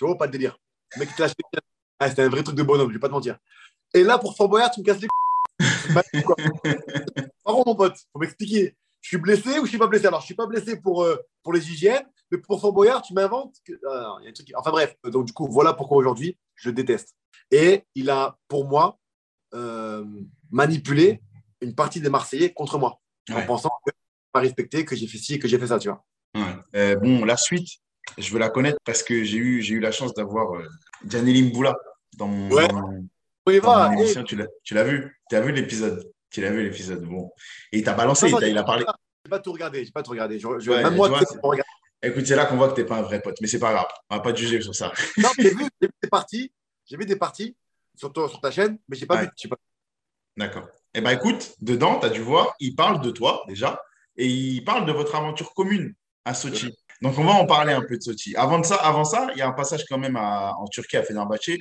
Tu 0.00 0.06
vois, 0.06 0.16
pas 0.16 0.26
de 0.26 0.32
délire? 0.32 0.56
Le 0.94 1.00
mec, 1.00 1.10
il 1.12 1.14
te 1.14 1.20
lâche 1.20 1.32
les 1.36 1.44
chiens. 1.52 1.60
Ah, 1.98 2.08
c'était 2.08 2.22
un 2.22 2.30
vrai 2.30 2.42
truc 2.42 2.56
de 2.56 2.62
bonhomme, 2.62 2.88
je 2.88 2.94
vais 2.94 2.98
pas 2.98 3.08
te 3.08 3.12
mentir. 3.12 3.36
Et 3.92 4.02
là, 4.02 4.16
pour 4.16 4.34
Fort 4.34 4.48
Boyard, 4.48 4.70
tu 4.70 4.80
me 4.80 4.84
casses 4.86 4.98
les 5.02 5.08
couilles. 5.08 6.22
Quoi. 6.22 6.36
Par 7.44 7.54
contre, 7.54 7.66
mon 7.66 7.74
pote, 7.76 7.98
faut 8.10 8.18
m'expliquer. 8.18 8.74
Je 9.02 9.08
suis 9.08 9.18
blessé 9.18 9.58
ou 9.58 9.66
je 9.66 9.68
suis 9.68 9.76
pas 9.78 9.88
blessé? 9.88 10.06
Alors, 10.06 10.22
je 10.22 10.24
suis 10.24 10.34
pas 10.34 10.46
blessé 10.46 10.80
pour, 10.80 11.02
euh, 11.02 11.18
pour 11.42 11.52
les 11.52 11.70
hygiènes, 11.70 12.06
mais 12.30 12.38
pour 12.38 12.58
Fort 12.62 12.72
Boyard, 12.72 13.02
tu 13.02 13.12
m'inventes. 13.12 13.56
que- 13.62 13.74
Ah, 13.86 14.16
il 14.20 14.24
y 14.24 14.26
a 14.28 14.30
un 14.30 14.32
truc 14.32 14.46
qui- 14.46 14.56
Enfin 14.56 14.70
bref, 14.70 14.96
donc 15.04 15.26
du 15.26 15.34
coup, 15.34 15.46
voilà 15.50 15.74
pourquoi 15.74 15.98
aujourd'hui, 15.98 16.38
je 16.54 16.70
le 16.70 16.74
déteste. 16.74 17.14
Et 17.50 17.84
il 17.94 18.08
a, 18.08 18.38
pour 18.48 18.66
moi, 18.66 18.98
euh, 19.52 20.02
manipulé 20.50 21.20
une 21.60 21.74
partie 21.74 22.00
des 22.00 22.08
Marseillais 22.08 22.54
contre 22.54 22.78
moi, 22.78 22.98
en 23.34 23.42
pensant 23.44 23.68
que 23.84 23.92
je 23.92 24.30
pas 24.32 24.40
respecté, 24.40 24.86
que 24.86 24.96
j'ai 24.96 25.06
fait 25.06 25.18
ci, 25.18 25.38
que 25.38 25.46
j'ai 25.46 25.58
fait 25.58 25.66
ça, 25.66 25.78
tu 25.78 25.88
vois. 25.88 26.02
Ouais. 26.34 26.56
Euh, 26.76 26.96
bon, 26.96 27.26
la 27.26 27.36
suite, 27.36 27.68
je 28.18 28.32
veux 28.32 28.38
la 28.38 28.50
connaître 28.50 28.78
parce 28.84 29.02
que 29.02 29.22
j'ai 29.24 29.36
eu, 29.38 29.62
j'ai 29.62 29.74
eu 29.74 29.80
la 29.80 29.92
chance 29.92 30.14
d'avoir 30.14 30.54
euh, 30.56 30.66
Mboula 31.04 31.74
dans 32.16 32.26
mon, 32.28 32.50
Ouais. 32.50 32.68
dans 32.68 32.80
mon- 32.88 33.06
dans 33.46 33.92
émission. 33.92 34.22
Tu 34.24 34.36
l'as 34.36 34.46
tu 34.62 34.74
l'as 34.74 34.84
vu? 34.84 35.18
Tu 35.28 35.36
as 35.36 35.40
vu 35.40 35.52
l'épisode? 35.52 36.10
Tu 36.30 36.40
l'as 36.40 36.50
vu 36.50 36.62
l'épisode? 36.62 37.04
Bon. 37.04 37.32
Et 37.72 37.78
il 37.78 37.84
t'a 37.84 37.94
balancé, 37.94 38.26
Non, 38.26 38.32
non, 38.32 38.38
il 38.38 38.40
t'a- 38.42 38.48
il 38.48 38.58
a 38.58 38.62
parlé. 38.64 38.84
J'ai 39.24 39.30
pas 39.30 39.38
tout 39.40 39.52
regardé, 39.52 39.84
j'ai 39.84 39.90
pas 39.90 40.02
tout 40.02 40.10
regardé. 40.12 40.38
Je, 40.38 40.46
je- 40.60 40.70
Ouais, 40.70 40.82
même 40.82 40.94
moi, 40.94 41.08
tu 41.08 41.14
tu 41.14 41.18
vois, 41.18 41.26
sais, 41.26 41.38
on 41.42 41.48
regarde. 41.48 41.66
Écoute, 42.02 42.26
c'est 42.26 42.36
là 42.36 42.46
qu'on 42.46 42.56
voit 42.56 42.68
que 42.70 42.74
t'es 42.76 42.84
pas 42.86 42.96
un 42.96 43.02
vrai 43.02 43.20
pote, 43.20 43.36
mais 43.42 43.46
c'est 43.48 43.58
pas 43.58 43.72
grave. 43.72 43.86
On 44.08 44.16
va 44.16 44.22
pas 44.22 44.32
te 44.32 44.38
juger 44.38 44.60
sur 44.62 44.74
ça. 44.74 44.92
Non, 45.18 45.28
j'ai 45.38 45.50
vu, 45.50 45.64
j'ai 45.80 45.88
vu 45.88 45.92
des 46.02 46.08
parties, 46.08 46.52
j'ai 46.86 46.96
vu 46.96 47.04
des 47.06 47.16
parties 47.16 47.56
sur, 47.96 48.10
ta 48.40 48.50
chaîne, 48.50 48.78
mais 48.88 48.96
j'ai 48.96 49.06
pas 49.06 49.16
Ouais. 49.16 49.22
vu. 49.24 49.30
j'ai 49.36 49.48
pas- 49.48 49.56
D'accord. 50.36 50.68
Eh 50.94 51.00
ben 51.00 51.10
écoute, 51.10 51.54
dedans, 51.60 51.98
tu 52.00 52.06
as 52.06 52.10
dû 52.10 52.20
voir, 52.20 52.54
il 52.60 52.74
parle 52.74 53.00
de 53.02 53.10
toi 53.10 53.42
déjà, 53.48 53.82
et 54.16 54.26
il 54.26 54.64
parle 54.64 54.86
de 54.86 54.92
votre 54.92 55.14
aventure 55.14 55.52
commune 55.54 55.94
à 56.24 56.32
Sochi. 56.34 56.74
Donc 57.02 57.18
on 57.18 57.24
va 57.24 57.32
en 57.32 57.46
parler 57.46 57.72
un 57.72 57.82
peu 57.82 57.96
de 57.96 58.02
Sochi. 58.02 58.36
Avant 58.36 58.58
de 58.58 58.66
ça, 58.66 58.76
avant 58.76 59.04
ça, 59.04 59.28
il 59.32 59.38
y 59.38 59.42
a 59.42 59.48
un 59.48 59.52
passage 59.52 59.84
quand 59.88 59.98
même 59.98 60.16
en 60.16 60.66
Turquie 60.66 60.98
à 60.98 61.02
Fenerbahçe. 61.02 61.58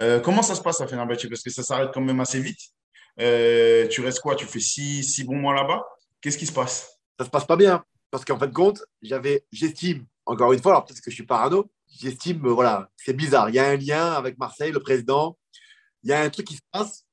Euh, 0.00 0.20
comment 0.20 0.42
ça 0.42 0.54
se 0.54 0.60
passe 0.60 0.80
à 0.80 0.86
Fenerbahçe? 0.86 1.26
Parce 1.28 1.42
que 1.42 1.50
ça 1.50 1.62
s'arrête 1.62 1.90
quand 1.92 2.00
même 2.00 2.20
assez 2.20 2.40
vite. 2.40 2.60
Euh, 3.18 3.88
tu 3.88 4.00
restes 4.02 4.20
quoi? 4.20 4.36
Tu 4.36 4.46
fais 4.46 4.60
six, 4.60 5.02
six 5.02 5.24
bons 5.24 5.38
mois 5.38 5.54
là-bas? 5.54 5.82
Qu'est-ce 6.20 6.38
qui 6.38 6.46
se 6.46 6.52
passe? 6.52 6.98
Ça 7.18 7.24
se 7.24 7.30
passe 7.30 7.46
pas 7.46 7.56
bien, 7.56 7.82
parce 8.10 8.24
qu'en 8.24 8.38
fin 8.38 8.46
de 8.46 8.52
compte, 8.52 8.82
j'estime, 9.50 10.06
encore 10.26 10.52
une 10.52 10.60
fois, 10.60 10.72
alors 10.72 10.84
peut-être 10.84 11.00
que 11.00 11.10
je 11.10 11.14
suis 11.14 11.26
parano, 11.26 11.70
j'estime, 11.88 12.44
euh, 12.44 12.52
voilà, 12.52 12.90
c'est 12.96 13.14
bizarre. 13.14 13.48
Il 13.48 13.54
y 13.54 13.58
a 13.58 13.66
un 13.66 13.76
lien 13.76 14.12
avec 14.12 14.38
Marseille, 14.38 14.70
le 14.70 14.80
président. 14.80 15.38
Il 16.02 16.10
y 16.10 16.12
a 16.12 16.20
un 16.20 16.28
truc 16.30 16.46
qui 16.46 16.56
se 16.56 16.62
passe. 16.70 17.04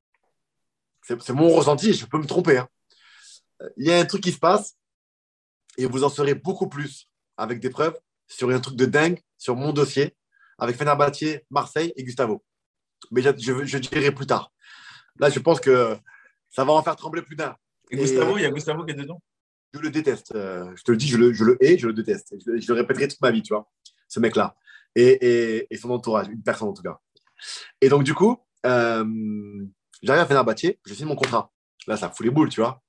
C'est 1.01 1.33
mon 1.33 1.49
ressenti, 1.49 1.93
je 1.93 2.05
peux 2.05 2.17
me 2.17 2.27
tromper. 2.27 2.57
hein. 2.57 2.67
Il 3.77 3.87
y 3.87 3.91
a 3.91 3.97
un 3.97 4.05
truc 4.05 4.21
qui 4.21 4.31
se 4.31 4.39
passe, 4.39 4.77
et 5.77 5.85
vous 5.85 6.03
en 6.03 6.09
saurez 6.09 6.35
beaucoup 6.35 6.67
plus 6.67 7.09
avec 7.37 7.59
des 7.59 7.69
preuves 7.69 7.97
sur 8.27 8.49
un 8.49 8.59
truc 8.59 8.75
de 8.75 8.85
dingue, 8.85 9.19
sur 9.37 9.55
mon 9.55 9.73
dossier, 9.73 10.15
avec 10.57 10.75
Fenerbahçe, 10.75 11.41
Marseille 11.49 11.91
et 11.95 12.03
Gustavo. 12.03 12.43
Mais 13.11 13.21
je, 13.21 13.29
je, 13.37 13.65
je 13.65 13.77
dirai 13.77 14.11
plus 14.11 14.25
tard. 14.27 14.51
Là, 15.19 15.29
je 15.29 15.39
pense 15.39 15.59
que 15.59 15.97
ça 16.49 16.63
va 16.63 16.73
en 16.73 16.81
faire 16.83 16.95
trembler 16.95 17.21
plus 17.21 17.35
d'un. 17.35 17.55
Et 17.91 17.95
Et- 17.95 17.99
Gustavo, 17.99 18.37
il 18.37 18.43
y 18.43 18.45
a 18.45 18.51
Gustavo 18.51 18.85
qui 18.85 18.91
est 18.91 18.95
dedans? 18.95 19.21
Je 19.73 19.79
le 19.79 19.89
déteste. 19.89 20.33
Euh, 20.35 20.71
je 20.75 20.83
te 20.83 20.91
le 20.91 20.97
dis, 20.97 21.07
je 21.07 21.17
le, 21.17 21.33
je 21.33 21.43
le 21.43 21.57
hais, 21.63 21.77
je 21.77 21.87
le 21.87 21.93
déteste. 21.93 22.35
Je, 22.45 22.51
le- 22.51 22.59
je 22.61 22.67
le 22.67 22.79
répéterai 22.79 23.07
toute 23.07 23.21
ma 23.21 23.31
vie, 23.31 23.41
tu 23.41 23.53
vois, 23.53 23.69
ce 24.07 24.19
mec-là. 24.19 24.55
Et, 24.95 25.07
et, 25.07 25.67
et 25.73 25.77
son 25.77 25.89
entourage, 25.89 26.27
une 26.27 26.43
personne 26.43 26.67
en 26.69 26.73
tout 26.73 26.83
cas. 26.83 26.99
Et 27.81 27.89
donc, 27.89 28.03
du 28.03 28.13
coup, 28.13 28.37
euh, 28.65 29.03
j'arrive 30.03 30.21
à 30.21 30.25
Fenerbahçe, 30.27 30.75
je 30.85 30.93
signe 30.93 31.07
mon 31.07 31.15
contrat. 31.15 31.51
Là, 31.87 31.97
ça 31.97 32.09
fout 32.09 32.23
les 32.25 32.31
boules, 32.31 32.49
tu 32.49 32.61
vois, 32.61 32.81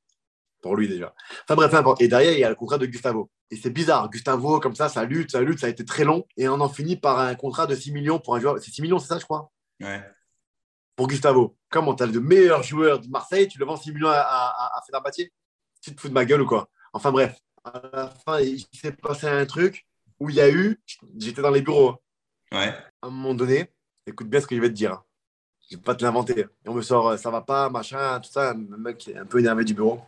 pour 0.64 0.76
lui 0.76 0.88
déjà. 0.88 1.14
Enfin 1.44 1.54
bref, 1.56 1.74
importe. 1.74 2.00
Et 2.00 2.08
derrière, 2.08 2.32
il 2.32 2.38
y 2.40 2.44
a 2.44 2.48
le 2.48 2.54
contrat 2.54 2.78
de 2.78 2.86
Gustavo. 2.86 3.30
Et 3.50 3.56
c'est 3.56 3.68
bizarre, 3.70 4.08
Gustavo, 4.08 4.58
comme 4.60 4.74
ça, 4.74 4.88
ça 4.88 5.04
lutte, 5.04 5.30
ça 5.30 5.42
lutte, 5.42 5.60
ça 5.60 5.66
a 5.66 5.68
été 5.68 5.84
très 5.84 6.04
long. 6.04 6.26
Et 6.38 6.48
on 6.48 6.54
en 6.60 6.68
finit 6.70 6.96
par 6.96 7.18
un 7.18 7.34
contrat 7.34 7.66
de 7.66 7.74
6 7.74 7.92
millions 7.92 8.18
pour 8.18 8.34
un 8.34 8.40
joueur. 8.40 8.58
C'est 8.60 8.70
6 8.70 8.80
millions, 8.80 8.98
c'est 8.98 9.08
ça, 9.08 9.18
je 9.18 9.24
crois? 9.24 9.52
Ouais. 9.80 10.02
pour 10.96 11.06
Gustavo. 11.08 11.56
Comment 11.68 11.94
tu 11.94 12.02
as 12.02 12.06
le 12.06 12.20
meilleur 12.20 12.62
joueur 12.62 12.98
de 13.00 13.08
Marseille, 13.08 13.46
tu 13.46 13.58
le 13.58 13.66
vends 13.66 13.76
6 13.76 13.92
millions 13.92 14.08
à, 14.08 14.14
à, 14.20 14.78
à 14.78 14.82
Fenerbahçe 14.86 15.28
Tu 15.82 15.94
te 15.94 16.00
fous 16.00 16.08
de 16.08 16.14
ma 16.14 16.24
gueule 16.24 16.40
ou 16.42 16.46
quoi? 16.46 16.68
Enfin 16.94 17.12
bref, 17.12 17.38
à 17.64 17.82
la 17.92 18.08
fin, 18.24 18.40
il 18.40 18.64
s'est 18.72 18.92
passé 18.92 19.26
un 19.28 19.44
truc 19.44 19.86
où 20.18 20.30
il 20.30 20.36
y 20.36 20.40
a 20.40 20.48
eu, 20.50 20.80
j'étais 21.18 21.42
dans 21.42 21.50
les 21.50 21.60
bureaux, 21.62 21.90
hein. 21.90 21.98
Ouais. 22.52 22.68
à 23.02 23.06
un 23.08 23.10
moment 23.10 23.34
donné, 23.34 23.70
écoute 24.06 24.28
bien 24.28 24.40
ce 24.40 24.46
que 24.46 24.54
je 24.56 24.60
vais 24.60 24.68
te 24.68 24.74
dire. 24.74 24.92
hein. 24.92 25.02
Je 25.70 25.76
vais 25.76 25.82
pas 25.82 25.94
te 25.94 26.04
l'inventer. 26.04 26.40
Et 26.64 26.68
on 26.68 26.74
me 26.74 26.82
sort, 26.82 27.08
euh, 27.08 27.16
ça 27.16 27.30
va 27.30 27.40
pas, 27.40 27.70
machin, 27.70 28.20
tout 28.20 28.30
ça, 28.30 28.50
un 28.50 28.54
mec 28.78 28.98
qui 28.98 29.10
est 29.12 29.16
un 29.16 29.24
peu 29.26 29.40
énervé 29.40 29.64
du 29.64 29.74
bureau. 29.74 30.00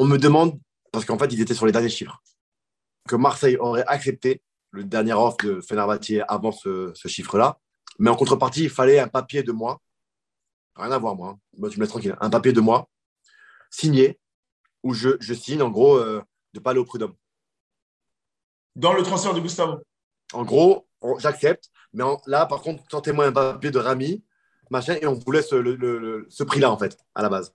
On 0.00 0.06
me 0.06 0.16
demande, 0.16 0.58
parce 0.92 1.04
qu'en 1.04 1.18
fait, 1.18 1.26
ils 1.30 1.42
étaient 1.42 1.52
sur 1.52 1.66
les 1.66 1.72
derniers 1.72 1.90
chiffres, 1.90 2.22
que 3.06 3.16
Marseille 3.16 3.58
aurait 3.58 3.84
accepté 3.86 4.42
le 4.70 4.82
dernier 4.82 5.12
offre 5.12 5.36
de 5.44 5.60
Fenerbahçe 5.60 6.24
avant 6.26 6.52
ce, 6.52 6.90
ce 6.94 7.06
chiffre-là. 7.06 7.58
Mais 7.98 8.08
en 8.08 8.16
contrepartie, 8.16 8.62
il 8.64 8.70
fallait 8.70 8.98
un 8.98 9.08
papier 9.08 9.42
de 9.42 9.52
moi. 9.52 9.78
Rien 10.76 10.90
à 10.90 10.96
voir, 10.96 11.16
moi. 11.16 11.28
hein. 11.34 11.38
Moi, 11.58 11.68
tu 11.68 11.76
me 11.76 11.82
laisses 11.82 11.90
tranquille. 11.90 12.16
Un 12.18 12.30
papier 12.30 12.54
de 12.54 12.62
moi, 12.62 12.88
signé, 13.70 14.18
où 14.82 14.94
je, 14.94 15.10
je 15.20 15.34
signe, 15.34 15.60
en 15.60 15.68
gros, 15.68 15.96
euh, 15.98 16.22
de 16.54 16.60
ne 16.60 16.62
pas 16.62 16.70
aller 16.70 16.80
au 16.80 16.86
prud'homme. 16.86 17.14
Dans 18.76 18.94
le 18.94 19.02
transfert 19.02 19.34
de 19.34 19.40
Gustavo. 19.40 19.82
En 20.32 20.44
gros, 20.44 20.88
j'accepte. 21.18 21.68
Mais 21.92 22.04
en- 22.04 22.22
là, 22.24 22.46
par 22.46 22.62
contre, 22.62 22.82
sortez-moi 22.90 23.26
un 23.26 23.32
papier 23.32 23.70
de 23.70 23.78
Rami, 23.78 24.24
machin, 24.70 24.96
et 25.02 25.06
on 25.06 25.12
vous 25.12 25.30
laisse 25.30 25.52
le- 25.52 25.76
le- 25.76 25.98
le- 25.98 26.26
ce 26.30 26.42
prix-là, 26.42 26.70
en 26.70 26.78
fait, 26.78 26.96
à 27.14 27.20
la 27.20 27.28
base. 27.28 27.54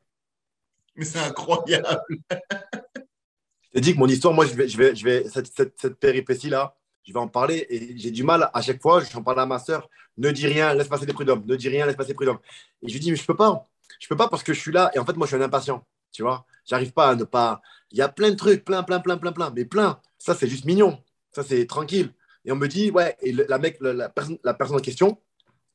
Mais 0.96 1.06
c'est 1.06 1.20
incroyable. 1.20 2.00
Je 2.32 3.70
t'ai 3.74 3.82
dit 3.82 3.94
que 3.94 4.00
mon 4.00 4.08
histoire, 4.08 4.34
moi, 4.34 4.46
je 4.46 4.54
vais, 4.54 4.68
je 4.68 4.78
vais, 4.78 4.96
je 4.96 5.04
vais 5.04 5.28
cette, 5.30 5.48
cette, 5.56 5.80
cette 5.80 5.96
péripétie-là, 6.00 6.76
je 7.04 7.14
vais 7.14 7.20
en 7.20 7.28
parler 7.28 7.66
et 7.70 7.98
j'ai 7.98 8.12
du 8.12 8.24
mal 8.24 8.50
à 8.54 8.62
chaque 8.62 8.82
fois. 8.82 9.02
J'en 9.04 9.22
parle 9.22 9.40
à 9.42 9.46
ma 9.46 9.60
sœur. 9.60 9.90
Ne 10.18 10.32
dis 10.32 10.48
rien, 10.48 10.74
laisse 10.74 10.88
passer 10.88 11.06
des 11.06 11.14
prud'hommes. 11.14 11.44
Ne 11.46 11.56
dis 11.56 11.70
rien, 11.70 11.86
laisse 11.86 11.96
passer 11.96 12.10
des 12.10 12.14
prud'hommes. 12.16 12.40
Et 12.82 12.88
je 12.88 12.94
lui 12.94 13.00
dis, 13.00 13.12
mais 13.12 13.18
je 13.18 13.26
peux 13.26 13.36
pas. 13.36 13.66
Je 14.00 14.08
peux 14.08 14.16
pas 14.16 14.28
parce 14.30 14.44
que 14.44 14.54
je 14.54 14.60
suis 14.60 14.72
là. 14.72 14.90
Et 14.96 15.00
en 15.00 15.06
fait, 15.06 15.16
moi, 15.18 15.28
je 15.28 15.36
suis 15.36 15.42
un 15.42 15.46
impatient. 15.46 15.86
Tu 16.12 16.24
vois, 16.24 16.46
j'arrive 16.66 16.94
pas 16.94 17.10
à 17.10 17.16
ne 17.16 17.26
pas. 17.26 17.62
Il 17.92 17.98
y 17.98 18.02
a 18.02 18.08
plein 18.10 18.30
de 18.32 18.36
trucs, 18.36 18.64
plein, 18.64 18.84
plein, 18.84 19.00
plein, 19.02 19.18
plein, 19.18 19.34
plein, 19.34 19.52
mais 19.54 19.66
plein. 19.66 20.00
Ça, 20.18 20.34
c'est 20.34 20.48
juste 20.48 20.64
mignon. 20.66 21.04
Ça, 21.34 21.44
c'est 21.44 21.66
tranquille. 21.68 22.14
Et 22.46 22.52
on 22.54 22.56
me 22.56 22.68
dit, 22.68 22.90
ouais, 22.92 23.18
et 23.22 23.34
la, 23.34 23.58
mec, 23.58 23.78
la, 23.82 24.08
personne, 24.08 24.38
la 24.44 24.54
personne 24.54 24.78
en 24.78 24.80
question, 24.80 25.18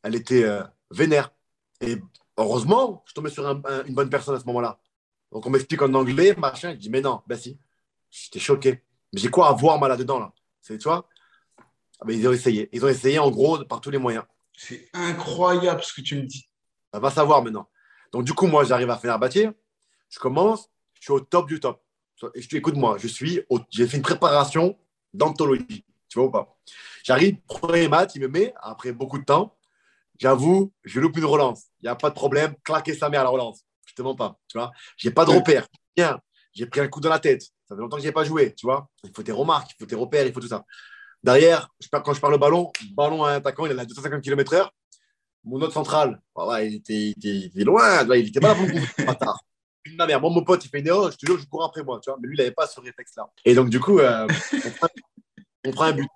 elle 0.02 0.14
était 0.14 0.44
euh, 0.44 0.62
vénère. 0.90 1.32
Et 1.82 1.96
heureusement, 2.38 3.04
je 3.06 3.12
tombais 3.12 3.28
sur 3.30 3.46
un- 3.46 3.60
un- 3.66 3.84
une 3.84 3.94
bonne 3.94 4.08
personne 4.08 4.34
à 4.34 4.40
ce 4.40 4.46
moment-là. 4.46 4.78
Donc, 5.32 5.46
on 5.46 5.50
m'explique 5.50 5.82
en 5.82 5.92
anglais, 5.94 6.34
machin. 6.36 6.72
Je 6.72 6.76
dis, 6.76 6.90
mais 6.90 7.00
non, 7.00 7.22
ben 7.26 7.38
si. 7.38 7.58
J'étais 8.10 8.40
choqué. 8.40 8.82
Mais 9.12 9.20
j'ai 9.20 9.30
quoi 9.30 9.48
à 9.48 9.52
voir, 9.52 9.78
moi, 9.78 9.88
là-dedans, 9.88 10.18
là? 10.18 10.32
C'est, 10.60 10.78
tu 10.78 10.84
vois? 10.84 11.08
Ah 12.00 12.04
ben, 12.04 12.18
Ils 12.18 12.26
ont 12.26 12.32
essayé. 12.32 12.68
Ils 12.72 12.84
ont 12.84 12.88
essayé, 12.88 13.18
en 13.18 13.30
gros, 13.30 13.64
par 13.64 13.80
tous 13.80 13.90
les 13.90 13.98
moyens. 13.98 14.24
C'est 14.56 14.88
incroyable 14.92 15.82
ce 15.82 15.92
que 15.92 16.00
tu 16.00 16.16
me 16.16 16.22
dis. 16.22 16.48
Ça 16.92 16.98
va 17.00 17.10
savoir 17.10 17.42
maintenant. 17.42 17.68
Donc, 18.12 18.24
du 18.24 18.34
coup, 18.34 18.46
moi, 18.46 18.64
j'arrive 18.64 18.90
à 18.90 18.96
Fenerbahçe. 18.98 19.54
Je 20.08 20.18
commence, 20.18 20.68
je 20.94 21.02
suis 21.02 21.12
au 21.12 21.20
top 21.20 21.46
du 21.46 21.60
top. 21.60 21.80
Et 22.34 22.42
je 22.42 22.48
te 22.48 22.56
écoute-moi, 22.56 22.98
je 22.98 23.06
suis 23.06 23.40
au- 23.48 23.60
j'ai 23.70 23.86
fait 23.86 23.96
une 23.96 24.02
préparation 24.02 24.76
d'anthologie. 25.14 25.84
Tu 26.08 26.18
vois 26.18 26.26
ou 26.28 26.30
pas? 26.30 26.58
J'arrive, 27.04 27.36
premier 27.46 27.88
match, 27.88 28.10
il 28.16 28.20
me 28.22 28.28
met, 28.28 28.52
après 28.60 28.92
beaucoup 28.92 29.18
de 29.18 29.24
temps. 29.24 29.56
J'avoue, 30.18 30.72
je 30.84 31.00
loupe 31.00 31.16
une 31.16 31.24
relance. 31.24 31.68
Il 31.80 31.84
n'y 31.84 31.88
a 31.88 31.94
pas 31.94 32.10
de 32.10 32.14
problème, 32.14 32.54
claquer 32.62 32.94
sa 32.94 33.08
mère 33.08 33.20
à 33.20 33.24
la 33.24 33.30
relance. 33.30 33.64
Je 33.90 33.94
te 33.94 34.02
mens 34.02 34.14
pas. 34.14 34.38
Tu 34.48 34.56
vois 34.56 34.70
J'ai 34.96 35.10
pas 35.10 35.24
de 35.24 35.30
repère. 35.32 35.66
Bien, 35.96 36.20
j'ai 36.52 36.66
pris 36.66 36.80
un 36.80 36.88
coup 36.88 37.00
dans 37.00 37.08
la 37.10 37.18
tête. 37.18 37.42
Ça 37.68 37.74
fait 37.74 37.80
longtemps 37.80 37.96
que 37.96 38.02
je 38.02 38.08
n'ai 38.08 38.12
pas 38.12 38.24
joué. 38.24 38.54
Tu 38.54 38.66
vois 38.66 38.88
Il 39.04 39.10
faut 39.14 39.22
tes 39.22 39.32
remarques, 39.32 39.70
il 39.72 39.76
faut 39.78 39.86
tes 39.86 39.96
repères, 39.96 40.26
il 40.26 40.32
faut 40.32 40.40
tout 40.40 40.48
ça. 40.48 40.64
Derrière, 41.22 41.68
je 41.80 41.88
quand 41.88 42.14
je 42.14 42.20
parle 42.20 42.34
le 42.34 42.38
ballon, 42.38 42.70
ballon 42.92 43.24
à 43.24 43.32
un 43.32 43.34
attaquant, 43.36 43.66
il 43.66 43.72
est 43.72 43.78
à 43.80 43.84
250 43.84 44.22
km/h. 44.22 44.68
Mon 45.44 45.60
autre 45.60 45.72
central, 45.72 46.20
ah 46.36 46.46
ouais, 46.48 46.68
il, 46.68 46.74
était, 46.76 46.94
il, 46.94 47.10
était, 47.10 47.28
il 47.28 47.44
était 47.46 47.64
loin, 47.64 48.04
là, 48.04 48.16
il 48.16 48.28
était 48.28 48.40
pas 48.40 48.48
là 48.48 48.54
pour 48.54 48.66
bâtard. 49.06 49.38
Une 49.84 49.96
ma 49.96 50.06
mère. 50.06 50.20
Moi, 50.20 50.30
mon 50.30 50.44
pote, 50.44 50.64
il 50.64 50.68
fait 50.68 50.80
une 50.80 50.86
erreur, 50.86 51.10
je 51.10 51.16
te 51.16 51.26
jure, 51.26 51.38
je 51.38 51.46
cours 51.46 51.64
après 51.64 51.82
moi, 51.82 51.98
tu 52.02 52.10
vois. 52.10 52.18
Mais 52.20 52.28
lui, 52.28 52.36
il 52.36 52.38
n'avait 52.38 52.50
pas 52.52 52.66
ce 52.66 52.78
réflexe-là. 52.80 53.26
Et 53.46 53.54
donc, 53.54 53.70
du 53.70 53.80
coup, 53.80 53.98
euh, 53.98 54.26
on, 54.64 54.70
prend, 54.70 54.88
on 55.64 55.70
prend 55.72 55.84
un 55.84 55.92
but. 55.92 56.08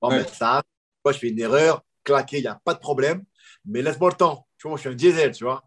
Bon, 0.00 0.10
Ouais. 0.10 0.22
ben, 0.22 0.28
ça, 0.32 0.62
moi, 1.04 1.12
je 1.12 1.18
fais 1.18 1.28
une 1.28 1.40
erreur, 1.40 1.82
claqué, 2.04 2.38
il 2.38 2.42
n'y 2.42 2.46
a 2.46 2.60
pas 2.64 2.74
de 2.74 2.78
problème. 2.78 3.24
Mais 3.64 3.82
laisse-moi 3.82 4.10
le 4.10 4.16
temps. 4.16 4.46
Tu 4.56 4.62
vois, 4.62 4.70
moi, 4.70 4.76
je 4.76 4.82
suis 4.82 4.90
un 4.90 4.94
diesel, 4.94 5.32
tu 5.32 5.42
vois. 5.44 5.64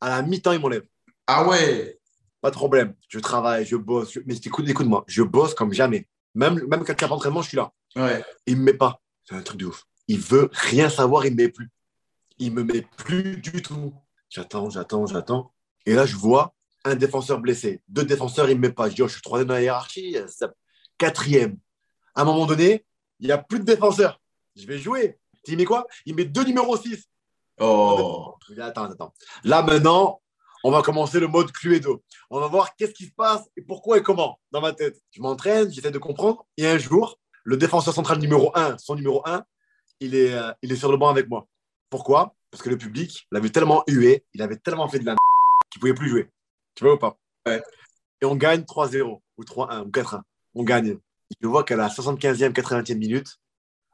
À 0.00 0.08
la 0.08 0.22
mi-temps, 0.22 0.52
il 0.52 0.58
m'enlève. 0.60 0.84
Ah 1.26 1.46
ouais. 1.48 1.98
Pas 2.40 2.50
de 2.50 2.56
problème. 2.56 2.94
Je 3.08 3.18
travaille, 3.18 3.64
je 3.64 3.76
bosse. 3.76 4.12
je- 4.12 4.20
Mais 4.26 4.36
écoute, 4.36 4.68
écoute-moi, 4.68 5.04
je 5.06 5.22
bosse 5.22 5.54
comme 5.54 5.72
jamais. 5.72 6.06
Même, 6.34 6.54
même 6.66 6.84
quand 6.84 6.92
il 6.92 6.96
n'y 6.96 7.04
a 7.04 7.08
pas 7.08 7.08
d'entraînement, 7.08 7.42
je 7.42 7.48
suis 7.48 7.56
là. 7.56 7.72
Ouais. 7.96 8.22
Il 8.46 8.54
ne 8.54 8.60
me 8.60 8.64
met 8.66 8.74
pas. 8.74 9.00
C'est 9.24 9.34
un 9.34 9.42
truc 9.42 9.58
de 9.58 9.66
ouf. 9.66 9.84
Il 10.08 10.18
veut 10.20 10.50
rien 10.52 10.90
savoir, 10.90 11.24
il 11.24 11.30
ne 11.32 11.36
met 11.36 11.48
plus. 11.48 11.70
Il 12.38 12.52
me 12.52 12.62
met 12.64 12.82
plus 12.96 13.36
du 13.38 13.62
tout. 13.62 13.94
J'attends, 14.28 14.68
j'attends, 14.68 15.06
j'attends. 15.06 15.52
Et 15.86 15.94
là, 15.94 16.04
je 16.04 16.16
vois 16.16 16.54
un 16.84 16.96
défenseur 16.96 17.38
blessé. 17.40 17.80
Deux 17.88 18.04
défenseurs, 18.04 18.50
il 18.50 18.56
ne 18.56 18.60
me 18.60 18.68
met 18.68 18.72
pas. 18.74 18.90
Je 18.90 18.94
dis, 18.96 19.02
oh, 19.02 19.08
je 19.08 19.14
suis 19.14 19.22
troisième 19.22 19.48
dans 19.48 19.54
la 19.54 19.62
hiérarchie. 19.62 20.16
Quatrième. 20.98 21.56
À 22.14 22.22
un 22.22 22.24
moment 22.24 22.44
donné, 22.46 22.84
il 23.20 23.26
n'y 23.26 23.32
a 23.32 23.38
plus 23.38 23.60
de 23.60 23.64
défenseurs. 23.64 24.20
Je 24.56 24.66
vais 24.66 24.78
jouer. 24.78 25.18
Il 25.46 25.56
met 25.56 25.64
quoi? 25.64 25.86
Il 26.04 26.14
met 26.14 26.24
deux 26.24 26.44
numéros 26.44 26.76
6. 26.76 27.04
Oh. 27.60 28.34
Attends, 28.60 28.84
attends. 28.90 29.14
Là, 29.44 29.62
maintenant, 29.62 30.20
on 30.64 30.70
va 30.70 30.82
commencer 30.82 31.20
le 31.20 31.28
mode 31.28 31.52
Cluedo. 31.52 32.02
On 32.30 32.40
va 32.40 32.48
voir 32.48 32.74
qu'est-ce 32.74 32.94
qui 32.94 33.04
se 33.04 33.12
passe 33.12 33.42
et 33.54 33.62
pourquoi 33.62 33.98
et 33.98 34.02
comment 34.02 34.40
dans 34.50 34.62
ma 34.62 34.72
tête. 34.72 34.98
Je 35.10 35.20
m'entraîne, 35.20 35.70
j'essaie 35.70 35.90
de 35.90 35.98
comprendre. 35.98 36.46
Et 36.56 36.66
un 36.66 36.78
jour, 36.78 37.20
le 37.44 37.58
défenseur 37.58 37.92
central 37.92 38.18
numéro 38.18 38.50
1, 38.56 38.78
son 38.78 38.94
numéro 38.94 39.22
1, 39.26 39.44
il 40.00 40.14
est, 40.14 40.32
euh, 40.32 40.50
il 40.62 40.72
est 40.72 40.76
sur 40.76 40.90
le 40.90 40.96
banc 40.96 41.10
avec 41.10 41.28
moi. 41.28 41.46
Pourquoi? 41.90 42.34
Parce 42.50 42.62
que 42.62 42.70
le 42.70 42.78
public 42.78 43.28
l'avait 43.30 43.50
tellement 43.50 43.84
hué, 43.88 44.24
il 44.32 44.40
avait 44.40 44.56
tellement 44.56 44.88
fait 44.88 44.98
de 44.98 45.04
la 45.04 45.16
qu'il 45.70 45.80
pouvait 45.80 45.94
plus 45.94 46.08
jouer. 46.08 46.30
Tu 46.74 46.84
vois 46.84 46.94
ou 46.94 46.98
pas? 46.98 47.18
Et 47.46 48.24
on 48.24 48.34
gagne 48.34 48.62
3-0 48.62 49.20
ou 49.36 49.44
3-1 49.44 49.82
ou 49.82 49.90
4-1. 49.90 50.22
On 50.54 50.62
gagne. 50.64 50.96
Je 51.42 51.46
vois 51.46 51.64
qu'à 51.64 51.76
la 51.76 51.88
75e, 51.88 52.52
80e 52.52 52.96
minute, 52.96 53.36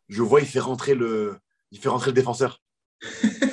je 0.09 0.23
vois 0.23 0.41
il 0.41 0.47
fait 0.47 0.61
rentrer 0.61 0.95
le, 0.95 1.37
il 1.73 1.81
fait 1.81 1.89
rentrer 1.89 2.11
le 2.11 2.15
défenseur. 2.15 2.61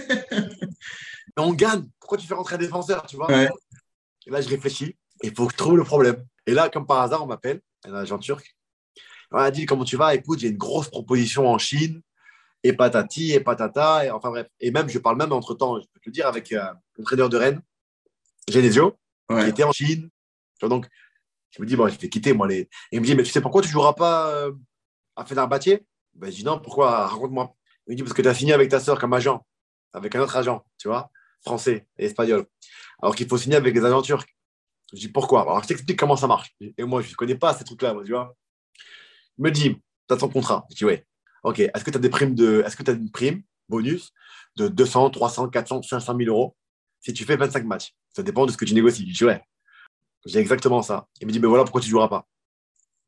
on 1.38 1.54
gagne. 1.54 1.88
Pourquoi 2.00 2.18
tu 2.18 2.28
fais 2.28 2.34
rentrer 2.34 2.56
un 2.56 2.60
défenseur, 2.60 3.06
tu 3.06 3.16
vois 3.16 3.32
Et 3.32 4.30
là, 4.30 4.42
je 4.42 4.50
réfléchis. 4.50 4.98
Il 5.24 5.34
faut 5.34 5.48
que 5.48 5.54
je 5.54 5.58
trouve 5.58 5.78
le 5.78 5.84
problème. 5.84 6.26
Et 6.46 6.54
là, 6.54 6.70
comme 6.70 6.86
par 6.86 7.02
hasard, 7.02 7.24
on 7.24 7.28
m'appelle, 7.28 7.62
un 7.86 7.94
agent 7.94 8.18
turc. 8.20 8.56
On 9.32 9.38
m'a 9.38 9.52
dit 9.52 9.66
comment 9.66 9.84
tu 9.84 9.98
vas? 9.98 10.16
Écoute, 10.16 10.40
j'ai 10.40 10.50
une 10.50 10.58
grosse 10.58 10.90
proposition 10.90 11.48
en 11.48 11.58
Chine. 11.58 12.02
Et 12.64 12.74
patati, 12.74 13.34
et 13.34 13.40
patata. 13.40 14.06
Et, 14.06 14.12
enfin 14.12 14.30
bref. 14.30 14.48
Et 14.60 14.72
même, 14.72 14.90
je 14.90 15.00
parle 15.00 15.18
même 15.18 15.32
entre-temps, 15.32 15.80
je 15.80 15.88
peux 15.94 16.00
te 16.00 16.06
le 16.10 16.12
dire, 16.12 16.28
avec 16.28 16.52
euh, 16.52 16.74
traîneur 17.04 17.30
de 17.30 17.38
Rennes, 17.38 17.62
Genesio, 18.50 18.98
ouais. 19.30 19.44
qui 19.44 19.50
était 19.50 19.64
en 19.64 19.72
Chine. 19.72 20.10
Donc, 20.62 20.88
je 21.52 21.62
me 21.62 21.68
dis, 21.68 21.76
bon, 21.76 21.88
je 21.88 21.98
vais 21.98 22.10
quitter, 22.10 22.34
moi. 22.34 22.48
Les... 22.48 22.60
Et 22.60 22.70
il 22.94 23.02
me 23.02 23.06
dit, 23.06 23.16
mais 23.16 23.24
tu 23.24 23.32
sais 23.32 23.42
pourquoi 23.42 23.62
tu 23.62 23.68
ne 23.68 23.74
joueras 23.74 23.94
pas 23.94 24.30
euh, 24.30 24.52
à 25.16 25.26
Fenerbahçe? 25.26 25.80
Ben, 26.16 26.32
Je 26.32 26.36
dis, 26.36 26.44
non, 26.44 26.60
pourquoi? 26.60 27.08
Raconte-moi. 27.08 27.54
Il 27.88 27.92
me 27.92 27.96
dit, 27.96 28.04
parce 28.04 28.14
que 28.14 28.22
tu 28.22 28.28
as 28.28 28.34
signé 28.34 28.54
avec 28.54 28.70
ta 28.70 28.80
soeur 28.80 29.00
comme 29.00 29.14
agent, 29.14 29.46
avec 29.94 30.16
un 30.16 30.22
autre 30.22 30.36
agent, 30.36 30.66
tu 30.78 30.88
vois 30.88 31.12
français 31.42 31.88
et 31.98 32.06
espagnol. 32.06 32.46
Alors 33.02 33.16
qu'il 33.16 33.28
faut 33.28 33.38
signer 33.38 33.56
avec 33.56 33.74
des 33.74 33.84
agents 33.84 34.02
turcs. 34.02 34.28
Je 34.94 35.00
dis 35.00 35.10
pourquoi? 35.10 35.42
Alors 35.42 35.62
je 35.64 35.68
t'explique 35.68 36.00
comment 36.00 36.16
ça 36.16 36.28
marche. 36.28 36.56
Et 36.60 36.84
moi, 36.84 37.02
je 37.02 37.10
ne 37.10 37.16
connais 37.16 37.36
pas 37.36 37.54
ces 37.54 37.64
trucs-là, 37.64 37.96
tu 38.06 38.12
vois. 38.12 38.36
Il 39.38 39.44
me 39.44 39.52
dit, 39.52 39.76
tu 40.08 40.14
as 40.14 40.18
ton 40.18 40.30
contrat. 40.30 40.66
Je 40.72 40.76
dis 40.76 40.86
ouais. 40.86 41.06
Ok, 41.44 41.60
est-ce 41.60 41.84
que 41.84 41.92
tu 41.92 41.98
as 41.98 42.02
des 42.02 42.10
primes 42.10 42.36
de. 42.36 42.64
Est-ce 42.66 42.76
que 42.76 42.84
tu 42.84 42.92
une 42.92 43.12
prime, 43.12 43.44
bonus, 43.70 44.12
de 44.56 44.68
200, 44.68 45.12
300, 45.12 45.50
400, 45.50 45.82
500 45.84 46.18
000 46.18 46.30
euros 46.30 46.56
si 47.00 47.14
tu 47.14 47.26
fais 47.26 47.38
25 47.38 47.66
matchs? 47.66 47.94
Ça 48.16 48.24
dépend 48.24 48.46
de 48.46 48.52
ce 48.52 48.58
que 48.58 48.66
tu 48.66 48.74
négocies. 48.74 49.10
Je 49.10 49.18
dis 49.18 49.26
ouais. 49.26 49.42
J'ai 50.26 50.40
exactement 50.40 50.82
ça. 50.82 51.08
Il 51.22 51.28
me 51.28 51.32
dit, 51.32 51.40
mais 51.40 51.48
voilà 51.48 51.64
pourquoi 51.64 51.82
tu 51.82 51.88
ne 51.88 51.92
joueras 51.92 52.10
pas. 52.10 52.28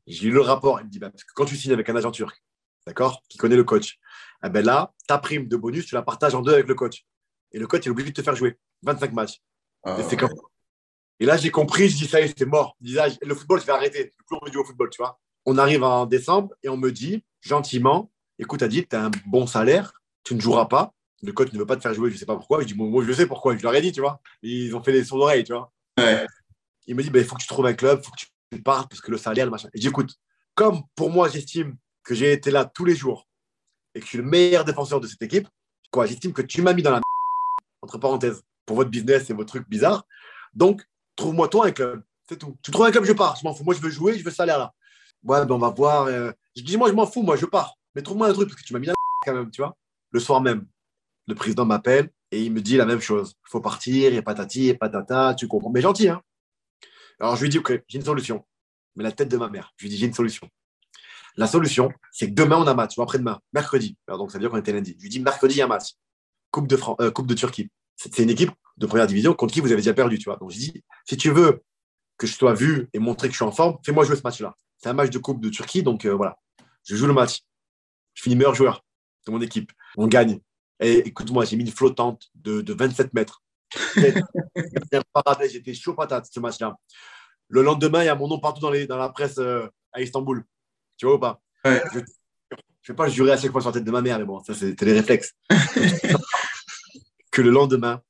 J'ai 0.08 0.28
lu 0.28 0.34
le 0.34 0.42
rapport. 0.42 0.80
Il 0.80 0.86
me 0.86 0.90
dit, 0.90 1.00
bah, 1.00 1.10
parce 1.10 1.24
que 1.24 1.34
quand 1.34 1.46
tu 1.46 1.58
signes 1.58 1.74
avec 1.74 1.90
un 1.90 1.96
agent 1.96 2.12
turc, 2.12 2.42
d'accord, 2.86 3.22
qui 3.28 3.38
connaît 3.38 3.56
le 3.58 3.64
coach, 3.64 4.00
eh 4.44 4.50
ben 4.50 4.64
là, 4.64 4.94
ta 5.08 5.18
prime 5.18 5.48
de 5.48 5.58
bonus, 5.58 5.86
tu 5.86 5.96
la 5.96 6.02
partages 6.02 6.34
en 6.34 6.42
deux 6.42 6.54
avec 6.54 6.68
le 6.68 6.76
coach. 6.76 7.06
Et 7.52 7.60
le 7.60 7.68
coach 7.68 7.86
est 7.86 7.90
obligé 7.90 8.10
de 8.10 8.16
te 8.16 8.22
faire 8.22 8.36
jouer 8.36 8.58
25 8.84 9.14
matchs. 9.14 9.42
Et, 9.86 10.18
comme... 10.18 10.30
et 11.20 11.26
là, 11.26 11.38
j'ai 11.38 11.52
compris, 11.52 11.90
je 11.90 11.98
dis, 11.98 12.08
ça 12.08 12.20
y 12.20 12.26
est, 12.26 12.34
c'est 12.38 12.46
mort. 12.46 12.76
Je 12.82 12.88
dis, 12.88 13.00
ah, 13.00 13.08
le 13.22 13.36
football, 13.36 13.62
je 13.62 13.66
vais 13.66 13.72
arrêter. 13.72 14.14
Je 14.18 14.26
plus 14.26 14.36
envie 14.36 14.50
de 14.50 14.54
jouer 14.54 14.64
au 14.64 14.66
football, 14.66 14.90
tu 14.90 15.02
vois. 15.02 15.20
On 15.46 15.58
arrive 15.58 15.84
en 15.84 16.06
décembre 16.06 16.54
et 16.64 16.70
on 16.70 16.78
me 16.78 16.92
dit, 16.92 17.24
gentiment, 17.42 18.12
écoute, 18.38 18.62
Adil, 18.62 18.88
tu 18.88 18.96
as 18.96 19.06
un 19.06 19.12
bon 19.26 19.48
salaire, 19.48 19.94
tu 20.24 20.36
ne 20.36 20.40
joueras 20.40 20.66
pas. 20.66 20.94
Le 21.22 21.32
coach 21.34 21.52
ne 21.52 21.60
veut 21.60 21.66
pas 21.66 21.76
te 21.76 21.82
faire 21.82 21.94
jouer, 21.94 22.10
je 22.10 22.16
ne 22.16 22.20
sais 22.20 22.26
pas 22.26 22.36
pourquoi. 22.36 22.62
Je 22.62 22.68
dis, 22.68 22.76
moi, 22.76 23.04
je 23.06 23.14
sais 23.14 23.26
pourquoi. 23.26 23.58
Je 23.58 23.64
leur 23.64 23.74
ai 23.74 23.82
dit, 23.82 23.92
tu 23.92 24.02
vois. 24.02 24.22
Ils 24.42 24.76
ont 24.76 24.84
fait 24.84 24.92
des 24.92 25.04
sourds 25.04 25.20
d'oreilles, 25.20 25.44
tu 25.44 25.54
vois. 25.54 25.72
Il 26.88 26.96
me 26.96 27.04
dit, 27.04 27.10
bah, 27.10 27.20
il 27.20 27.26
faut 27.26 27.36
que 27.36 27.42
tu 27.42 27.48
trouves 27.48 27.66
un 27.66 27.74
club, 27.74 28.00
il 28.02 28.06
faut 28.06 28.12
que 28.12 28.20
tu 28.56 28.62
partes 28.64 28.90
parce 28.90 29.02
que 29.02 29.12
le 29.12 29.18
salaire, 29.18 29.46
le 29.46 29.52
machin. 29.52 29.70
Et 29.74 29.82
j'écoute, 29.82 30.16
comme 30.56 30.82
pour 30.96 31.10
moi, 31.10 31.30
j'estime 31.30 31.78
que 32.04 32.16
j'ai 32.16 32.32
été 32.32 32.52
là 32.52 32.66
tous 32.66 32.86
les 32.86 32.96
jours 32.96 33.28
et 33.94 34.00
que 34.00 34.06
je 34.06 34.10
suis 34.10 34.18
le 34.18 34.24
meilleur 34.24 34.66
défenseur 34.66 35.00
de 35.00 35.08
cette 35.08 35.22
équipe, 35.22 35.48
quoi, 35.92 36.06
j'estime 36.06 36.34
que 36.34 36.42
tu 36.42 36.62
m'as 36.62 36.74
mis 36.74 36.82
dans 36.82 36.92
la 36.92 37.02
entre 37.82 37.98
parenthèses, 37.98 38.42
pour 38.66 38.76
votre 38.76 38.90
business 38.90 39.30
et 39.30 39.34
vos 39.34 39.44
trucs 39.44 39.68
bizarres. 39.68 40.06
Donc, 40.54 40.84
trouve-moi 41.16 41.48
toi 41.48 41.68
un 41.68 41.72
club. 41.72 42.04
C'est 42.28 42.38
tout. 42.38 42.58
Tu 42.62 42.72
trouves 42.72 42.86
un 42.86 42.92
club, 42.92 43.06
je 43.06 43.14
pars. 43.14 43.36
Je 43.36 43.44
m'en 43.44 43.54
fous. 43.54 43.64
Moi, 43.64 43.74
je 43.74 43.82
veux 43.82 43.90
jouer, 43.90 44.18
je 44.18 44.24
veux 44.24 44.30
ce 44.30 44.38
salaire 44.38 44.60
là. 44.60 44.74
Ouais, 45.24 45.46
ben 45.46 45.56
on 45.56 45.58
va 45.58 45.70
voir. 45.70 46.06
Euh, 46.06 46.32
je 46.56 46.62
dis, 46.62 46.78
moi, 46.78 46.90
je 46.90 46.94
m'en 46.94 47.08
fous, 47.08 47.24
moi, 47.24 47.36
je 47.36 47.46
pars. 47.46 47.76
Mais 47.96 48.02
trouve-moi 48.02 48.28
un 48.28 48.34
truc, 48.34 48.50
parce 48.50 48.62
que 48.62 48.66
tu 48.66 48.74
m'as 48.74 48.80
mis 48.80 48.88
la 48.88 48.94
quand 49.26 49.34
même, 49.34 49.50
tu 49.50 49.62
vois. 49.62 49.76
Le 50.12 50.20
soir 50.20 50.42
même, 50.42 50.66
le 51.28 51.36
président 51.36 51.66
m'appelle 51.66 52.10
et 52.32 52.44
il 52.44 52.54
me 52.54 52.62
dit 52.62 52.78
la 52.78 52.86
même 52.86 53.02
chose. 53.02 53.36
Il 53.48 53.50
faut 53.50 53.62
partir, 53.62 54.14
et 54.14 54.22
patati, 54.22 54.70
et 54.70 54.74
patata, 54.76 55.34
tu 55.34 55.48
comprends. 55.48 55.72
Mais 55.72 55.82
gentil, 55.82 56.10
hein. 56.10 56.22
Alors, 57.20 57.36
je 57.36 57.42
lui 57.42 57.50
dis, 57.50 57.58
OK, 57.58 57.84
j'ai 57.88 57.98
une 57.98 58.06
solution. 58.06 58.46
Mais 58.96 59.04
la 59.04 59.12
tête 59.12 59.30
de 59.30 59.38
ma 59.38 59.50
mère, 59.50 59.74
je 59.78 59.86
lui 59.86 59.90
dis, 59.90 59.98
j'ai 59.98 60.06
une 60.06 60.14
solution. 60.14 60.48
La 61.36 61.48
solution, 61.48 61.92
c'est 62.12 62.28
que 62.28 62.34
demain, 62.34 62.58
on 62.58 62.68
a 62.68 62.74
match, 62.74 62.98
ou 62.98 63.02
après-demain, 63.02 63.40
mercredi. 63.54 63.98
Alors, 64.08 64.20
donc, 64.20 64.32
ça 64.32 64.38
veut 64.38 64.44
dire 64.44 64.52
qu'on 64.52 64.58
était 64.58 64.74
lundi. 64.74 64.96
Je 64.98 65.04
lui 65.04 65.10
dis, 65.10 65.20
mercredi, 65.20 65.56
il 65.56 65.60
y 65.60 65.62
a 65.62 65.68
match. 65.68 65.96
Coupe 66.52 66.68
de, 66.68 66.78
euh, 67.02 67.12
coupe 67.12 67.28
de 67.28 67.34
Turquie. 67.34 67.70
C'est 67.96 68.18
une 68.20 68.30
équipe 68.30 68.52
de 68.78 68.86
première 68.86 69.08
division 69.08 69.34
contre 69.34 69.54
qui 69.54 69.60
vous 69.60 69.68
avez 69.68 69.82
déjà 69.82 69.94
perdu, 69.94 70.18
tu 70.18 70.26
vois. 70.26 70.38
Donc, 70.38 70.52
je 70.52 70.58
dis, 70.58 70.84
si 71.06 71.18
tu 71.18 71.32
veux 71.32 71.64
que 72.18 72.28
je 72.28 72.34
sois 72.34 72.54
vu 72.54 72.90
et 72.94 73.00
montrer 73.00 73.28
que 73.28 73.34
je 73.34 73.38
suis 73.38 73.46
en 73.46 73.52
forme, 73.52 73.78
fais-moi 73.86 74.06
jouer 74.06 74.16
ce 74.16 74.22
match-là. 74.24 74.56
C'est 74.78 74.90
un 74.90 74.94
match 74.94 75.10
de 75.10 75.20
Coupe 75.20 75.42
de 75.42 75.50
Turquie, 75.50 75.84
donc 75.84 76.06
euh, 76.06 76.14
voilà. 76.14 76.38
Je 76.86 76.96
joue 76.96 77.08
le 77.08 77.14
match. 77.14 77.42
Je 78.14 78.24
finis 78.24 78.36
meilleur 78.36 78.56
joueur 78.56 78.84
de 79.28 79.32
mon 79.32 79.42
équipe. 79.42 79.72
On 79.98 80.08
gagne. 80.08 80.40
Et 80.80 81.00
écoute-moi, 81.00 81.46
j'ai 81.46 81.58
mis 81.58 81.66
une 81.66 81.72
flottante 81.72 82.30
de, 82.36 82.62
de 82.62 82.74
27 82.74 83.14
mètres. 83.14 83.44
J'étais 85.52 85.74
chaud 85.74 85.94
patate 85.94 86.28
ce 86.32 86.40
match-là. 86.40 86.76
Le 87.50 87.62
lendemain, 87.62 88.04
il 88.04 88.06
y 88.06 88.10
a 88.10 88.16
mon 88.16 88.28
nom 88.28 88.40
partout 88.40 88.62
dans, 88.62 88.72
les, 88.72 88.88
dans 88.88 88.98
la 88.98 89.10
presse 89.10 89.38
euh, 89.40 89.68
à 89.92 90.02
Istanbul. 90.02 90.46
Tu 90.98 91.06
vois 91.06 91.16
ou 91.16 91.20
pas? 91.20 91.42
Je 91.66 92.00
ne 92.88 92.94
vais 92.94 92.96
pas 92.96 93.10
jurer 93.10 93.32
à 93.32 93.38
chaque 93.38 93.52
fois 93.52 93.62
sur 93.62 93.70
la 93.70 93.74
tête 93.74 93.84
de 93.84 93.92
ma 93.92 94.02
mère, 94.02 94.20
mais 94.20 94.26
bon, 94.26 94.42
ça, 94.44 94.54
c'était 94.54 94.86
les 94.86 94.94
réflexes. 94.94 95.34
que 97.32 97.42
le 97.42 97.52
lendemain, 97.52 98.02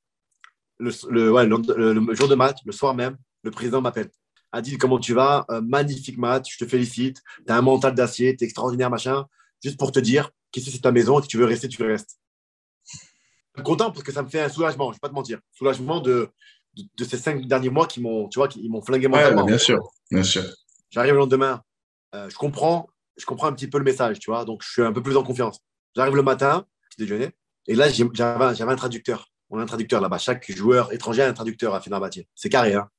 le, 0.79 0.91
le, 1.09 2.15
jour 2.15 2.27
de 2.27 2.35
match, 2.35 2.57
le 2.65 2.71
soir 2.71 2.95
même, 2.95 3.17
le 3.43 3.51
président 3.51 3.81
m'appelle. 3.81 4.09
A 4.51 4.61
dit 4.61 4.77
comment 4.77 4.99
tu 4.99 5.13
vas? 5.13 5.45
Euh, 5.49 5.61
Magnifique 5.61 6.17
match, 6.17 6.55
je 6.57 6.65
te 6.65 6.69
félicite. 6.69 7.21
Tu 7.45 7.51
as 7.51 7.57
un 7.57 7.61
mental 7.61 7.93
d'acier, 7.93 8.35
tu 8.35 8.43
es 8.43 8.45
extraordinaire, 8.45 8.89
machin. 8.89 9.25
Juste 9.63 9.77
pour 9.77 9.91
te 9.91 9.99
dire 9.99 10.31
qu'ici 10.51 10.71
c'est 10.71 10.79
ta 10.79 10.91
maison 10.91 11.19
et 11.19 11.21
que 11.21 11.27
tu 11.27 11.37
veux 11.37 11.45
rester, 11.45 11.67
tu 11.67 11.83
restes. 11.83 12.19
Content 13.63 13.91
parce 13.91 14.03
que 14.03 14.11
ça 14.11 14.23
me 14.23 14.29
fait 14.29 14.39
un 14.39 14.49
soulagement, 14.49 14.85
je 14.85 14.91
ne 14.91 14.95
vais 14.95 14.99
pas 15.01 15.09
te 15.09 15.13
mentir. 15.13 15.39
Soulagement 15.51 15.99
de, 15.99 16.29
de, 16.75 17.03
ces 17.03 17.17
cinq 17.17 17.45
derniers 17.45 17.69
mois 17.69 17.87
qui 17.87 17.99
m'ont, 17.99 18.29
tu 18.29 18.39
vois, 18.39 18.47
qui 18.47 18.67
m'ont 18.69 18.81
flingué 18.81 19.09
mentalement. 19.09 19.43
bien 19.43 19.57
sûr, 19.57 19.79
bien 20.09 20.23
sûr. 20.23 20.43
J'arrive 20.91 21.13
le 21.13 21.19
lendemain, 21.19 21.61
euh, 22.15 22.29
je 22.29 22.35
comprends, 22.35 22.89
je 23.19 23.25
comprends 23.25 23.47
un 23.47 23.53
petit 23.53 23.67
peu 23.67 23.77
le 23.77 23.83
message, 23.83 24.19
tu 24.19 24.31
vois, 24.31 24.45
donc 24.45 24.63
je 24.63 24.69
suis 24.69 24.81
un 24.81 24.93
peu 24.93 25.03
plus 25.03 25.17
en 25.17 25.23
confiance. 25.23 25.59
J'arrive 25.95 26.15
le 26.15 26.23
matin, 26.23 26.65
petit 26.89 27.01
déjeuner, 27.01 27.31
et 27.67 27.75
là, 27.75 27.87
j'avais 27.89 28.71
un 28.71 28.75
traducteur. 28.75 29.31
On 29.51 29.59
a 29.59 29.61
un 29.61 29.67
traducteur 29.67 30.01
là-bas. 30.01 30.17
Chaque 30.17 30.51
joueur 30.51 30.91
étranger 30.91 31.21
a 31.21 31.27
un 31.27 31.33
traducteur 31.33 31.75
à 31.75 31.81
Fenerbahçe. 31.81 32.21
C'est 32.33 32.49
carré. 32.49 32.73
Hein 32.73 32.89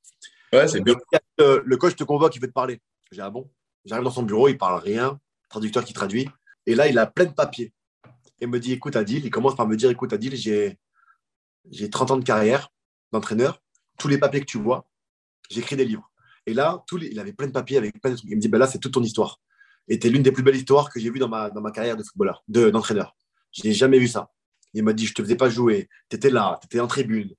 ouais, 0.53 0.69
c'est 0.69 0.81
bien. 0.81 0.95
Le, 1.39 1.77
coach 1.77 1.97
te 1.97 2.05
convoque, 2.05 2.37
il 2.37 2.41
veut 2.41 2.47
te 2.47 2.53
parler. 2.53 2.81
J'ai 3.11 3.21
ah 3.21 3.31
bon? 3.31 3.51
J'arrive 3.85 4.05
dans 4.05 4.13
son 4.13 4.23
bureau, 4.23 4.49
il 4.49 4.57
parle 4.57 4.81
rien. 4.81 5.19
Traducteur 5.49 5.85
qui 5.85 5.93
traduit. 5.93 6.29
Et 6.67 6.77
là, 6.77 6.87
il 6.87 6.99
a 6.99 7.07
plein 7.07 7.25
de 7.25 7.33
papiers. 7.33 7.73
Et 8.41 8.47
me 8.47 8.61
dit 8.61 8.73
écoute, 8.73 8.95
Adil, 8.95 9.25
il 9.25 9.31
commence 9.31 9.57
par 9.57 9.67
me 9.67 9.77
dire 9.77 9.91
écoute, 9.91 10.13
Adil, 10.13 10.37
j'ai, 10.37 10.79
j'ai 11.71 11.91
30 11.91 12.13
ans 12.13 12.17
de 12.17 12.25
carrière 12.25 12.69
d'entraîneur. 13.11 13.61
Tous 13.99 14.07
les 14.07 14.19
papiers 14.19 14.41
que 14.41 14.47
tu 14.47 14.59
vois, 14.59 14.89
j'écris 15.51 15.75
des 15.75 15.85
livres. 15.85 16.11
Et 16.47 16.55
là, 16.55 16.85
tous 16.87 16.99
il 17.03 17.19
avait 17.19 17.33
plein 17.33 17.49
de 17.49 17.53
papiers 17.53 17.77
avec 17.77 18.01
plein 18.01 18.13
de 18.13 18.17
trucs. 18.17 18.31
Il 18.31 18.37
me 18.37 18.41
dit 18.41 18.49
ben 18.49 18.59
là, 18.59 18.69
c'est 18.69 18.79
toute 18.79 18.95
ton 18.95 19.03
histoire. 19.03 19.41
C'est 19.91 20.09
l'une 20.09 20.23
des 20.23 20.33
plus 20.33 20.43
belles 20.43 20.57
histoires 20.57 20.91
que 20.91 21.01
j'ai 21.01 21.11
vues 21.11 21.19
dans 21.19 21.29
ma, 21.29 21.51
dans 21.51 21.61
ma 21.61 21.71
carrière 21.71 21.97
de 21.97 22.03
footballeur, 22.03 22.45
de, 22.49 22.71
d'entraîneur. 22.71 23.17
Je 23.53 23.67
n'ai 23.67 23.73
jamais 23.73 23.99
vu 23.99 24.09
ça. 24.09 24.31
Il 24.73 24.85
m'a 24.85 24.93
dit, 24.93 25.07
je 25.07 25.15
te 25.15 25.23
faisais 25.23 25.37
pas 25.37 25.51
jouer, 25.51 25.89
tu 26.09 26.17
étais 26.17 26.31
là, 26.31 26.59
tu 26.61 26.67
étais 26.67 26.79
en 26.79 26.87
tribune, 26.87 27.35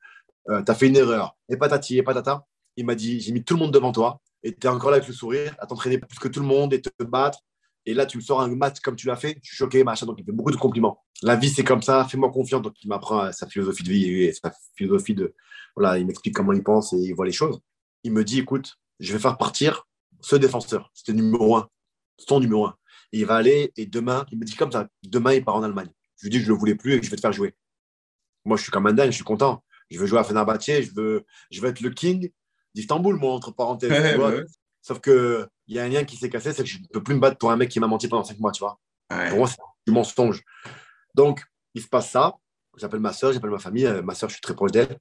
euh, 0.50 0.62
tu 0.62 0.72
as 0.72 0.76
fait 0.76 0.88
une 0.88 0.98
erreur, 0.98 1.38
et 1.48 1.56
patati, 1.56 1.98
et 1.98 2.04
patata. 2.04 2.46
Il 2.76 2.86
m'a 2.86 2.96
dit, 2.96 3.22
j'ai 3.22 3.32
mis 3.32 3.44
tout 3.44 3.54
le 3.54 3.62
monde 3.62 3.74
devant 3.74 3.94
toi, 3.94 4.20
et 4.44 4.54
tu 4.54 4.68
es 4.68 4.70
encore 4.70 4.92
là 4.92 4.98
avec 4.98 5.08
le 5.08 5.14
sourire, 5.14 5.56
à 5.60 5.68
t'entraîner 5.68 5.98
plus 5.98 6.20
que 6.20 6.28
tout 6.28 6.42
le 6.42 6.46
monde 6.46 6.74
et 6.74 6.82
te 6.82 6.90
battre. 7.04 7.40
Et 7.86 7.94
là, 7.94 8.06
tu 8.06 8.18
me 8.18 8.22
sors 8.22 8.42
un 8.42 8.48
match 8.54 8.80
comme 8.82 8.96
tu 8.96 9.08
l'as 9.08 9.16
fait, 9.16 9.40
je 9.42 9.50
suis 9.50 9.58
choqué, 9.58 9.84
machin. 9.84 10.06
Donc, 10.06 10.18
il 10.20 10.26
fait 10.26 10.32
beaucoup 10.32 10.52
de 10.52 10.58
compliments. 10.58 11.04
La 11.24 11.36
vie, 11.36 11.50
c'est 11.50 11.64
comme 11.64 11.82
ça, 11.82 12.06
fais-moi 12.06 12.30
confiance. 12.32 12.62
Donc, 12.62 12.74
il 12.84 12.88
m'apprend 12.88 13.32
sa 13.32 13.48
philosophie 13.48 13.84
de 13.84 13.90
vie 13.90 14.24
et 14.24 14.34
sa 14.34 14.52
philosophie 14.76 15.16
de. 15.16 15.34
Voilà, 15.76 15.98
il 15.98 16.06
m'explique 16.06 16.36
comment 16.36 16.54
il 16.54 16.64
pense 16.64 16.94
et 16.94 16.98
il 16.98 17.14
voit 17.14 17.26
les 17.26 17.32
choses. 17.32 17.60
Il 18.04 18.12
me 18.12 18.24
dit, 18.24 18.40
écoute, 18.40 18.78
je 19.00 19.14
vais 19.14 19.20
faire 19.20 19.38
partir 19.38 19.88
ce 20.20 20.36
défenseur. 20.36 20.92
C'était 20.94 21.14
numéro 21.14 21.56
un, 21.56 21.70
son 22.28 22.40
numéro 22.40 22.66
un. 22.66 22.76
il 23.12 23.26
va 23.26 23.36
aller 23.36 23.72
et 23.76 23.86
demain, 23.86 24.26
il 24.32 24.40
me 24.40 24.46
dit 24.46 24.56
comme 24.56 24.72
ça, 24.72 24.88
demain, 25.04 25.34
il 25.34 25.44
part 25.44 25.56
en 25.56 25.64
Allemagne. 25.64 25.90
Je 26.18 26.26
lui 26.26 26.32
dis 26.32 26.38
que 26.38 26.44
je 26.44 26.50
ne 26.50 26.54
le 26.54 26.60
voulais 26.60 26.76
plus 26.76 26.94
et 26.94 27.00
que 27.00 27.06
je 27.06 27.12
vais 27.12 27.18
te 27.18 27.22
faire 27.22 27.34
jouer. 27.34 27.56
Moi, 28.46 28.58
je 28.58 28.64
suis 28.64 28.72
comme 28.72 28.88
un 28.88 28.94
dingue, 28.94 29.12
je 29.12 29.16
suis 29.16 29.24
content. 29.24 29.64
Je 29.90 30.00
veux 30.00 30.06
jouer 30.06 30.20
à 30.20 30.24
Fenerbahçe, 30.24 30.82
je 30.82 30.92
veux, 30.94 31.26
je 31.52 31.62
veux 31.62 31.70
être 31.70 31.82
le 31.82 31.90
king 31.90 32.32
d'Istanbul, 32.74 33.16
moi, 33.16 33.34
entre 33.34 33.52
parenthèses. 33.52 33.92
Sauf 34.82 35.00
qu'il 35.00 35.48
y 35.68 35.80
a 35.80 35.84
un 35.84 35.90
lien 35.90 36.04
qui 36.06 36.16
s'est 36.16 36.30
cassé, 36.30 36.54
c'est 36.54 36.64
que 36.64 36.70
je 36.70 36.80
ne 36.80 36.88
peux 36.88 37.04
plus 37.04 37.14
me 37.14 37.20
battre 37.20 37.38
pour 37.38 37.52
un 37.52 37.58
mec 37.58 37.70
qui 37.70 37.80
m'a 37.80 37.88
menti 37.88 38.08
pendant 38.08 38.24
cinq 38.24 38.40
mois, 38.40 38.52
tu 38.52 38.60
vois. 38.60 38.80
Pour 39.30 39.38
moi, 39.40 39.50
du 39.86 39.94
mensonge. 39.94 40.42
Donc, 41.14 41.44
il 41.74 41.82
se 41.82 41.88
passe 41.88 42.10
ça. 42.10 42.36
J'appelle 42.78 43.00
ma 43.02 43.14
soeur, 43.14 43.34
j'appelle 43.34 43.50
ma 43.50 43.60
famille. 43.60 43.86
Euh, 43.86 44.02
ma 44.02 44.16
soeur, 44.16 44.30
je 44.30 44.36
suis 44.36 44.42
très 44.42 44.56
proche 44.56 44.72
d'elle. 44.72 44.98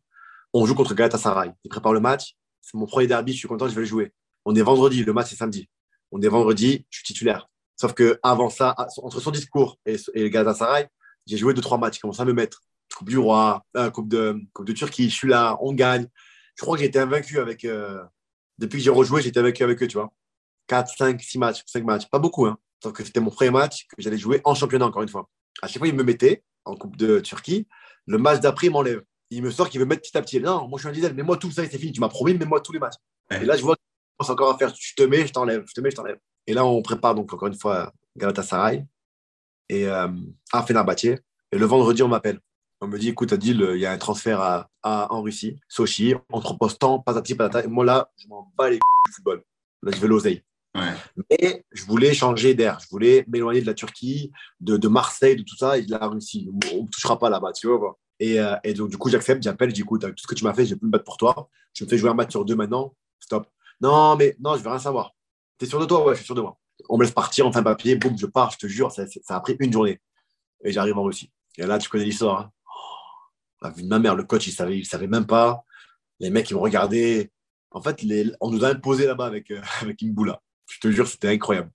On 0.52 0.66
joue 0.66 0.74
contre 0.74 0.94
Galatasaray. 0.94 1.52
Il 1.64 1.68
prépare 1.68 1.92
le 1.92 2.00
match. 2.00 2.35
C'est 2.61 2.74
mon 2.76 2.87
premier 2.87 3.06
derby. 3.06 3.33
Je 3.33 3.38
suis 3.38 3.48
content, 3.48 3.68
je 3.68 3.74
vais 3.74 3.83
le 3.83 3.87
jouer. 3.87 4.12
On 4.44 4.54
est 4.54 4.62
vendredi. 4.62 5.04
Le 5.04 5.12
match, 5.12 5.30
c'est 5.30 5.37
samedi. 5.37 5.68
On 6.12 6.20
est 6.20 6.28
vendredi. 6.28 6.86
Je 6.90 6.98
suis 6.98 7.04
titulaire. 7.04 7.48
Sauf 7.76 7.94
que 7.94 8.18
avant 8.22 8.50
ça, 8.50 8.74
entre 9.02 9.20
son 9.20 9.30
discours 9.30 9.78
et, 9.86 9.96
et 10.14 10.22
le 10.22 10.28
Galatasaray, 10.28 10.88
j'ai 11.26 11.36
joué 11.36 11.54
deux, 11.54 11.62
trois 11.62 11.78
matchs. 11.78 11.98
Il 11.98 12.00
commence 12.00 12.20
à 12.20 12.24
me 12.24 12.32
mettre. 12.32 12.62
Coupe 12.94 13.08
du 13.08 13.18
Roi, 13.18 13.64
euh, 13.76 13.90
coupe, 13.90 14.08
de, 14.08 14.38
coupe 14.52 14.66
de 14.66 14.72
Turquie. 14.72 15.08
Je 15.08 15.14
suis 15.14 15.28
là. 15.28 15.56
On 15.60 15.72
gagne. 15.72 16.06
Je 16.56 16.62
crois 16.62 16.76
que 16.76 16.82
j'ai 16.82 16.88
été 16.88 16.98
invaincu 16.98 17.38
avec. 17.38 17.64
Euh, 17.64 18.02
depuis 18.58 18.78
que 18.78 18.84
j'ai 18.84 18.90
rejoué, 18.90 19.26
été 19.26 19.40
invaincu 19.40 19.62
avec 19.62 19.82
eux, 19.82 19.86
tu 19.86 19.96
vois. 19.96 20.12
4, 20.66 20.96
5, 20.96 21.20
6 21.20 21.38
matchs, 21.38 21.62
5 21.66 21.84
matchs. 21.84 22.08
Pas 22.10 22.18
beaucoup, 22.18 22.46
hein. 22.46 22.58
Sauf 22.82 22.92
que 22.92 23.04
c'était 23.04 23.20
mon 23.20 23.30
premier 23.30 23.50
match 23.50 23.86
que 23.88 24.02
j'allais 24.02 24.18
jouer 24.18 24.40
en 24.44 24.54
championnat, 24.54 24.86
encore 24.86 25.02
une 25.02 25.08
fois. 25.08 25.28
À 25.62 25.68
chaque 25.68 25.78
fois, 25.78 25.88
il 25.88 25.94
me 25.94 26.02
mettait 26.02 26.42
en 26.64 26.74
Coupe 26.76 26.96
de 26.96 27.20
Turquie. 27.20 27.66
Le 28.06 28.18
match 28.18 28.40
d'après, 28.40 28.66
il 28.66 28.70
m'enlève. 28.70 29.02
Il 29.30 29.42
me 29.42 29.50
sort 29.50 29.68
qu'il 29.70 29.80
veut 29.80 29.86
mettre 29.86 30.02
petit 30.02 30.16
à 30.16 30.22
petit. 30.22 30.40
Non, 30.40 30.66
moi, 30.68 30.78
je 30.78 30.82
suis 30.82 30.88
un 30.88 30.92
diesel. 30.92 31.14
Mais 31.14 31.22
moi, 31.22 31.36
tout 31.36 31.50
ça, 31.50 31.62
c'est 31.64 31.78
fini. 31.78 31.92
Tu 31.92 32.00
m'as 32.00 32.08
promis, 32.08 32.34
mais 32.34 32.44
moi 32.44 32.60
tous 32.60 32.72
les 32.72 32.78
matchs. 32.78 32.96
Et 33.30 33.44
là, 33.44 33.56
je 33.56 33.62
vois 33.62 33.76
commence 34.20 34.30
encore 34.30 34.54
à 34.54 34.59
faire. 34.59 34.74
Je 34.78 34.94
te 34.94 35.02
mets, 35.02 35.26
je 35.26 35.33
t'enlève. 35.33 35.64
Je 35.66 35.72
te 35.72 35.80
mets, 35.80 35.90
je 35.90 35.96
t'enlève. 35.96 36.18
Et 36.46 36.54
là, 36.54 36.64
on 36.64 36.83
prépare 36.83 37.14
donc 37.14 37.33
encore 37.33 37.48
une 37.48 37.59
fois 37.59 37.92
Galatasaray 38.16 38.85
et 39.68 39.87
euh, 39.87 40.09
à. 40.52 40.66
Et 41.52 41.59
le 41.59 41.66
vendredi, 41.66 42.02
on 42.02 42.09
m'appelle. 42.09 42.40
On 42.80 42.87
me 42.87 42.98
dit, 42.98 43.09
écoute, 43.09 43.33
Adil, 43.33 43.61
il 43.74 43.80
y 43.80 43.87
a 43.87 43.92
un 43.92 43.98
transfert 43.98 44.40
à, 44.40 44.68
en 44.83 45.20
Russie, 45.20 45.61
Sochi, 45.68 46.14
on 46.33 46.38
te 46.38 46.44
propose 46.44 46.78
tant, 46.78 46.98
patati 46.98 47.35
patata. 47.35 47.66
Et 47.66 47.68
moi, 47.68 47.85
là, 47.85 48.11
je 48.16 48.26
m'en 48.28 48.50
bats 48.56 48.70
les 48.70 48.76
du 48.76 49.12
football. 49.14 49.42
Là, 49.83 49.92
je 49.94 50.00
vais 50.00 50.09
l'oseille. 50.09 50.42
Mais 50.74 51.64
je 51.72 51.85
voulais 51.85 52.14
changer 52.14 52.54
d'air. 52.54 52.78
Je 52.80 52.88
voulais 52.88 53.24
m'éloigner 53.28 53.61
de 53.61 53.66
la 53.66 53.74
Turquie, 53.74 54.33
de, 54.61 54.88
Marseille, 54.88 55.37
de 55.37 55.42
tout 55.42 55.56
ça, 55.56 55.76
et 55.76 55.83
de 55.83 55.90
la 55.90 56.06
Russie. 56.06 56.48
On 56.72 56.85
ne 56.85 56.88
touchera 56.88 57.18
pas 57.18 57.28
là-bas, 57.28 57.52
tu 57.52 57.66
vois. 57.66 57.98
Et, 58.18 58.40
euh, 58.40 58.56
et, 58.64 58.72
donc, 58.72 58.88
du 58.88 58.96
coup, 58.96 59.11
j'accepte, 59.11 59.42
j'appelle, 59.42 59.74
j'écoute, 59.74 60.02
tout 60.02 60.14
ce 60.16 60.26
que 60.26 60.35
tu 60.35 60.44
m'as 60.44 60.54
fait, 60.54 60.64
je 60.64 60.70
vais 60.70 60.78
plus 60.78 60.87
me 60.87 60.92
battre 60.92 61.04
pour 61.04 61.18
toi. 61.18 61.50
Je 61.74 61.85
me 61.85 61.88
fais 61.88 61.98
jouer 61.98 62.11
un 62.11 62.14
match 62.14 62.30
sur 62.30 62.44
deux 62.44 62.56
maintenant. 62.56 62.94
Stop. 63.18 63.46
Non, 63.80 64.16
mais 64.16 64.36
non, 64.40 64.56
je 64.56 64.62
veux 64.62 64.68
rien 64.68 64.78
savoir. 64.78 65.12
Tu 65.58 65.64
es 65.64 65.68
sûr 65.68 65.80
de 65.80 65.86
toi? 65.86 66.04
Ouais, 66.04 66.12
je 66.14 66.18
suis 66.18 66.26
sûr 66.26 66.34
de 66.34 66.40
moi. 66.40 66.58
On 66.88 66.96
me 66.96 67.04
laisse 67.04 67.12
partir, 67.12 67.46
on 67.46 67.52
fait 67.52 67.58
un 67.58 67.62
papier, 67.62 67.96
boum, 67.96 68.16
je 68.18 68.26
pars, 68.26 68.50
je 68.50 68.58
te 68.58 68.66
jure, 68.66 68.90
ça, 68.90 69.04
ça 69.06 69.36
a 69.36 69.40
pris 69.40 69.56
une 69.60 69.72
journée. 69.72 70.00
Et 70.64 70.72
j'arrive 70.72 70.98
en 70.98 71.02
Russie. 71.02 71.30
Et 71.58 71.66
là, 71.66 71.78
tu 71.78 71.88
connais 71.88 72.04
l'histoire. 72.04 72.40
Hein. 72.40 72.52
Oh, 72.66 73.66
la 73.66 73.70
de 73.70 73.82
ma 73.82 73.98
mère, 73.98 74.14
le 74.14 74.24
coach, 74.24 74.46
il 74.46 74.52
savait, 74.52 74.78
il 74.78 74.86
savait 74.86 75.06
même 75.06 75.26
pas. 75.26 75.64
Les 76.18 76.30
mecs, 76.30 76.50
ils 76.50 76.54
me 76.54 76.60
regardaient. 76.60 77.30
En 77.70 77.80
fait, 77.80 78.02
les, 78.02 78.32
on 78.40 78.50
nous 78.50 78.64
a 78.64 78.68
imposé 78.68 79.06
là-bas 79.06 79.26
avec, 79.26 79.50
euh, 79.50 79.60
avec 79.80 80.02
Imboula. 80.02 80.40
Je 80.66 80.78
te 80.78 80.90
jure, 80.90 81.06
c'était 81.06 81.28
incroyable. 81.28 81.70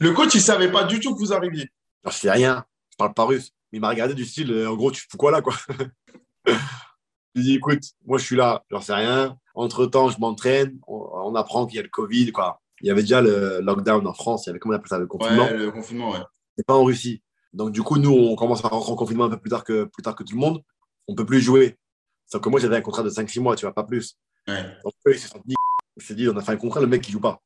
Le 0.00 0.12
coach, 0.12 0.34
il 0.34 0.38
ne 0.38 0.42
savait 0.42 0.70
pas 0.70 0.84
du 0.84 1.00
tout 1.00 1.14
que 1.14 1.20
vous 1.20 1.32
arriviez. 1.32 1.68
Je 2.04 2.08
ne 2.08 2.12
sais 2.12 2.30
rien. 2.30 2.64
Je 2.90 2.96
parle 2.96 3.14
pas 3.14 3.24
russe. 3.24 3.52
Il 3.72 3.80
m'a 3.80 3.88
regardé 3.88 4.14
du 4.14 4.24
style, 4.24 4.52
euh, 4.52 4.70
en 4.70 4.74
gros, 4.74 4.90
tu 4.90 5.06
fous 5.08 5.16
quoi 5.16 5.30
là, 5.30 5.40
quoi? 5.40 5.54
Il 7.34 7.42
dit, 7.42 7.54
écoute, 7.54 7.82
moi, 8.04 8.18
je 8.18 8.24
suis 8.24 8.36
là, 8.36 8.64
j'en 8.70 8.80
sais 8.80 8.92
rien. 8.92 9.38
Entre-temps, 9.54 10.08
je 10.08 10.18
m'entraîne. 10.18 10.78
On, 10.86 11.34
apprend 11.34 11.66
qu'il 11.66 11.76
y 11.76 11.80
a 11.80 11.82
le 11.82 11.88
Covid, 11.88 12.32
quoi. 12.32 12.60
Il 12.80 12.88
y 12.88 12.90
avait 12.90 13.02
déjà 13.02 13.20
le 13.20 13.60
lockdown 13.60 14.06
en 14.06 14.14
France. 14.14 14.46
Il 14.46 14.48
y 14.48 14.50
avait, 14.50 14.58
comment 14.58 14.74
on 14.74 14.76
appelle 14.76 14.88
ça, 14.88 14.98
le 14.98 15.06
confinement? 15.06 15.44
Ouais, 15.44 15.56
le 15.56 15.70
confinement, 15.70 16.10
ouais. 16.12 16.20
C'est 16.56 16.66
pas 16.66 16.74
en 16.74 16.84
Russie. 16.84 17.22
Donc, 17.52 17.72
du 17.72 17.82
coup, 17.82 17.98
nous, 17.98 18.12
on 18.12 18.34
commence 18.34 18.64
à 18.64 18.68
rentrer 18.68 18.92
en 18.92 18.96
confinement 18.96 19.24
un 19.24 19.30
peu 19.30 19.38
plus 19.38 19.50
tard 19.50 19.64
que, 19.64 19.84
plus 19.84 20.02
tard 20.02 20.14
que 20.14 20.24
tout 20.24 20.34
le 20.34 20.40
monde. 20.40 20.62
On 21.08 21.14
peut 21.14 21.26
plus 21.26 21.40
jouer. 21.40 21.78
Sauf 22.26 22.40
que 22.40 22.48
moi, 22.48 22.60
j'avais 22.60 22.76
un 22.76 22.80
contrat 22.80 23.02
de 23.02 23.10
5-6 23.10 23.40
mois, 23.40 23.56
tu 23.56 23.66
vois, 23.66 23.74
pas 23.74 23.84
plus. 23.84 24.16
Ouais. 24.48 24.62
Donc, 24.84 24.94
eux, 25.06 25.14
ils 25.14 26.02
s'est 26.02 26.14
dit, 26.14 26.28
on 26.28 26.36
a 26.36 26.40
fait 26.40 26.52
un 26.52 26.56
contrat, 26.56 26.80
le 26.80 26.86
mec, 26.86 27.02
qui 27.02 27.12
joue 27.12 27.20
pas 27.20 27.40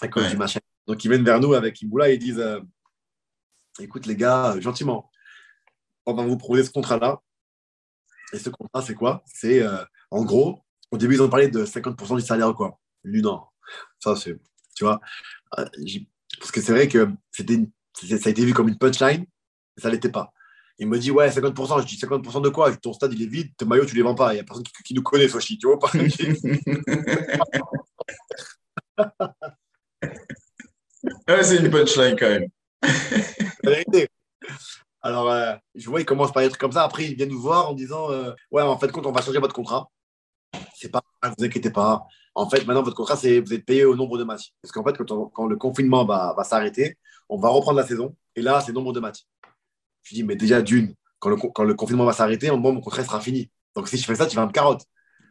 à 0.00 0.08
cause 0.08 0.28
du 0.28 0.36
machin. 0.36 0.60
Donc, 0.86 1.04
ils 1.04 1.08
viennent 1.08 1.24
vers 1.24 1.40
nous 1.40 1.54
avec 1.54 1.82
Imboula 1.82 2.10
et 2.10 2.14
ils 2.14 2.18
disent 2.18 2.38
euh, 2.38 2.60
écoute, 3.78 4.06
les 4.06 4.16
gars, 4.16 4.54
euh, 4.54 4.60
gentiment, 4.60 5.10
on 6.06 6.14
va 6.14 6.24
vous 6.24 6.36
proposer 6.36 6.64
ce 6.64 6.70
contrat-là. 6.70 7.20
Et 8.32 8.38
ce 8.38 8.50
contrat, 8.50 8.82
c'est 8.82 8.94
quoi? 8.94 9.22
C'est 9.26 9.62
euh, 9.62 9.84
en 10.10 10.24
gros, 10.24 10.60
au 10.90 10.96
début, 10.96 11.14
ils 11.14 11.22
ont 11.22 11.28
parlé 11.28 11.48
de 11.48 11.64
50% 11.64 12.16
du 12.16 12.22
salaire, 12.22 12.52
quoi. 12.54 12.78
Lui, 13.04 13.22
non. 13.22 13.42
Ça, 13.98 14.16
c'est, 14.16 14.38
tu 14.74 14.84
vois, 14.84 15.00
parce 15.50 16.52
que 16.52 16.60
c'est 16.60 16.72
vrai 16.72 16.88
que 16.88 17.08
c'était 17.30 17.60
ça 17.94 18.28
a 18.28 18.30
été 18.30 18.44
vu 18.44 18.54
comme 18.54 18.68
une 18.68 18.78
punchline, 18.78 19.26
mais 19.76 19.82
ça 19.82 19.88
ne 19.88 19.94
l'était 19.94 20.10
pas. 20.10 20.32
Il 20.78 20.86
me 20.86 20.98
dit, 20.98 21.10
ouais, 21.10 21.28
50%. 21.28 21.80
Je 21.80 21.86
dis, 21.86 21.96
50% 21.96 22.42
de 22.42 22.48
quoi? 22.50 22.74
Ton 22.76 22.92
stade, 22.92 23.12
il 23.12 23.22
est 23.22 23.26
vide, 23.26 23.50
tes 23.56 23.64
maillots, 23.64 23.84
tu 23.84 23.94
ne 23.94 23.96
les 23.96 24.02
vends 24.02 24.14
pas. 24.14 24.32
Il 24.32 24.36
n'y 24.36 24.40
a 24.40 24.44
personne 24.44 24.62
qui, 24.62 24.94
nous 24.94 25.02
connaît, 25.02 25.28
Sochi, 25.28 25.58
tu 25.58 25.66
vois 25.66 25.78
pas 25.78 25.90
c'est 31.42 31.56
une 31.56 31.70
punchline 31.70 32.16
quand 32.18 32.28
même. 32.28 32.48
Alors, 35.02 35.30
euh, 35.30 35.54
je 35.74 35.88
vois, 35.88 36.00
il 36.00 36.04
commence 36.04 36.32
par 36.32 36.42
des 36.42 36.48
trucs 36.48 36.60
comme 36.60 36.72
ça. 36.72 36.84
Après, 36.84 37.06
il 37.06 37.16
vient 37.16 37.26
nous 37.26 37.40
voir 37.40 37.70
en 37.70 37.74
disant 37.74 38.10
euh, 38.10 38.32
Ouais, 38.50 38.62
en 38.62 38.78
fait, 38.78 38.90
compte, 38.90 39.06
on 39.06 39.12
va 39.12 39.22
changer 39.22 39.38
votre 39.38 39.54
contrat. 39.54 39.90
C'est 40.74 40.90
pas 40.90 41.02
ne 41.22 41.28
vous 41.36 41.44
inquiétez 41.44 41.70
pas. 41.70 42.06
En 42.34 42.48
fait, 42.48 42.64
maintenant, 42.66 42.82
votre 42.82 42.96
contrat, 42.96 43.16
c'est 43.16 43.40
vous 43.40 43.52
êtes 43.52 43.64
payé 43.64 43.84
au 43.84 43.96
nombre 43.96 44.16
de 44.18 44.24
matchs. 44.24 44.52
Parce 44.62 44.72
qu'en 44.72 44.84
fait, 44.84 44.96
quand, 45.32 45.46
le 45.46 45.56
confinement 45.56 46.04
va, 46.04 46.36
s'arrêter, 46.44 46.96
on 47.28 47.38
va 47.38 47.48
reprendre 47.48 47.78
la 47.78 47.86
saison. 47.86 48.14
Et 48.36 48.42
là, 48.42 48.60
c'est 48.64 48.72
nombre 48.72 48.92
de 48.92 49.00
matchs. 49.00 49.26
Je 50.02 50.14
dis 50.14 50.22
Mais 50.22 50.36
déjà, 50.36 50.62
d'une, 50.62 50.94
quand 51.18 51.30
le, 51.30 51.36
quand 51.36 51.64
le 51.64 51.74
confinement 51.74 52.04
va 52.04 52.12
s'arrêter, 52.12 52.50
mon 52.50 52.80
contrat 52.80 53.04
sera 53.04 53.20
fini. 53.20 53.50
Donc, 53.74 53.88
si 53.88 53.96
je 53.96 54.04
fais 54.04 54.14
ça, 54.14 54.26
tu 54.26 54.36
vas 54.36 54.46
me 54.46 54.52
carotte. 54.52 54.82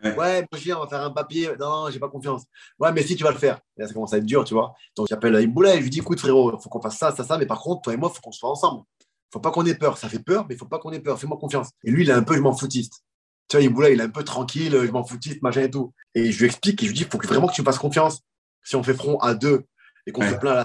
Ouais, 0.04 0.46
moi, 0.52 0.76
on 0.76 0.80
va 0.82 0.88
faire 0.88 1.02
un 1.02 1.12
papier. 1.12 1.50
Non, 1.60 1.90
j'ai 1.90 2.00
pas 2.00 2.10
confiance. 2.10 2.44
Ouais, 2.80 2.92
mais 2.92 3.02
si 3.02 3.16
tu 3.16 3.24
vas 3.24 3.32
le 3.32 3.38
faire. 3.38 3.60
Et 3.78 3.82
là, 3.82 3.88
ça 3.88 3.94
commence 3.94 4.14
à 4.14 4.18
être 4.18 4.26
dur, 4.26 4.44
tu 4.44 4.54
vois. 4.54 4.74
Donc, 4.96 5.08
j'appelle 5.10 5.36
Imboula 5.36 5.74
et 5.74 5.78
je 5.78 5.84
lui 5.84 5.90
dis 5.90 6.00
écoute, 6.00 6.20
frérot, 6.20 6.56
il 6.56 6.62
faut 6.62 6.70
qu'on 6.70 6.82
fasse 6.82 6.98
ça, 6.98 7.12
ça, 7.16 7.24
ça. 7.24 7.38
Mais 7.38 7.46
par 7.46 7.60
contre, 7.60 7.82
toi 7.84 7.94
et 7.94 7.98
moi, 7.98 8.10
il 8.12 8.16
faut 8.16 8.22
qu'on 8.22 8.32
soit 8.32 8.50
ensemble. 8.50 8.84
faut 9.32 9.40
pas 9.40 9.52
qu'on 9.52 9.66
ait 9.66 9.76
peur. 9.76 9.98
Ça 9.98 10.08
fait 10.08 10.20
peur, 10.20 10.46
mais 10.48 10.56
il 10.56 10.58
faut 10.58 10.68
pas 10.68 10.80
qu'on 10.80 10.92
ait 10.92 11.00
peur. 11.00 11.20
Fais-moi 11.20 11.38
confiance. 11.38 11.70
Et 11.84 11.92
lui, 11.92 12.04
il 12.04 12.10
est 12.10 12.14
un 12.14 12.24
peu, 12.24 12.36
je 12.36 12.42
m'en 12.42 12.56
foutiste. 12.56 13.04
Tu 13.48 13.58
vois, 13.58 13.66
Imboula, 13.66 13.90
il 13.90 14.00
est 14.00 14.04
un 14.04 14.10
peu 14.10 14.24
tranquille, 14.24 14.72
je 14.72 14.92
m'en 14.92 15.06
foutiste, 15.06 15.42
machin 15.42 15.62
et 15.62 15.72
tout. 15.72 15.94
Et 16.16 16.32
je 16.32 16.40
lui 16.40 16.48
explique 16.48 16.82
et 16.84 16.86
je 16.86 16.92
lui 16.92 16.98
dis 16.98 17.04
il 17.04 17.10
faut 17.10 17.18
que, 17.18 17.28
vraiment 17.28 17.48
que 17.48 17.54
tu 17.54 17.62
me 17.62 17.66
fasses 17.66 17.78
confiance. 17.78 18.22
Si 18.64 18.76
on 18.76 18.84
fait 18.84 18.94
front 18.94 19.18
à 19.20 19.34
deux 19.34 19.66
et 20.06 20.12
qu'on 20.12 20.28
se 20.28 20.36
plaint 20.36 20.58
à 20.58 20.64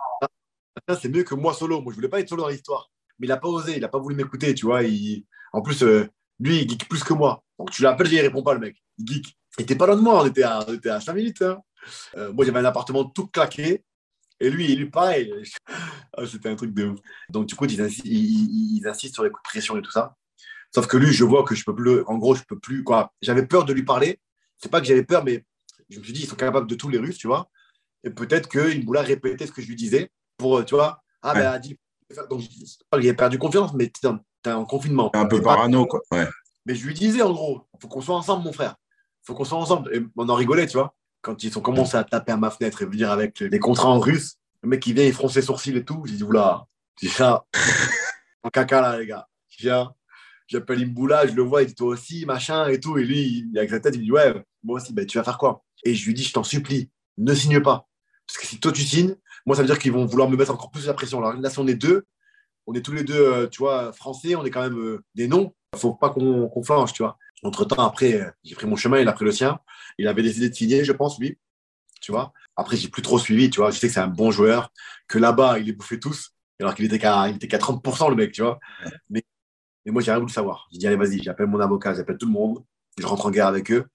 la 0.89 0.99
c'est 1.01 1.09
mieux 1.09 1.25
que 1.25 1.35
moi 1.35 1.55
solo. 1.55 1.81
Moi, 1.81 1.93
je 1.93 1.97
voulais 1.97 2.09
pas 2.09 2.21
être 2.21 2.29
solo 2.29 2.43
dans 2.43 2.49
l'histoire. 2.49 2.91
Mais 3.19 3.27
il 3.27 3.31
n'a 3.31 3.37
pas 3.37 3.49
osé, 3.49 3.77
il 3.77 3.81
n'a 3.81 3.89
pas 3.89 3.99
voulu 3.99 4.15
m'écouter, 4.15 4.55
tu 4.55 4.67
vois. 4.67 4.83
Il... 4.83 5.25
En 5.53 5.63
plus, 5.63 5.83
euh, 5.83 6.09
lui, 6.41 6.63
il 6.63 6.69
geek 6.69 6.89
plus 6.89 7.05
que 7.05 7.13
moi. 7.13 7.45
Donc, 7.59 7.71
tu 7.71 7.83
l'appelles, 7.83 8.13
il 8.13 8.21
répond 8.21 8.43
pas, 8.43 8.55
le 8.55 8.61
mec. 8.61 8.77
Il 8.99 9.07
geek. 9.07 9.37
Il 9.59 9.63
était 9.63 9.77
pas 9.77 9.87
loin 9.87 9.97
de 9.97 10.01
moi, 10.01 10.23
on 10.23 10.27
était 10.27 10.43
à, 10.43 10.65
on 10.67 10.73
était 10.73 10.89
à 10.89 11.01
5 11.01 11.13
minutes. 11.13 11.43
Hein. 11.43 11.61
Euh, 12.17 12.33
moi, 12.33 12.45
j'avais 12.45 12.61
un 12.61 12.65
appartement 12.65 13.05
tout 13.05 13.27
claqué. 13.29 13.85
Et 14.41 14.51
lui, 14.51 14.73
il 14.73 14.81
est 14.81 14.87
pareil. 14.87 15.33
Ah, 16.15 16.27
c'était 16.27 16.51
un 16.51 16.57
truc 16.57 16.75
de 16.75 16.89
ouf. 16.89 17.01
Donc, 17.31 17.47
du 17.47 17.55
coup, 17.55 17.65
ils, 17.65 17.81
insistent, 17.81 19.15
sur 19.15 19.25
les 19.25 19.31
coups 19.31 19.43
de 19.43 19.49
pression 19.49 19.79
et 19.79 19.81
tout 19.81 19.91
ça. 19.91 20.15
Sauf 20.75 20.87
que 20.87 20.97
lui, 20.97 21.13
je 21.13 21.25
vois 21.25 21.45
que 21.45 21.55
je 21.55 21.65
peux 21.65 21.75
plus. 21.75 22.03
En 22.07 22.17
gros, 22.17 22.35
je 22.35 22.43
peux 22.43 22.59
plus. 22.59 22.83
quoi. 22.85 23.13
J'avais 23.21 23.47
peur 23.47 23.65
de 23.65 23.73
lui 23.73 23.85
parler. 23.85 24.21
C'est 24.59 24.71
pas 24.71 24.81
que 24.81 24.87
j'avais 24.87 25.05
peur, 25.05 25.25
mais 25.25 25.45
je 25.91 25.99
me 25.99 26.05
suis 26.05 26.13
dit, 26.13 26.23
ils 26.23 26.27
sont 26.29 26.37
capables 26.37 26.67
de 26.67 26.75
tous 26.75 26.89
les 26.89 26.99
Russes, 26.99 27.19
tu 27.19 27.27
vois. 27.27 27.49
Et 28.05 28.11
peut-être 28.11 28.49
qu'il 28.49 28.85
voulait 28.85 29.01
répéter 29.01 29.47
ce 29.47 29.53
que 29.53 29.63
je 29.63 29.69
lui 29.69 29.77
disais 29.77 30.11
pour, 30.37 30.65
tu 30.65 30.75
vois. 30.75 31.03
Ah, 31.23 31.35
ben, 31.35 31.59
dit. 31.59 31.79
Donc, 32.31 32.43
pas 32.91 32.99
perdu 33.15 33.39
confiance, 33.39 33.73
mais 33.75 33.91
tu 33.91 34.07
es 34.07 34.53
en 34.53 34.65
confinement. 34.65 35.11
Un 35.15 35.27
peu 35.27 35.41
parano, 35.41 35.87
quoi. 35.87 36.01
Ouais. 36.11 36.27
Mais 36.67 36.75
je 36.75 36.87
lui 36.87 36.95
disais, 36.95 37.23
en 37.23 37.33
gros, 37.33 37.67
il 37.75 37.81
faut 37.81 37.89
qu'on 37.89 38.01
soit 38.01 38.17
ensemble, 38.17 38.45
mon 38.45 38.53
frère 38.53 38.77
faut 39.23 39.35
qu'on 39.35 39.45
soit 39.45 39.59
ensemble. 39.59 39.95
Et 39.95 40.03
on 40.17 40.29
en 40.29 40.35
rigolait, 40.35 40.67
tu 40.67 40.77
vois. 40.77 40.95
Quand 41.21 41.43
ils 41.45 41.57
ont 41.57 41.61
commencé 41.61 41.97
à 41.97 42.05
taper 42.05 42.33
à 42.33 42.37
ma 42.37 42.51
fenêtre 42.51 42.83
et 42.83 42.87
venir 42.87 43.11
avec 43.11 43.43
des 43.43 43.59
contrats 43.59 43.89
en 43.89 44.01
russe, 44.01 44.37
le 44.63 44.69
mec 44.69 44.81
qui 44.81 44.93
vient, 44.93 45.05
il 45.05 45.13
fronce 45.13 45.35
ses 45.35 45.43
sourcils 45.43 45.77
et 45.77 45.85
tout. 45.85 46.03
J'ai 46.07 46.17
dit, 46.17 46.23
oula, 46.25 46.67
j'ai 47.01 47.09
ça. 47.09 47.45
en 48.43 48.51
caca 48.51 48.81
là, 48.81 48.99
les 48.99 49.07
gars. 49.07 49.29
J'appelle 50.49 50.83
Imboula, 50.83 51.27
je 51.27 51.35
le 51.35 51.43
vois, 51.43 51.63
il 51.63 51.69
dit 51.69 51.75
toi 51.75 51.89
aussi, 51.89 52.27
machin 52.27 52.69
et 52.69 52.81
tout. 52.81 52.99
Et 52.99 53.05
lui, 53.05 53.47
il, 53.51 53.59
avec 53.59 53.71
sa 53.71 53.81
tête, 53.81 53.95
il 53.95 54.01
me 54.01 54.05
dit, 54.05 54.13
ouais, 54.13 54.35
moi 54.63 54.81
aussi, 54.81 54.93
ben, 54.93 55.07
tu 55.07 55.19
vas 55.19 55.25
faire 55.25 55.39
quoi? 55.39 55.65
Et 55.85 55.95
je 55.95 56.07
lui 56.07 56.15
dis, 56.15 56.25
je 56.25 56.33
t'en 56.33 56.45
supplie, 56.45 56.91
ne 57.19 57.35
signe 57.35 57.61
pas. 57.61 57.89
Parce 58.27 58.39
que 58.39 58.47
si 58.47 58.61
toi 58.61 58.73
tu 58.73 58.83
signes, 58.83 59.17
moi, 59.47 59.57
ça 59.57 59.63
veut 59.63 59.69
dire 59.69 59.79
qu'ils 59.79 59.93
vont 59.93 60.07
vouloir 60.07 60.29
me 60.29 60.37
mettre 60.37 60.53
encore 60.53 60.71
plus 60.71 60.87
la 60.87 60.95
pression. 60.95 61.19
Alors 61.19 61.35
là, 61.35 61.51
si 61.51 61.59
on 61.59 61.67
est 61.67 61.75
deux, 61.75 62.05
on 62.67 62.75
est 62.75 62.83
tous 62.83 62.93
les 62.93 63.05
deux, 63.05 63.15
euh, 63.15 63.49
tu 63.49 63.59
vois, 63.59 63.93
français, 63.93 64.35
on 64.37 64.45
est 64.45 64.51
quand 64.51 64.63
même 64.63 64.79
euh, 64.79 65.05
des 65.15 65.29
noms. 65.29 65.55
Faut 65.77 65.95
pas 65.95 66.11
qu'on 66.11 66.63
flanche, 66.63 66.93
tu 66.93 67.03
vois. 67.03 67.19
Entre-temps, 67.43 67.85
après, 67.85 68.21
euh, 68.21 68.31
j'ai 68.45 68.55
pris 68.55 68.67
mon 68.67 68.77
chemin, 68.77 69.01
il 69.01 69.09
a 69.09 69.13
pris 69.13 69.25
le 69.25 69.33
sien. 69.33 69.59
Il 69.99 70.07
avait 70.07 70.23
décidé 70.23 70.49
de 70.49 70.55
signer, 70.55 70.85
je 70.85 70.93
pense, 70.93 71.19
lui. 71.19 71.39
Tu 72.01 72.13
vois 72.13 72.33
Après, 72.57 72.77
j'ai 72.77 72.89
plus 72.89 73.03
trop 73.03 73.19
suivi, 73.19 73.51
tu 73.51 73.61
vois. 73.61 73.71
Je 73.71 73.79
sais 73.79 73.89
que 73.89 73.95
c'est 73.95 74.01
un 74.01 74.09
bon 74.09 74.31
joueur, 74.31 74.71
que 75.09 75.19
là-bas, 75.19 75.59
il 75.59 75.67
les 75.67 75.73
bouffait 75.73 75.99
tous, 75.99 76.35
alors 76.61 76.75
qu'il 76.75 76.85
était 76.85 76.99
qu'à 76.99 77.29
30%, 77.29 78.11
le 78.11 78.17
mec, 78.17 78.33
tu 78.33 78.43
vois. 78.43 78.61
Mais, 79.11 79.25
mais 79.85 79.93
moi, 79.93 80.03
j'ai 80.03 80.11
rien 80.11 80.21
voulu 80.21 80.33
savoir. 80.33 80.69
J'ai 80.73 80.79
dit, 80.79 80.87
allez, 80.87 80.97
vas-y, 80.97 81.23
j'appelle 81.23 81.47
mon 81.47 81.61
avocat, 81.61 81.95
j'appelle 81.95 82.19
tout 82.19 82.27
le 82.27 82.33
monde, 82.33 82.65
je 82.99 83.07
rentre 83.07 83.27
en 83.27 83.31
guerre 83.31 83.47
avec 83.47 83.71
eux. 83.71 83.87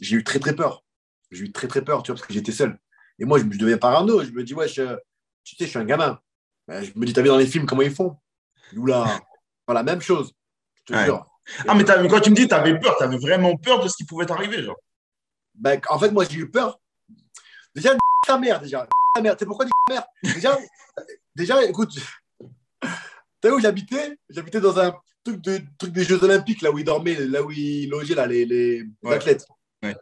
J'ai 0.00 0.16
eu 0.16 0.24
très, 0.24 0.38
très 0.38 0.54
peur. 0.54 0.84
J'ai 1.30 1.44
eu 1.44 1.52
très, 1.52 1.68
très 1.68 1.82
peur, 1.82 2.02
tu 2.02 2.10
vois, 2.12 2.16
parce 2.16 2.26
que 2.26 2.34
j'étais 2.34 2.52
seul. 2.52 2.78
Et 3.18 3.24
moi, 3.24 3.38
je, 3.38 3.44
me 3.44 3.56
deviens 3.56 3.78
parano. 3.78 4.22
Je 4.22 4.30
me 4.30 4.44
dis, 4.44 4.54
ouais, 4.54 4.66
tu 4.66 4.74
sais, 4.74 4.96
je 5.44 5.64
suis 5.64 5.78
un 5.78 5.84
gamin. 5.84 6.20
Ben, 6.68 6.82
je 6.82 6.92
me 6.94 7.04
dis, 7.04 7.12
t'as 7.12 7.22
vu 7.22 7.28
dans 7.28 7.38
les 7.38 7.46
films 7.46 7.66
comment 7.66 7.82
ils 7.82 7.94
font? 7.94 8.16
Oula, 8.76 9.20
pas 9.66 9.74
la 9.74 9.82
même 9.82 10.00
chose. 10.00 10.32
Je 10.74 10.92
te 10.92 11.04
jure. 11.04 11.26
Ah, 11.66 11.74
mais 11.74 11.84
quand 11.84 12.20
tu 12.20 12.30
me 12.30 12.36
dis 12.36 12.46
tu 12.46 12.54
avais 12.54 12.78
peur, 12.78 12.96
tu 12.96 13.04
avais 13.04 13.18
vraiment 13.18 13.56
peur 13.56 13.82
de 13.82 13.88
ce 13.88 13.96
qui 13.96 14.04
pouvait 14.04 14.26
t'arriver, 14.26 14.62
genre. 14.62 14.78
Ben, 15.54 15.80
en 15.88 15.98
fait, 15.98 16.10
moi, 16.10 16.24
j'ai 16.28 16.38
eu 16.38 16.50
peur. 16.50 16.80
Déjà, 17.74 17.94
ta 18.26 18.38
mère, 18.38 18.60
déjà. 18.60 18.86
Ta 19.14 19.20
mère. 19.20 19.36
Tu 19.36 19.40
sais 19.40 19.46
pourquoi 19.46 19.66
ta 19.66 19.94
mère? 19.94 20.04
Déjà, 20.22 20.58
déjà, 21.34 21.64
écoute, 21.64 21.90
savez 23.42 23.54
où 23.54 23.60
j'habitais? 23.60 24.16
J'habitais 24.30 24.60
dans 24.60 24.78
un 24.78 24.94
truc, 25.24 25.40
de, 25.40 25.60
truc 25.78 25.92
des 25.92 26.04
Jeux 26.04 26.22
Olympiques, 26.22 26.62
là 26.62 26.70
où 26.70 26.78
ils 26.78 26.84
dormaient, 26.84 27.14
là 27.26 27.42
où 27.42 27.50
ils 27.50 27.88
logeaient 27.88 28.14
là, 28.14 28.26
les, 28.26 28.44
les 28.44 28.82
Ouais. 29.02 29.14
athlètes. 29.14 29.46
Ouais. 29.82 29.96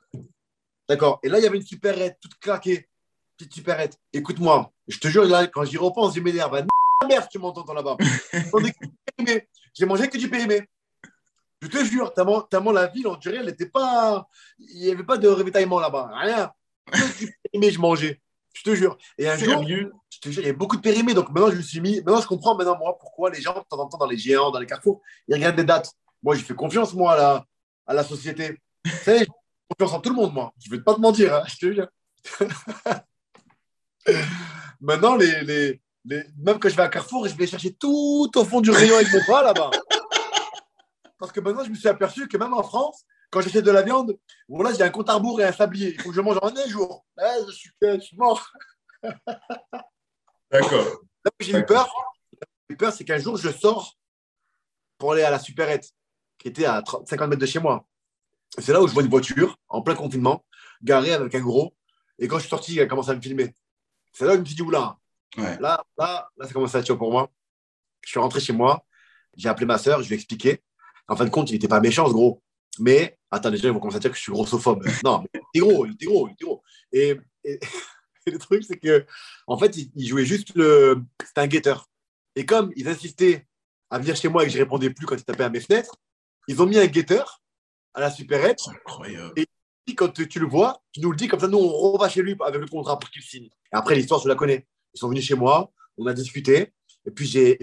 D'accord. 0.89 1.21
Et 1.23 1.29
là, 1.29 1.39
il 1.39 1.45
y 1.45 1.47
avait 1.47 1.57
une 1.59 1.67
supérette, 1.67 2.19
toute 2.21 2.35
claquée. 2.39 2.89
Petite 3.37 3.55
supérette. 3.55 3.99
Écoute-moi, 4.13 4.73
je 4.89 4.99
te 4.99 5.09
jure, 5.09 5.25
là, 5.25 5.47
quand 5.47 5.65
j'y 5.65 5.79
repense, 5.79 6.15
je 6.15 6.21
m'énerve. 6.21 6.67
Ah, 7.03 7.07
merde, 7.07 7.27
tu 7.31 7.39
m'entends 7.39 7.73
là-bas. 7.73 7.97
J'ai 9.75 9.87
mangé 9.87 10.09
que 10.09 10.19
du 10.19 10.29
périmé. 10.29 10.69
Je 11.63 11.69
te 11.69 11.85
jure, 11.85 12.13
tellement, 12.13 12.41
tellement 12.43 12.73
la 12.73 12.87
ville, 12.87 13.07
on 13.07 13.17
dirait, 13.17 13.37
elle 13.37 13.47
n'était 13.47 13.69
pas. 13.69 14.27
Il 14.59 14.81
n'y 14.81 14.91
avait 14.91 15.05
pas 15.05 15.17
de 15.17 15.29
ravitaillement 15.29 15.79
là-bas. 15.79 16.11
Rien. 16.15 16.53
Que 16.93 17.59
du 17.61 17.71
je 17.71 17.79
mangeais. 17.79 18.21
Je 18.53 18.63
te 18.63 18.75
jure. 18.75 18.97
Et 19.19 19.29
un 19.29 19.37
jour, 19.45 19.63
je 20.11 20.19
te 20.19 20.29
jure, 20.29 20.43
il 20.43 20.47
y 20.47 20.51
a 20.51 20.53
beaucoup 20.53 20.77
de 20.77 20.81
périmés. 20.83 21.15
Donc 21.15 21.29
maintenant, 21.31 21.51
je 21.51 21.57
me 21.57 21.63
suis 21.63 21.81
mis. 21.81 21.97
Maintenant, 21.97 22.21
je 22.21 22.27
comprends 22.27 22.55
maintenant, 22.57 22.77
moi, 22.79 22.97
pourquoi 22.99 23.31
les 23.31 23.41
gens, 23.41 23.55
de 23.55 23.61
temps 23.69 23.79
en 23.79 23.89
temps, 23.89 23.99
dans 23.99 24.07
les 24.07 24.19
géants, 24.19 24.51
dans 24.51 24.59
les 24.59 24.67
carrefours, 24.67 25.01
ils 25.29 25.35
regardent 25.35 25.57
des 25.57 25.65
dates. 25.65 25.93
Moi, 26.23 26.35
j'ai 26.35 26.43
fait 26.43 26.55
confiance, 26.55 26.93
moi, 26.95 27.13
à 27.13 27.17
la, 27.17 27.45
à 27.87 27.95
la 27.95 28.05
société. 28.05 28.59
Tu 28.85 28.91
sais, 28.91 29.19
j'ai 29.21 29.27
confiance 29.79 29.97
en 29.97 30.01
tout 30.01 30.11
le 30.11 30.17
monde, 30.17 30.33
moi. 30.35 30.53
Je 30.63 30.71
ne 30.71 30.77
vais 30.77 30.83
pas 30.83 30.95
te 30.95 31.01
mentir, 31.01 31.35
hein, 31.35 31.43
je 31.47 31.57
te 31.57 31.73
jure. 31.73 31.89
maintenant, 34.81 35.17
les, 35.17 35.43
les, 35.43 35.81
les- 36.05 36.25
même 36.39 36.59
quand 36.59 36.69
je 36.69 36.77
vais 36.77 36.83
à 36.83 36.89
Carrefour, 36.89 37.29
je 37.29 37.35
vais 37.35 37.47
chercher 37.47 37.73
tout 37.75 38.31
au 38.35 38.45
fond 38.45 38.61
du 38.61 38.71
rayon 38.71 38.97
avec 38.97 39.13
mon 39.13 39.21
bras 39.27 39.43
là-bas. 39.43 39.71
Parce 41.19 41.33
que 41.33 41.41
maintenant, 41.41 41.65
je 41.65 41.71
me 41.71 41.75
suis 41.75 41.89
aperçu 41.89 42.27
que 42.29 42.37
même 42.37 42.55
en 42.55 42.63
France, 42.63 43.05
quand 43.31 43.41
j'achète 43.41 43.65
de 43.65 43.71
la 43.71 43.83
viande, 43.83 44.19
j'ai 44.77 44.83
un 44.83 44.91
compte 44.91 45.09
à 45.09 45.15
rebours 45.15 45.41
et 45.41 45.45
un 45.45 45.53
sablier. 45.53 45.95
Il 45.95 46.01
faut 46.03 46.11
que 46.11 46.17
je 46.17 46.21
mange 46.21 46.39
en 46.43 46.49
un 46.49 46.67
jour. 46.69 47.07
Là, 47.17 47.37
je 47.47 47.53
suis, 47.53 47.71
je 47.81 48.01
suis 48.01 48.17
mort. 48.17 48.53
D'accord. 50.51 50.85
Là 51.25 51.31
où 51.39 51.45
j'ai 51.45 51.59
eu 51.59 51.65
peur, 51.65 51.89
j'ai 52.69 52.75
eu 52.75 52.77
peur, 52.77 52.93
c'est 52.93 53.05
qu'un 53.05 53.19
jour, 53.19 53.37
je 53.37 53.51
sors 53.51 53.97
pour 54.99 55.13
aller 55.13 55.23
à 55.23 55.31
la 55.31 55.39
supérette, 55.39 55.89
qui 56.39 56.49
était 56.49 56.65
à 56.67 56.83
30 56.83 57.09
50 57.09 57.29
mètres 57.31 57.41
de 57.41 57.47
chez 57.47 57.61
moi. 57.61 57.87
C'est 58.59 58.73
là 58.73 58.83
où 58.83 58.89
je 58.89 58.93
vois 58.93 59.03
une 59.03 59.09
voiture, 59.11 59.57
en 59.69 59.83
plein 59.83 59.95
confinement, 59.95 60.45
garée 60.83 61.13
avec 61.13 61.35
un 61.35 61.41
gros. 61.41 61.75
Et 62.19 62.27
quand 62.27 62.37
je 62.37 62.43
suis 62.43 62.51
sorti, 62.51 62.79
elle 62.79 62.89
commence 62.89 63.09
à 63.09 63.15
me 63.15 63.21
filmer. 63.21 63.55
C'est 64.13 64.25
là 64.25 64.33
où 64.33 64.35
je 64.35 64.41
me 64.41 64.45
suis 64.45 64.57
dit, 64.57 64.63
oula, 64.63 64.97
Ouais. 65.37 65.57
là, 65.61 65.85
là, 65.97 66.29
là, 66.37 66.47
ça 66.47 66.53
commence 66.53 66.75
à 66.75 66.81
être 66.81 66.87
chaud 66.89 66.97
pour 66.97 67.13
moi. 67.13 67.31
Je 68.03 68.11
suis 68.11 68.19
rentré 68.19 68.41
chez 68.41 68.53
moi, 68.53 68.85
j'ai 69.37 69.49
appelé 69.49 69.65
ma 69.67 69.79
soeur, 69.79 70.03
je 70.03 70.09
lui 70.09 70.15
ai 70.15 70.19
expliqué. 70.19 70.61
En 71.07 71.15
fin 71.15 71.25
de 71.25 71.31
compte, 71.31 71.51
il 71.51 71.53
n'était 71.53 71.69
pas 71.69 71.81
méchant, 71.81 72.07
ce 72.09 72.13
gros. 72.13 72.43
Mais, 72.79 73.19
attends, 73.31 73.51
déjà, 73.51 73.69
ils 73.69 73.73
vont 73.73 73.81
commencer 73.81 73.97
à 73.97 74.01
dire 74.01 74.11
que 74.11 74.17
je 74.17 74.23
suis 74.23 74.33
grossophobe. 74.33 74.85
Non, 75.05 75.23
mais 75.23 75.29
il 75.35 75.41
était 75.61 75.67
gros, 75.67 75.87
il 75.87 75.93
était 75.93 76.07
gros, 76.07 76.29
il 76.29 76.33
était 76.33 76.45
gros. 76.45 76.63
Et, 76.93 77.17
et- 77.45 77.59
et 78.27 78.31
le 78.31 78.39
truc, 78.39 78.65
c'est 78.65 78.79
que, 78.79 79.05
en 79.47 79.59
fait, 79.59 79.77
il, 79.77 79.91
il 79.97 80.07
jouait 80.07 80.25
juste 80.25 80.55
le. 80.55 81.03
C'était 81.25 81.41
un 81.41 81.47
guetteur. 81.47 81.87
Et 82.37 82.47
comme 82.47 82.73
ils 82.77 82.89
insistaient 82.89 83.47
à 83.91 83.99
venir 83.99 84.15
chez 84.17 84.29
moi 84.29 84.45
et 84.45 84.47
que 84.47 84.53
je 84.53 84.59
répondais 84.59 84.91
plus 84.91 85.05
quand 85.07 85.17
ils 85.17 85.25
tapaient 85.25 85.45
à 85.45 85.51
mes 85.51 85.61
fenêtres, 85.61 85.97
ils 86.47 86.61
ont 86.63 86.67
mis 86.67 86.79
un 86.79 86.87
guetteur 86.87 87.43
à 87.95 88.01
la 88.01 88.11
supérette. 88.11 88.61
Incroyable. 88.69 89.33
Et 89.37 89.95
quand 89.97 90.09
tu 90.13 90.39
le 90.39 90.47
vois, 90.47 90.81
tu 90.93 91.01
nous 91.01 91.11
le 91.11 91.17
dis, 91.17 91.27
comme 91.27 91.41
ça, 91.41 91.49
nous, 91.49 91.59
on 91.59 91.69
reva 91.93 92.09
chez 92.09 92.23
lui 92.23 92.37
avec 92.41 92.61
le 92.61 92.67
contrat 92.69 92.97
pour 92.99 93.11
qu'il 93.11 93.23
signe. 93.23 93.47
Et 93.47 93.49
après, 93.77 93.97
l'histoire, 93.97 94.21
je 94.21 94.29
la 94.29 94.37
connais. 94.37 94.67
Ils 94.95 94.99
sont 94.99 95.09
venus 95.09 95.25
chez 95.25 95.35
moi, 95.35 95.73
on 95.99 96.07
a 96.07 96.13
discuté, 96.13 96.73
et 97.05 97.11
puis 97.11 97.27
j'ai 97.27 97.59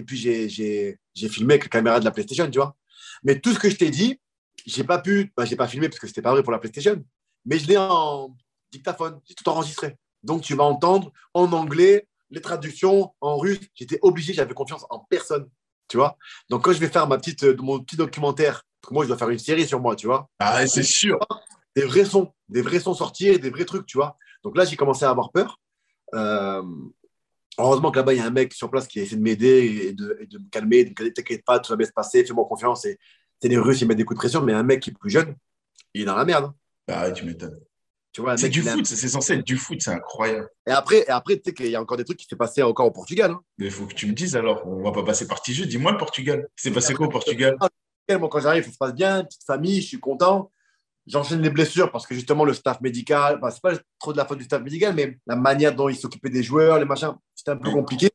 filmé 1.30 1.54
avec 1.54 1.64
la 1.64 1.68
caméra 1.70 2.00
de 2.00 2.04
la 2.04 2.10
PlayStation, 2.10 2.50
tu 2.50 2.58
vois. 2.58 2.76
Mais 3.22 3.40
tout 3.40 3.54
ce 3.54 3.58
que 3.58 3.70
je 3.70 3.76
t'ai 3.76 3.88
dit, 3.90 4.20
j'ai 4.68 4.84
pas 4.84 4.98
pu, 4.98 5.32
bah, 5.36 5.44
j'ai 5.44 5.56
pas 5.56 5.68
filmé 5.68 5.88
parce 5.88 5.98
que 5.98 6.06
c'était 6.06 6.22
pas 6.22 6.32
vrai 6.32 6.42
pour 6.42 6.52
la 6.52 6.58
PlayStation, 6.58 7.02
mais 7.44 7.58
je 7.58 7.66
l'ai 7.68 7.76
en 7.76 8.36
dictaphone, 8.70 9.20
j'ai 9.26 9.34
tout 9.34 9.48
enregistré. 9.48 9.96
Donc 10.22 10.42
tu 10.42 10.54
vas 10.54 10.64
entendre 10.64 11.12
en 11.34 11.50
anglais 11.52 12.06
les 12.30 12.40
traductions 12.40 13.14
en 13.20 13.38
russe. 13.38 13.60
J'étais 13.74 13.98
obligé, 14.02 14.32
j'avais 14.32 14.54
confiance 14.54 14.84
en 14.90 15.00
personne, 15.00 15.48
tu 15.88 15.96
vois. 15.96 16.16
Donc 16.50 16.64
quand 16.64 16.72
je 16.72 16.78
vais 16.78 16.88
faire 16.88 17.06
ma 17.06 17.18
petite, 17.18 17.44
euh, 17.44 17.56
mon 17.58 17.80
petit 17.80 17.96
documentaire, 17.96 18.64
parce 18.80 18.90
que 18.90 18.94
moi 18.94 19.04
je 19.04 19.08
dois 19.08 19.16
faire 19.16 19.30
une 19.30 19.38
série 19.38 19.66
sur 19.66 19.80
moi, 19.80 19.96
tu 19.96 20.06
vois 20.06 20.28
Ah, 20.38 20.66
c'est 20.66 20.82
sûr. 20.82 21.18
des 21.74 21.84
vrais 21.84 22.04
sons, 22.04 22.32
des 22.48 22.62
vrais 22.62 22.80
sons 22.80 22.94
sortir, 22.94 23.38
des 23.38 23.50
vrais 23.50 23.64
trucs, 23.64 23.86
tu 23.86 23.96
vois. 23.96 24.16
Donc 24.44 24.56
là, 24.56 24.64
j'ai 24.64 24.76
commencé 24.76 25.04
à 25.04 25.10
avoir 25.10 25.32
peur. 25.32 25.58
Euh, 26.14 26.62
heureusement 27.58 27.90
que 27.90 27.98
là-bas, 27.98 28.14
il 28.14 28.18
y 28.18 28.20
a 28.20 28.26
un 28.26 28.30
mec 28.30 28.52
sur 28.52 28.70
place 28.70 28.86
qui 28.86 29.00
a 29.00 29.02
essayé 29.02 29.16
de 29.16 29.22
m'aider 29.22 29.86
et 29.88 29.92
de, 29.92 30.18
et 30.20 30.26
de 30.26 30.38
me 30.38 30.48
calmer, 30.50 30.84
de 30.84 30.90
me 30.90 30.94
dire 30.94 31.12
T'inquiète 31.14 31.44
pas, 31.44 31.58
tout 31.58 31.72
va 31.72 31.76
bien 31.76 31.86
se 31.86 31.92
passer, 31.92 32.24
fais-moi 32.24 32.46
confiance. 32.46 32.84
Et 32.84 32.98
c'est 33.40 33.48
les 33.48 33.58
Russes, 33.58 33.80
ils 33.80 33.88
mettent 33.88 33.96
des 33.98 34.04
coups 34.04 34.16
de 34.16 34.20
pression, 34.20 34.42
mais 34.42 34.52
un 34.52 34.62
mec 34.62 34.80
qui 34.80 34.90
est 34.90 34.98
plus 34.98 35.10
jeune, 35.10 35.34
il 35.94 36.02
est 36.02 36.04
dans 36.04 36.16
la 36.16 36.24
merde. 36.24 36.44
hein. 36.46 36.54
Ah, 36.88 37.04
ouais, 37.04 37.12
tu 37.12 37.24
m'étonnes. 37.24 37.58
Tu 38.12 38.22
vois, 38.22 38.36
C'est 38.36 38.48
du 38.48 38.62
foot, 38.62 38.84
c'est 38.86 39.08
censé 39.08 39.34
être 39.34 39.44
du 39.46 39.56
foot, 39.56 39.80
c'est 39.80 39.90
incroyable. 39.90 40.48
Et 40.66 40.70
après, 40.70 41.00
et 41.00 41.10
après 41.10 41.36
tu 41.36 41.42
sais 41.46 41.52
qu'il 41.54 41.68
y 41.68 41.76
a 41.76 41.80
encore 41.80 41.98
des 41.98 42.04
trucs 42.04 42.18
qui 42.18 42.26
s'est 42.26 42.36
passé 42.36 42.62
encore 42.62 42.86
au 42.86 42.90
Portugal. 42.90 43.30
hein. 43.32 43.40
Mais 43.58 43.66
il 43.66 43.70
faut 43.70 43.86
que 43.86 43.94
tu 43.94 44.06
me 44.06 44.12
dises 44.12 44.34
alors, 44.34 44.66
on 44.66 44.82
va 44.82 44.90
pas 44.92 45.04
passer 45.04 45.28
par 45.28 45.40
jeu. 45.46 45.66
Dis-moi 45.66 45.92
le 45.92 45.98
Portugal. 45.98 46.48
C'est 46.56 46.70
passé 46.72 46.94
quoi 46.94 47.06
au 47.06 47.10
Portugal? 47.10 47.56
Moi, 48.10 48.28
quand 48.30 48.40
j'arrive, 48.40 48.64
ça 48.64 48.72
se 48.72 48.78
passe 48.78 48.94
bien, 48.94 49.22
petite 49.24 49.44
famille, 49.44 49.82
je 49.82 49.86
suis 49.88 50.00
content. 50.00 50.50
J'enchaîne 51.06 51.42
les 51.42 51.50
blessures 51.50 51.92
parce 51.92 52.06
que 52.06 52.14
justement, 52.14 52.44
le 52.44 52.54
staff 52.54 52.80
médical, 52.80 53.38
bah, 53.40 53.50
c'est 53.50 53.60
pas 53.62 53.72
trop 53.98 54.12
de 54.12 54.16
la 54.18 54.24
faute 54.26 54.38
du 54.38 54.44
staff 54.44 54.62
médical, 54.62 54.94
mais 54.94 55.18
la 55.26 55.36
manière 55.36 55.74
dont 55.74 55.88
ils 55.90 55.96
s'occupaient 55.96 56.30
des 56.30 56.42
joueurs, 56.42 56.78
les 56.78 56.84
machins, 56.86 57.14
c'était 57.34 57.50
un 57.52 57.56
peu 57.56 57.68
Ouais. 57.68 57.74
compliqué. 57.74 58.06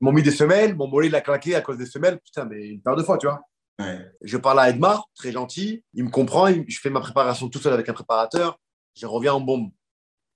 Ils 0.00 0.04
m'ont 0.04 0.12
mis 0.12 0.22
des 0.22 0.30
semelles, 0.30 0.74
mon 0.76 0.86
mollet 0.88 1.08
il 1.08 1.14
a 1.14 1.20
claqué 1.20 1.54
à 1.56 1.60
cause 1.60 1.76
des 1.78 1.86
semelles. 1.86 2.18
Putain, 2.20 2.44
mais 2.44 2.68
une 2.68 2.80
paire 2.80 2.94
de 2.96 3.02
fois, 3.02 3.18
tu 3.18 3.26
vois. 3.26 3.40
Ouais. 3.80 3.98
Je 4.22 4.36
parle 4.36 4.60
à 4.60 4.70
Edmar, 4.70 5.08
très 5.16 5.32
gentil. 5.32 5.82
Il 5.94 6.04
me 6.04 6.10
comprend. 6.10 6.46
il- 6.46 6.64
je 6.68 6.78
fais 6.80 6.90
ma 6.90 7.00
préparation 7.00 7.48
tout 7.48 7.58
seul 7.58 7.72
avec 7.72 7.88
un 7.88 7.92
préparateur. 7.92 8.58
Je 8.94 9.06
reviens 9.06 9.34
en 9.34 9.40
bombe. 9.40 9.70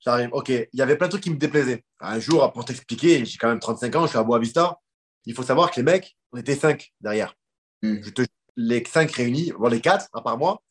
J'arrive. 0.00 0.30
OK. 0.32 0.48
Il 0.48 0.68
y 0.72 0.82
avait 0.82 0.96
plein 0.96 1.06
de 1.06 1.12
trucs 1.12 1.22
qui 1.22 1.30
me 1.30 1.36
déplaisaient. 1.36 1.84
Un 2.00 2.18
jour, 2.18 2.52
pour 2.52 2.64
t'expliquer, 2.64 3.24
j'ai 3.24 3.38
quand 3.38 3.48
même 3.48 3.60
35 3.60 3.94
ans, 3.96 4.02
je 4.02 4.08
suis 4.08 4.18
à 4.18 4.22
Boavista. 4.24 4.78
Il 5.24 5.34
faut 5.34 5.42
savoir 5.42 5.70
que 5.70 5.76
les 5.76 5.82
mecs, 5.84 6.16
on 6.32 6.38
était 6.38 6.56
cinq 6.56 6.92
derrière. 7.00 7.34
Hmm. 7.82 7.96
Je 8.02 8.10
te, 8.10 8.22
les 8.56 8.84
cinq 8.84 9.10
réunis, 9.12 9.52
bon, 9.56 9.68
les 9.68 9.80
quatre, 9.80 10.08
à 10.12 10.20
part 10.22 10.36
moi, 10.38 10.62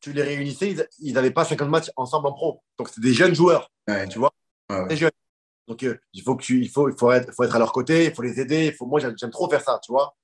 tu 0.00 0.12
les 0.12 0.22
réunissais, 0.22 0.74
ils 1.00 1.12
n'avaient 1.12 1.30
pas 1.32 1.44
50 1.44 1.68
matchs 1.68 1.90
ensemble 1.96 2.28
en 2.28 2.32
pro. 2.32 2.62
Donc, 2.78 2.88
c'est 2.88 3.00
des 3.00 3.12
jeunes 3.12 3.34
joueurs, 3.34 3.70
Ouais. 3.88 4.06
tu 4.08 4.18
vois. 4.18 4.32
Ouais. 4.70 4.86
Des 4.88 4.96
jeunes. 4.96 5.10
Donc, 5.66 5.82
euh, 5.82 5.98
il, 6.12 6.22
faut 6.22 6.34
que 6.36 6.42
tu, 6.42 6.62
il, 6.62 6.68
faut, 6.70 6.88
il 6.88 6.96
faut, 6.96 7.10
être, 7.12 7.32
faut 7.34 7.42
être 7.44 7.54
à 7.54 7.58
leur 7.58 7.72
côté, 7.72 8.06
il 8.06 8.14
faut 8.14 8.22
les 8.22 8.40
aider. 8.40 8.66
Il 8.66 8.72
faut, 8.74 8.86
moi, 8.86 9.00
j'aime 9.00 9.30
trop 9.30 9.48
faire 9.50 9.60
ça, 9.62 9.78
tu 9.84 9.92
vois. 9.92 10.16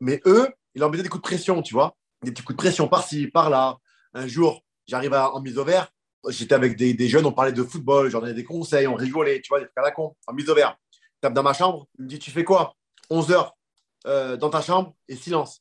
Mais 0.00 0.20
eux, 0.26 0.48
ils 0.74 0.80
leur 0.80 0.90
mettaient 0.90 1.02
des 1.02 1.08
coups 1.08 1.22
de 1.22 1.26
pression, 1.28 1.62
tu 1.62 1.74
vois. 1.74 1.96
Des 2.22 2.30
petits 2.32 2.42
coups 2.42 2.56
de 2.56 2.62
pression 2.62 2.88
par-ci, 2.88 3.26
par-là. 3.28 3.76
Un 4.14 4.26
jour, 4.26 4.62
j'arrive 4.86 5.14
en 5.14 5.40
mise 5.40 5.58
au 5.58 5.64
vert. 5.64 5.88
J'étais 6.28 6.54
avec 6.54 6.76
des, 6.76 6.94
des 6.94 7.08
jeunes, 7.08 7.26
on 7.26 7.32
parlait 7.32 7.52
de 7.52 7.62
football, 7.64 8.08
j'en 8.10 8.20
donnais 8.20 8.34
des 8.34 8.44
conseils, 8.44 8.86
on 8.86 8.94
rigolait, 8.94 9.40
tu 9.40 9.48
vois, 9.48 9.58
des 9.58 9.64
trucs 9.66 9.78
à 9.78 9.82
la 9.82 9.90
con, 9.90 10.14
en 10.26 10.32
mise 10.32 10.48
au 10.48 10.54
vert. 10.54 10.76
Je 10.92 10.98
tape 11.20 11.34
dans 11.34 11.42
ma 11.42 11.52
chambre, 11.52 11.86
il 11.98 12.04
me 12.04 12.08
dit 12.08 12.18
Tu 12.18 12.30
fais 12.30 12.44
quoi? 12.44 12.74
11 13.10 13.32
heures 13.32 13.56
euh, 14.06 14.36
dans 14.36 14.50
ta 14.50 14.60
chambre 14.62 14.94
et 15.08 15.16
silence. 15.16 15.60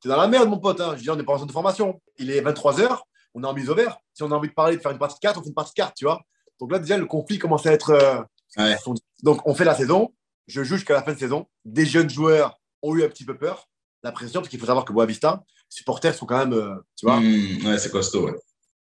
T'es 0.00 0.08
dans 0.08 0.16
la 0.16 0.26
merde, 0.28 0.48
mon 0.48 0.58
pote. 0.58 0.80
Hein. 0.80 0.94
Je 0.96 1.02
dis 1.02 1.10
On 1.10 1.16
n'est 1.16 1.22
pas 1.22 1.34
en 1.34 1.36
centre 1.36 1.48
de 1.48 1.52
formation. 1.52 2.00
Il 2.18 2.30
est 2.30 2.40
23 2.40 2.80
heures, 2.80 3.06
on 3.34 3.42
est 3.42 3.46
en 3.46 3.52
mise 3.54 3.70
au 3.70 3.74
vert. 3.74 3.98
Si 4.12 4.22
on 4.22 4.30
a 4.32 4.34
envie 4.34 4.48
de 4.48 4.54
parler, 4.54 4.76
de 4.76 4.80
faire 4.82 4.90
une 4.92 4.98
partie 4.98 5.16
de 5.16 5.20
cartes, 5.20 5.36
on 5.36 5.42
fait 5.42 5.48
une 5.48 5.54
partie 5.54 5.72
de 5.72 5.76
cartes, 5.76 5.94
tu 5.96 6.04
vois. 6.04 6.22
Donc 6.60 6.72
là, 6.72 6.78
déjà, 6.78 6.96
le 6.96 7.06
conflit 7.06 7.38
commence 7.38 7.66
à 7.66 7.72
être. 7.72 7.90
euh, 7.90 8.20
Ouais. 8.56 8.76
Donc, 9.22 9.40
on 9.46 9.54
fait 9.54 9.64
la 9.64 9.74
saison. 9.74 10.14
Je 10.46 10.62
joue 10.62 10.76
jusqu'à 10.76 10.94
la 10.94 11.02
fin 11.02 11.12
de 11.12 11.18
saison. 11.18 11.46
Des 11.64 11.84
jeunes 11.86 12.08
joueurs 12.08 12.56
ont 12.84 12.94
eu 12.96 13.04
un 13.04 13.08
petit 13.08 13.24
peu 13.24 13.36
peur, 13.36 13.68
la 14.02 14.12
pression, 14.12 14.40
parce 14.40 14.48
qu'il 14.50 14.60
faut 14.60 14.66
savoir 14.66 14.84
que 14.84 14.92
Boavista, 14.92 15.42
les 15.48 15.76
supporters 15.76 16.14
sont 16.14 16.26
quand 16.26 16.38
même. 16.38 16.52
euh, 16.52 16.74
tu 16.96 17.06
vois. 17.06 17.18
Hmm, 17.20 17.66
ouais, 17.66 17.78
c'est 17.78 17.90
costaud, 17.90 18.26
ouais. 18.26 18.34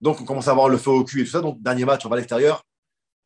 Donc, 0.02 0.20
on 0.20 0.24
commence 0.26 0.48
à 0.48 0.52
avoir 0.52 0.68
le 0.70 0.78
feu 0.78 0.90
au 0.92 1.04
cul 1.04 1.22
et 1.22 1.26
tout 1.26 1.30
ça. 1.32 1.42
Donc, 1.42 1.62
dernier 1.62 1.86
match, 1.86 2.06
on 2.06 2.10
va 2.10 2.16
à 2.16 2.18
l'extérieur. 2.18 2.66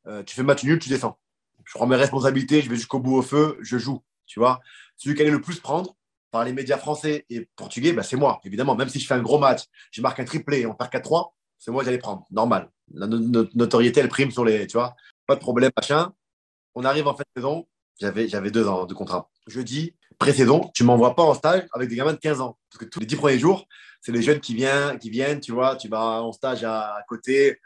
Euh, 0.07 0.23
tu 0.23 0.35
fais 0.35 0.43
match 0.43 0.63
nul, 0.63 0.77
tu 0.77 0.89
descends. 0.89 1.17
Je 1.63 1.73
prends 1.73 1.87
mes 1.87 1.95
responsabilités, 1.95 2.61
je 2.61 2.69
vais 2.69 2.75
jusqu'au 2.75 2.99
bout 2.99 3.15
au 3.15 3.21
feu, 3.21 3.57
je 3.61 3.77
joue. 3.77 4.01
Tu 4.27 4.39
vois, 4.39 4.59
celui 4.97 5.15
qui 5.15 5.21
allait 5.21 5.31
le 5.31 5.41
plus 5.41 5.59
prendre 5.59 5.95
par 6.31 6.43
les 6.43 6.51
médias 6.53 6.77
français 6.77 7.25
et 7.29 7.47
portugais, 7.55 7.93
bah, 7.93 8.03
c'est 8.03 8.17
moi, 8.17 8.41
évidemment. 8.43 8.75
Même 8.75 8.89
si 8.89 8.99
je 8.99 9.07
fais 9.07 9.13
un 9.13 9.21
gros 9.21 9.39
match, 9.39 9.63
je 9.91 10.01
marque 10.01 10.19
un 10.19 10.25
triplé 10.25 10.59
et 10.61 10.65
on 10.65 10.75
perd 10.75 10.91
4-3, 10.91 11.33
c'est 11.57 11.71
moi 11.71 11.81
qui 11.83 11.89
allais 11.89 11.97
prendre. 11.97 12.25
Normal. 12.29 12.69
La 12.93 13.07
no- 13.07 13.17
no- 13.19 13.47
notoriété, 13.55 14.01
elle 14.01 14.09
prime 14.09 14.29
sur 14.31 14.43
les. 14.43 14.67
Tu 14.67 14.73
vois, 14.77 14.95
pas 15.25 15.35
de 15.35 15.39
problème, 15.39 15.71
machin. 15.75 16.11
On 16.75 16.83
arrive 16.83 17.07
en 17.07 17.15
fin 17.15 17.23
de 17.23 17.41
saison. 17.41 17.67
J'avais, 18.01 18.27
j'avais 18.27 18.51
deux 18.51 18.67
ans 18.67 18.85
de 18.85 18.93
contrat. 18.93 19.29
Je 19.47 19.61
dis, 19.61 19.95
pré-saison, 20.17 20.69
tu 20.73 20.83
m'envoies 20.83 21.15
pas 21.15 21.23
en 21.23 21.33
stage 21.33 21.63
avec 21.73 21.89
des 21.89 21.95
gamins 21.95 22.13
de 22.13 22.17
15 22.17 22.41
ans. 22.41 22.57
Parce 22.69 22.83
que 22.83 22.89
tous 22.89 22.99
les 22.99 23.05
10 23.05 23.15
premiers 23.15 23.39
jours, 23.39 23.65
c'est 24.01 24.11
les 24.11 24.21
jeunes 24.21 24.39
qui 24.39 24.53
viennent, 24.53 24.99
qui 24.99 25.09
viennent, 25.09 25.39
tu 25.39 25.51
vois, 25.51 25.75
tu 25.75 25.87
vas 25.87 26.21
en 26.21 26.31
stage 26.31 26.63
à, 26.63 27.03
côté. 27.07 27.59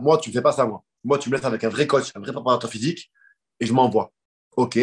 Moi, 0.00 0.18
tu 0.18 0.30
ne 0.30 0.34
fais 0.34 0.42
pas 0.42 0.52
ça, 0.52 0.66
moi. 0.66 0.82
Moi, 1.04 1.18
tu 1.18 1.30
me 1.30 1.36
laisses 1.36 1.44
avec 1.44 1.62
un 1.62 1.68
vrai 1.68 1.86
coach, 1.86 2.10
un 2.14 2.20
vrai 2.20 2.32
préparateur 2.32 2.68
physique, 2.68 3.10
et 3.60 3.66
je 3.66 3.72
m'envoie. 3.72 4.12
OK. 4.56 4.78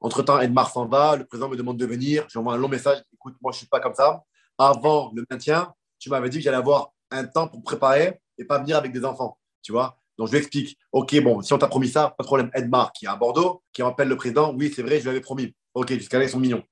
Entre-temps, 0.00 0.38
Edmar 0.40 0.70
s'en 0.70 0.86
va, 0.86 1.16
le 1.16 1.24
président 1.24 1.48
me 1.48 1.56
demande 1.56 1.78
de 1.78 1.86
venir, 1.86 2.26
j'envoie 2.28 2.54
un 2.54 2.56
long 2.58 2.68
message. 2.68 3.02
Écoute, 3.12 3.34
moi, 3.40 3.50
je 3.52 3.56
ne 3.56 3.58
suis 3.58 3.66
pas 3.66 3.80
comme 3.80 3.94
ça. 3.94 4.22
Avant 4.58 5.10
le 5.14 5.24
maintien, 5.28 5.72
tu 5.98 6.10
m'avais 6.10 6.28
dit 6.28 6.38
que 6.38 6.44
j'allais 6.44 6.58
avoir 6.58 6.92
un 7.10 7.24
temps 7.24 7.48
pour 7.48 7.62
préparer 7.62 8.20
et 8.38 8.44
pas 8.44 8.58
venir 8.58 8.76
avec 8.76 8.92
des 8.92 9.04
enfants, 9.04 9.38
tu 9.62 9.72
vois. 9.72 9.98
Donc, 10.18 10.28
je 10.28 10.32
lui 10.32 10.38
explique. 10.38 10.78
OK, 10.92 11.20
bon, 11.22 11.42
si 11.42 11.52
on 11.52 11.58
t'a 11.58 11.66
promis 11.66 11.88
ça, 11.88 12.14
pas 12.16 12.22
de 12.22 12.26
problème. 12.26 12.50
Edmar, 12.54 12.92
qui 12.92 13.06
est 13.06 13.08
à 13.08 13.16
Bordeaux, 13.16 13.62
qui 13.72 13.82
rappelle 13.82 14.08
le 14.08 14.16
président, 14.16 14.54
oui, 14.54 14.72
c'est 14.74 14.82
vrai, 14.82 14.98
je 14.98 15.04
lui 15.04 15.10
avais 15.10 15.20
promis. 15.20 15.54
OK, 15.74 15.92
jusqu'à 15.92 16.18
là, 16.18 16.24
ils 16.24 16.30
sont 16.30 16.40
mignons. 16.40 16.62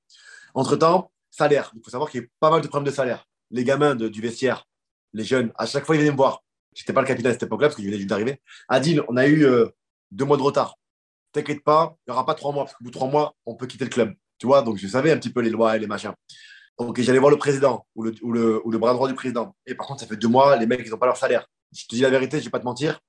Entre-temps, 0.53 1.11
salaire. 1.29 1.71
Il 1.75 1.81
faut 1.83 1.91
savoir 1.91 2.09
qu'il 2.09 2.21
y 2.21 2.23
a 2.23 2.27
pas 2.39 2.49
mal 2.49 2.61
de 2.61 2.67
problèmes 2.67 2.89
de 2.89 2.95
salaire. 2.95 3.27
Les 3.51 3.63
gamins 3.63 3.95
du 3.95 4.21
vestiaire, 4.21 4.67
les 5.13 5.23
jeunes, 5.23 5.51
à 5.55 5.65
chaque 5.65 5.85
fois, 5.85 5.95
ils 5.95 5.99
venaient 5.99 6.11
me 6.11 6.17
voir. 6.17 6.43
Je 6.75 6.81
n'étais 6.81 6.93
pas 6.93 7.01
le 7.01 7.07
capitaine 7.07 7.31
à 7.31 7.33
cette 7.33 7.43
époque-là 7.43 7.67
parce 7.67 7.75
que 7.75 7.81
je 7.83 7.87
venais 7.87 7.97
juste 7.97 8.09
d'arriver. 8.09 8.41
Adil, 8.67 9.03
on 9.07 9.17
a 9.17 9.27
eu 9.27 9.45
euh, 9.45 9.67
deux 10.11 10.25
mois 10.25 10.37
de 10.37 10.41
retard. 10.41 10.75
T'inquiète 11.31 11.63
pas, 11.63 11.95
il 12.05 12.11
n'y 12.11 12.13
aura 12.13 12.25
pas 12.25 12.33
trois 12.33 12.51
mois 12.51 12.63
parce 12.63 12.75
qu'au 12.75 12.83
bout 12.83 12.89
de 12.89 12.95
trois 12.95 13.09
mois, 13.09 13.35
on 13.45 13.55
peut 13.55 13.67
quitter 13.67 13.85
le 13.85 13.89
club. 13.89 14.13
Tu 14.39 14.47
vois, 14.47 14.61
donc 14.61 14.77
je 14.77 14.87
savais 14.87 15.11
un 15.11 15.17
petit 15.17 15.31
peu 15.31 15.41
les 15.41 15.49
lois 15.49 15.75
et 15.75 15.79
les 15.79 15.87
machins. 15.87 16.13
Donc 16.79 16.99
j'allais 16.99 17.19
voir 17.19 17.31
le 17.31 17.37
président 17.37 17.85
ou 17.95 18.03
le 18.03 18.77
bras 18.77 18.93
droit 18.93 19.07
du 19.07 19.13
président. 19.13 19.55
Et 19.65 19.75
par 19.75 19.87
contre, 19.87 20.01
ça 20.01 20.07
fait 20.07 20.15
deux 20.15 20.27
mois, 20.27 20.55
les 20.57 20.65
mecs, 20.65 20.81
ils 20.83 20.89
n'ont 20.89 20.97
pas 20.97 21.05
leur 21.05 21.17
salaire. 21.17 21.47
Je 21.71 21.85
te 21.85 21.95
dis 21.95 22.01
la 22.01 22.09
vérité, 22.09 22.37
je 22.37 22.41
ne 22.41 22.45
vais 22.45 22.51
pas 22.51 22.59
te 22.59 22.65
mentir. 22.65 22.99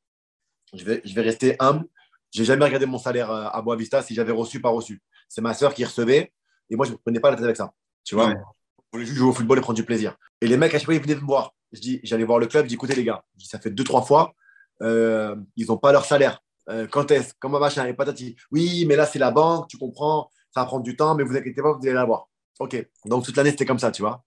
Je 0.74 0.84
vais, 0.84 1.02
je 1.04 1.14
vais 1.14 1.22
rester 1.22 1.56
humble. 1.58 1.86
J'ai 2.34 2.44
jamais 2.44 2.64
regardé 2.64 2.84
mon 2.86 2.98
salaire 2.98 3.30
euh, 3.30 3.46
à 3.52 3.62
Boavista 3.62 4.02
si 4.02 4.14
j'avais 4.14 4.32
reçu, 4.32 4.60
pas 4.60 4.68
reçu. 4.70 5.00
C'est 5.28 5.40
ma 5.40 5.54
sœur 5.54 5.72
qui 5.72 5.84
recevait. 5.84 6.32
Et 6.68 6.76
moi, 6.76 6.84
je 6.84 6.90
ne 6.90 6.96
me 6.96 6.98
prenais 7.00 7.20
pas 7.20 7.30
la 7.30 7.36
tête 7.36 7.44
avec 7.44 7.56
ça. 7.56 7.72
Tu 8.02 8.16
vois, 8.16 8.26
Ouais. 8.28 8.34
je 8.34 8.82
voulais 8.92 9.06
juste 9.06 9.18
jouer 9.18 9.28
au 9.28 9.32
football 9.32 9.58
et 9.58 9.60
prendre 9.60 9.76
du 9.76 9.84
plaisir. 9.84 10.16
Et 10.40 10.48
les 10.48 10.56
mecs, 10.56 10.74
à 10.74 10.78
chaque 10.78 10.86
fois, 10.86 10.94
ils 10.94 11.00
venaient 11.00 11.14
me 11.14 11.20
voir. 11.20 11.54
Je 11.72 11.80
dis, 11.80 12.00
j'allais 12.02 12.24
voir 12.24 12.38
le 12.40 12.46
club, 12.46 12.64
je 12.64 12.68
dis, 12.68 12.74
écoutez, 12.74 12.94
les 12.94 13.04
gars, 13.04 13.24
je 13.34 13.42
dis, 13.44 13.46
ça 13.48 13.58
fait 13.60 13.70
deux, 13.70 13.84
trois 13.84 14.02
fois, 14.02 14.34
euh, 14.82 15.36
ils 15.56 15.66
n'ont 15.68 15.78
pas 15.78 15.92
leur 15.92 16.04
salaire. 16.04 16.40
Euh, 16.68 16.86
quand 16.88 17.10
est-ce 17.10 17.34
Comment 17.38 17.58
machin 17.60 17.86
Et 17.86 17.94
patati. 17.94 18.36
Oui, 18.50 18.84
mais 18.86 18.96
là, 18.96 19.06
c'est 19.06 19.18
la 19.18 19.30
banque, 19.30 19.68
tu 19.68 19.78
comprends, 19.78 20.30
ça 20.52 20.60
va 20.60 20.66
prendre 20.66 20.82
du 20.82 20.96
temps, 20.96 21.14
mais 21.14 21.22
vous 21.24 21.36
inquiétez 21.36 21.62
pas, 21.62 21.72
vous 21.72 21.80
allez 21.82 21.92
l'avoir. 21.92 22.28
OK. 22.58 22.88
Donc, 23.06 23.24
toute 23.24 23.36
l'année, 23.36 23.50
c'était 23.50 23.66
comme 23.66 23.78
ça, 23.78 23.90
tu 23.92 24.02
vois. 24.02 24.24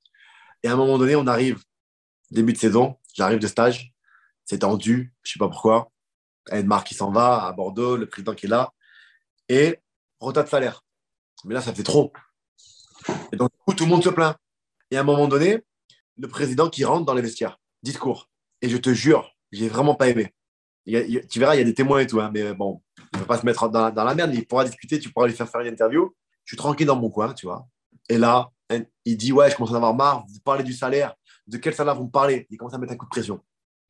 Et 0.63 0.67
à 0.69 0.73
un 0.73 0.75
moment 0.75 0.97
donné, 0.97 1.15
on 1.15 1.27
arrive, 1.27 1.63
début 2.31 2.53
de 2.53 2.57
saison, 2.57 2.95
j'arrive 3.13 3.39
de 3.39 3.47
stage, 3.47 3.93
c'est 4.45 4.59
tendu, 4.59 5.13
je 5.23 5.33
sais 5.33 5.39
pas 5.39 5.49
pourquoi. 5.49 5.91
Edmar 6.51 6.83
qui 6.83 6.95
s'en 6.95 7.11
va 7.11 7.45
à 7.45 7.51
Bordeaux, 7.53 7.97
le 7.97 8.07
président 8.07 8.33
qui 8.33 8.45
est 8.45 8.49
là, 8.49 8.71
et 9.49 9.79
retard 10.19 10.43
de 10.43 10.49
salaire. 10.49 10.83
Mais 11.45 11.53
là, 11.53 11.61
ça 11.61 11.73
fait 11.73 11.83
trop. 11.83 12.11
Et 13.31 13.37
donc, 13.37 13.51
du 13.51 13.57
coup, 13.65 13.73
tout 13.73 13.85
le 13.85 13.89
monde 13.89 14.03
se 14.03 14.09
plaint. 14.09 14.35
Et 14.91 14.97
à 14.97 15.01
un 15.01 15.03
moment 15.03 15.27
donné, 15.27 15.63
le 16.17 16.27
président 16.27 16.69
qui 16.69 16.83
rentre 16.85 17.05
dans 17.05 17.13
les 17.13 17.21
vestiaires, 17.21 17.59
discours. 17.83 18.29
Et 18.61 18.69
je 18.69 18.77
te 18.77 18.93
jure, 18.93 19.35
j'ai 19.51 19.69
vraiment 19.69 19.95
pas 19.95 20.09
aimé. 20.09 20.33
Tu 20.85 21.39
verras, 21.39 21.55
il 21.55 21.59
y 21.59 21.61
a 21.61 21.65
des 21.65 21.73
témoins 21.73 21.99
et 21.99 22.07
tout, 22.07 22.21
hein, 22.21 22.31
mais 22.33 22.53
bon, 22.53 22.81
il 23.13 23.17
ne 23.17 23.19
va 23.19 23.25
pas 23.27 23.37
se 23.37 23.45
mettre 23.45 23.67
dans, 23.69 23.91
la 23.91 24.15
merde, 24.15 24.33
il 24.33 24.47
pourra 24.47 24.63
discuter, 24.63 24.99
tu 24.99 25.11
pourras 25.11 25.27
lui 25.27 25.33
faire 25.33 25.49
faire 25.49 25.61
une 25.61 25.67
interview. 25.67 26.15
Je 26.45 26.51
suis 26.51 26.57
tranquille 26.57 26.87
dans 26.87 26.95
mon 26.95 27.09
coin, 27.09 27.33
tu 27.33 27.45
vois. 27.45 27.67
Et 28.07 28.17
là, 28.17 28.49
il 29.03 29.17
dit 29.17 29.33
Ouais, 29.33 29.51
je 29.51 29.55
commence 29.55 29.71
à 29.71 29.73
en 29.73 29.77
avoir 29.77 29.93
marre, 29.93 30.25
vous 30.27 30.39
parlez 30.39 30.63
du 30.63 30.73
salaire. 30.73 31.13
De 31.45 31.57
quel 31.57 31.73
salaire 31.73 31.95
vous 31.95 32.05
me 32.05 32.09
parlez? 32.09 32.47
Il 32.49 32.57
commence 32.57 32.73
à 32.73 32.77
mettre 32.77 32.93
un 32.93 32.97
coup 32.97 33.05
de 33.05 33.09
pression. 33.09 33.41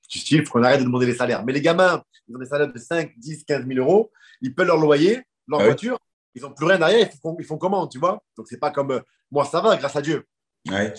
Du 0.09 0.19
style, 0.19 0.39
il 0.39 0.45
faut 0.45 0.53
qu'on 0.53 0.63
arrête 0.63 0.79
de 0.79 0.85
demander 0.85 1.05
les 1.05 1.15
salaires. 1.15 1.43
Mais 1.45 1.53
les 1.53 1.61
gamins, 1.61 2.01
ils 2.27 2.35
ont 2.35 2.39
des 2.39 2.45
salaires 2.45 2.71
de 2.71 2.77
5, 2.79 3.13
10, 3.17 3.43
15 3.45 3.65
000 3.67 3.79
euros, 3.79 4.11
ils 4.41 4.53
paient 4.55 4.65
leur 4.65 4.77
loyer, 4.77 5.21
leur 5.47 5.59
Ah 5.59 5.63
oui. 5.63 5.65
voiture, 5.65 5.99
ils 6.35 6.41
n'ont 6.41 6.51
plus 6.53 6.65
rien 6.65 6.77
derrière, 6.77 7.09
ils 7.11 7.19
font, 7.19 7.35
ils 7.39 7.45
font 7.45 7.57
comment, 7.57 7.87
tu 7.87 7.99
vois? 7.99 8.21
Donc, 8.37 8.47
c'est 8.49 8.59
pas 8.59 8.71
comme 8.71 8.91
euh, 8.91 8.99
moi, 9.31 9.43
ça 9.45 9.59
va, 9.61 9.75
grâce 9.77 9.95
à 9.95 10.01
Dieu. 10.01 10.25
Ouais. 10.69 10.93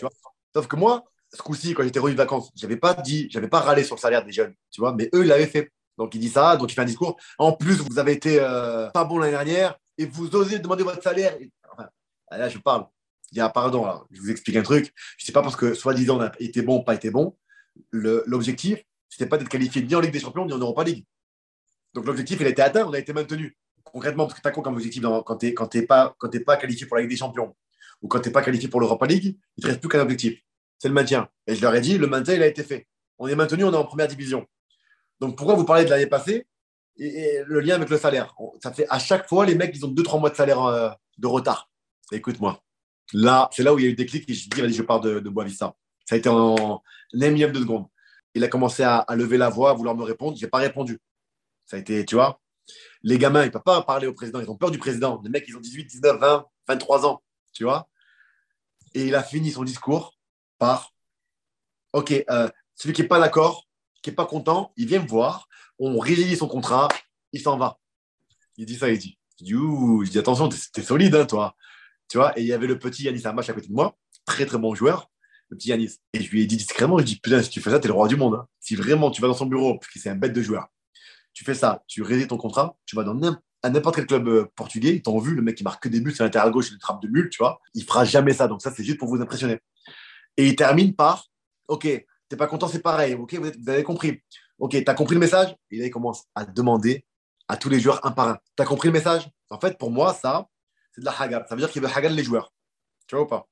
Sauf 0.55 0.67
que 0.67 0.77
moi, 0.77 1.05
ce 1.33 1.41
coup-ci, 1.43 1.75
quand 1.75 1.83
j'étais 1.83 1.99
revenu 1.99 2.15
de 2.15 2.19
vacances, 2.23 2.51
je 2.57 2.63
n'avais 2.67 2.77
pas 2.77 2.95
dit, 2.95 3.29
j'avais 3.31 3.49
pas 3.49 3.61
râlé 3.61 3.85
sur 3.85 3.95
le 3.97 4.01
salaire 4.01 4.25
des 4.25 4.33
jeunes, 4.33 4.55
tu 4.71 4.81
vois, 4.81 4.95
mais 4.95 5.09
eux, 5.15 5.23
ils 5.25 5.29
l'avaient 5.29 5.47
fait. 5.47 5.71
Donc, 5.97 6.15
il 6.15 6.21
dit 6.21 6.29
ça, 6.29 6.57
donc 6.57 6.71
il 6.71 6.75
fait 6.75 6.81
un 6.83 6.87
discours. 6.87 7.17
En 7.39 7.53
plus, 7.53 7.75
vous 7.77 7.99
avez 7.99 8.13
été 8.13 8.39
euh, 8.41 8.89
pas 8.91 9.05
bon 9.05 9.19
l'année 9.19 9.33
dernière 9.33 9.77
et 9.99 10.07
vous 10.07 10.35
osez 10.37 10.59
demander 10.59 10.85
votre 10.85 11.03
salaire. 11.03 11.37
Et- 11.41 11.51
enfin, 11.73 11.89
là, 12.31 12.49
je 12.49 12.59
parle. 12.59 12.87
Il 13.33 13.39
y 13.39 13.41
a, 13.41 13.49
pardon, 13.49 13.85
là, 13.85 14.05
je 14.11 14.21
vous 14.21 14.31
explique 14.31 14.57
un 14.57 14.63
truc. 14.63 14.93
Je 15.19 15.27
sais 15.27 15.33
pas 15.33 15.43
parce 15.43 15.57
que, 15.57 15.75
soi-disant, 15.75 16.19
on 16.19 16.23
a 16.23 16.33
été 16.39 16.63
bon 16.63 16.79
ou 16.79 16.83
pas 16.85 16.95
été 16.95 17.11
bon. 17.11 17.37
L'objectif, 17.93 18.83
c'était 19.09 19.27
pas 19.27 19.39
d'être 19.39 19.49
qualifié 19.49 19.83
ni 19.83 19.95
en 19.95 20.01
Ligue 20.01 20.13
des 20.13 20.21
Champions 20.21 20.47
ni 20.47 20.53
en 20.53 20.59
Europa 20.59 20.85
League. 20.85 21.05
Donc, 21.95 22.07
l'objectif, 22.07 22.39
il 22.41 22.47
a 22.47 22.51
été 22.51 22.63
atteint, 22.63 22.87
on 22.87 22.93
a 22.93 22.99
été 22.99 23.13
maintenu. 23.13 23.57
Concrètement, 23.85 24.27
parce 24.27 24.39
que 24.39 24.43
tu 24.43 24.49
as 24.49 24.51
quoi 24.51 24.63
comme 24.63 24.75
objectif 24.75 25.03
quand 25.25 25.37
tu 25.37 25.47
n'es 25.47 25.83
pas, 25.87 26.15
pas 26.47 26.57
qualifié 26.57 26.87
pour 26.87 26.97
la 26.97 27.03
Ligue 27.03 27.11
des 27.11 27.17
Champions 27.17 27.57
ou 28.03 28.09
quand 28.09 28.21
tu 28.21 28.29
n'es 28.29 28.33
pas 28.33 28.43
qualifié 28.43 28.69
pour 28.69 28.81
l'Europa 28.81 29.07
League, 29.07 29.25
il 29.25 29.35
ne 29.59 29.63
te 29.63 29.67
reste 29.69 29.81
plus 29.81 29.89
qu'un 29.89 30.01
objectif 30.01 30.41
c'est 30.79 30.89
le 30.89 30.95
maintien. 30.95 31.29
Et 31.47 31.55
je 31.55 31.63
leur 31.63 31.75
ai 31.75 31.81
dit, 31.81 31.99
le 31.99 32.07
maintien, 32.07 32.35
il 32.35 32.43
a 32.43 32.47
été 32.47 32.63
fait. 32.63 32.87
On 33.19 33.27
est 33.27 33.35
maintenu, 33.35 33.65
on 33.65 33.73
est 33.73 33.77
en 33.77 33.85
première 33.85 34.09
division. 34.09 34.47
Donc 35.21 35.37
pourquoi 35.37 35.57
vous 35.57 35.65
parlez 35.65 35.85
de 35.85 35.91
l'année 35.91 36.07
passée 36.07 36.47
et, 36.97 37.43
le 37.45 37.61
lien 37.61 37.75
avec 37.75 37.91
le 37.91 37.99
salaire? 37.99 38.35
Ça 38.63 38.73
fait 38.73 38.87
à 38.89 38.99
chaque 38.99 39.29
fois, 39.29 39.45
les 39.45 39.57
mecs, 39.57 39.75
ils 39.75 39.85
ont 39.85 39.93
2-3 39.93 40.21
mois 40.21 40.31
de 40.31 40.37
salaire 40.37 40.63
euh, 40.63 40.91
de 41.19 41.27
retard. 41.27 41.69
Écoute-moi. 42.13 42.63
Là, 43.13 43.49
c'est 43.53 43.63
là 43.63 43.75
où 43.75 43.79
il 43.79 43.83
y 43.83 43.85
a 43.87 43.89
eu 43.89 43.93
le 43.93 43.97
déclic 43.97 44.29
et 44.31 44.35
je 44.35 44.49
dis, 44.49 44.61
allez, 44.61 44.73
je 44.73 44.83
pars 44.83 45.01
de, 45.01 45.19
de 45.19 45.29
Boavista. 45.29 45.75
Ça 46.05 46.15
a 46.15 46.19
été 46.19 46.29
en 46.29 46.83
énième 47.21 47.53
de 47.53 47.61
seconde. 47.61 47.87
Il 48.39 48.45
a 48.45 48.49
commencé 48.49 48.83
à, 48.83 49.05
lever 49.11 49.37
la 49.37 49.49
voix, 49.49 49.71
à 49.71 49.75
vouloir 49.75 49.97
me 49.97 50.05
répondre. 50.05 50.37
Je 50.37 50.45
n'ai 50.45 50.51
pas 50.51 50.59
répondu. 50.59 50.99
Ça 51.67 51.77
a 51.77 51.81
été, 51.81 52.05
tu 52.05 52.15
vois, 52.15 52.41
les 53.03 53.19
gamins, 53.19 53.43
ils 53.43 53.47
ne 53.47 53.51
peuvent 53.51 53.63
pas 53.63 53.83
parler 53.83 54.07
au 54.07 54.15
président. 54.15 54.41
Ils 54.41 54.49
ont 54.49 54.57
peur 54.57 54.71
du 54.71 54.79
président. 54.79 55.21
Les 55.23 55.31
mecs, 55.31 55.45
ils 55.49 55.57
ont 55.57 55.61
18, 55.61 55.85
19, 55.85 56.19
20, 56.19 56.47
23 56.69 57.07
ans. 57.07 57.23
Tu 57.53 57.65
vois 57.65 57.89
Et 58.95 59.07
il 59.07 59.15
a 59.15 59.23
fini 59.23 59.51
son 59.51 59.65
discours 59.65 60.17
par 60.59 60.93
Ok, 61.93 62.13
euh, 62.31 62.49
celui 62.75 62.95
qui 62.95 63.03
n'est 63.03 63.09
pas 63.09 63.19
d'accord, 63.19 63.67
qui 64.03 64.11
n'est 64.11 64.17
pas 64.17 64.27
content, 64.27 64.73
il 64.77 64.87
vient 64.87 65.03
me 65.03 65.09
voir, 65.09 65.49
on 65.79 65.99
résilie 65.99 66.37
son 66.37 66.47
contrat, 66.47 66.89
il 67.33 67.41
s'en 67.41 67.57
va. 67.57 67.79
Il 68.57 68.67
dit 68.67 68.77
ça, 68.77 68.91
il 68.91 68.99
dit. 68.99 69.19
Je 69.41 70.11
dis, 70.11 70.19
attention, 70.19 70.49
t'es 70.49 70.83
solide, 70.83 71.15
hein, 71.15 71.25
toi. 71.25 71.55
Tu 72.09 72.19
vois, 72.19 72.39
et 72.39 72.43
il 72.43 72.47
y 72.47 72.53
avait 72.53 72.67
le 72.67 72.79
petit 72.79 73.05
Yanis 73.05 73.27
Amash 73.27 73.49
à 73.49 73.53
côté 73.53 73.69
de 73.69 73.73
moi, 73.73 73.97
très 74.27 74.47
très 74.47 74.59
bon 74.59 74.75
joueur, 74.75 75.11
le 75.51 75.57
petit 75.57 75.69
Yanis. 75.69 75.97
Et 76.13 76.23
je 76.23 76.31
lui 76.31 76.43
ai 76.43 76.47
dit 76.47 76.57
discrètement, 76.57 76.99
je 76.99 77.05
dis, 77.05 77.21
putain, 77.21 77.43
si 77.43 77.51
tu 77.51 77.61
fais 77.61 77.71
ça, 77.71 77.79
t'es 77.79 77.89
le 77.89 77.95
roi 77.95 78.09
du 78.09 78.17
monde. 78.17 78.35
hein. 78.35 78.47
Si 78.61 78.77
vraiment 78.77 79.11
tu 79.11 79.23
vas 79.23 79.29
dans 79.29 79.35
son 79.35 79.47
bureau, 79.47 79.79
parce 79.79 79.93
que 79.93 79.99
c'est 79.99 80.11
un 80.11 80.17
bête 80.17 80.33
de 80.33 80.43
joueur, 80.43 80.69
tu 81.33 81.45
fais 81.45 81.55
ça, 81.55 81.83
tu 81.87 82.03
résilies 82.03 82.29
ton 82.29 82.37
contrat, 82.37 82.77
tu 82.87 82.97
vas 82.97 83.05
dans 83.05 83.15
n'importe 83.15 83.97
quel 83.97 84.07
club 84.07 84.29
euh, 84.29 84.47
portugais, 84.57 84.95
ils 84.95 85.03
t'ont 85.03 85.19
vu, 85.19 85.35
le 85.35 85.43
mec 85.43 85.57
qui 85.57 85.65
marque 85.65 85.83
que 85.83 85.89
des 85.89 86.01
buts, 86.01 86.15
c'est 86.17 86.23
l'intérieur 86.23 86.51
gauche, 86.51 86.71
il 86.71 86.79
trappe 86.79 87.03
de 87.03 87.09
mule, 87.09 87.29
tu 87.29 87.39
vois. 87.39 87.61
Il 87.75 87.85
fera 87.85 88.05
jamais 88.05 88.33
ça. 88.33 88.49
Donc 88.49 88.63
ça, 88.63 88.73
c'est 88.75 88.85
juste 88.85 88.99
pour 88.99 89.09
vous 89.09 89.21
impressionner. 89.21 89.59
Et 90.37 90.47
il 90.47 90.57
termine 90.57 90.95
par 90.95 91.29
Ok, 91.69 91.87
t'es 92.29 92.37
pas 92.37 92.47
content, 92.47 92.67
c'est 92.67 92.81
pareil. 92.81 93.15
Ok, 93.15 93.35
vous 93.35 93.69
avez 93.69 93.83
compris. 93.83 94.23
Ok, 94.59 94.83
t'as 94.85 94.95
compris 94.95 95.15
le 95.15 95.21
message? 95.21 95.55
Et 95.71 95.79
là, 95.79 95.87
il 95.87 95.91
commence 95.91 96.25
à 96.35 96.47
demander 96.47 97.05
à 97.47 97.57
tous 97.57 97.69
les 97.69 97.79
joueurs 97.79 98.05
un 98.07 98.11
par 98.11 98.29
un. 98.29 98.39
T'as 98.57 98.65
compris 98.65 98.89
le 98.89 98.93
message? 98.93 99.29
En 99.51 99.61
fait, 99.61 99.79
pour 99.79 99.91
moi, 99.91 100.15
ça, 100.15 100.49
c'est 100.93 101.03
de 101.03 101.05
la 101.05 101.13
hagar. 101.21 101.47
Ça 101.47 101.55
veut 101.55 101.61
dire 101.61 101.71
qu'il 101.71 101.83
veut 101.83 101.89
hagar 101.89 102.11
les 102.11 102.25
joueurs. 102.25 102.53
Tu 103.07 103.15
vois 103.15 103.25
ou 103.25 103.29
pas? 103.29 103.47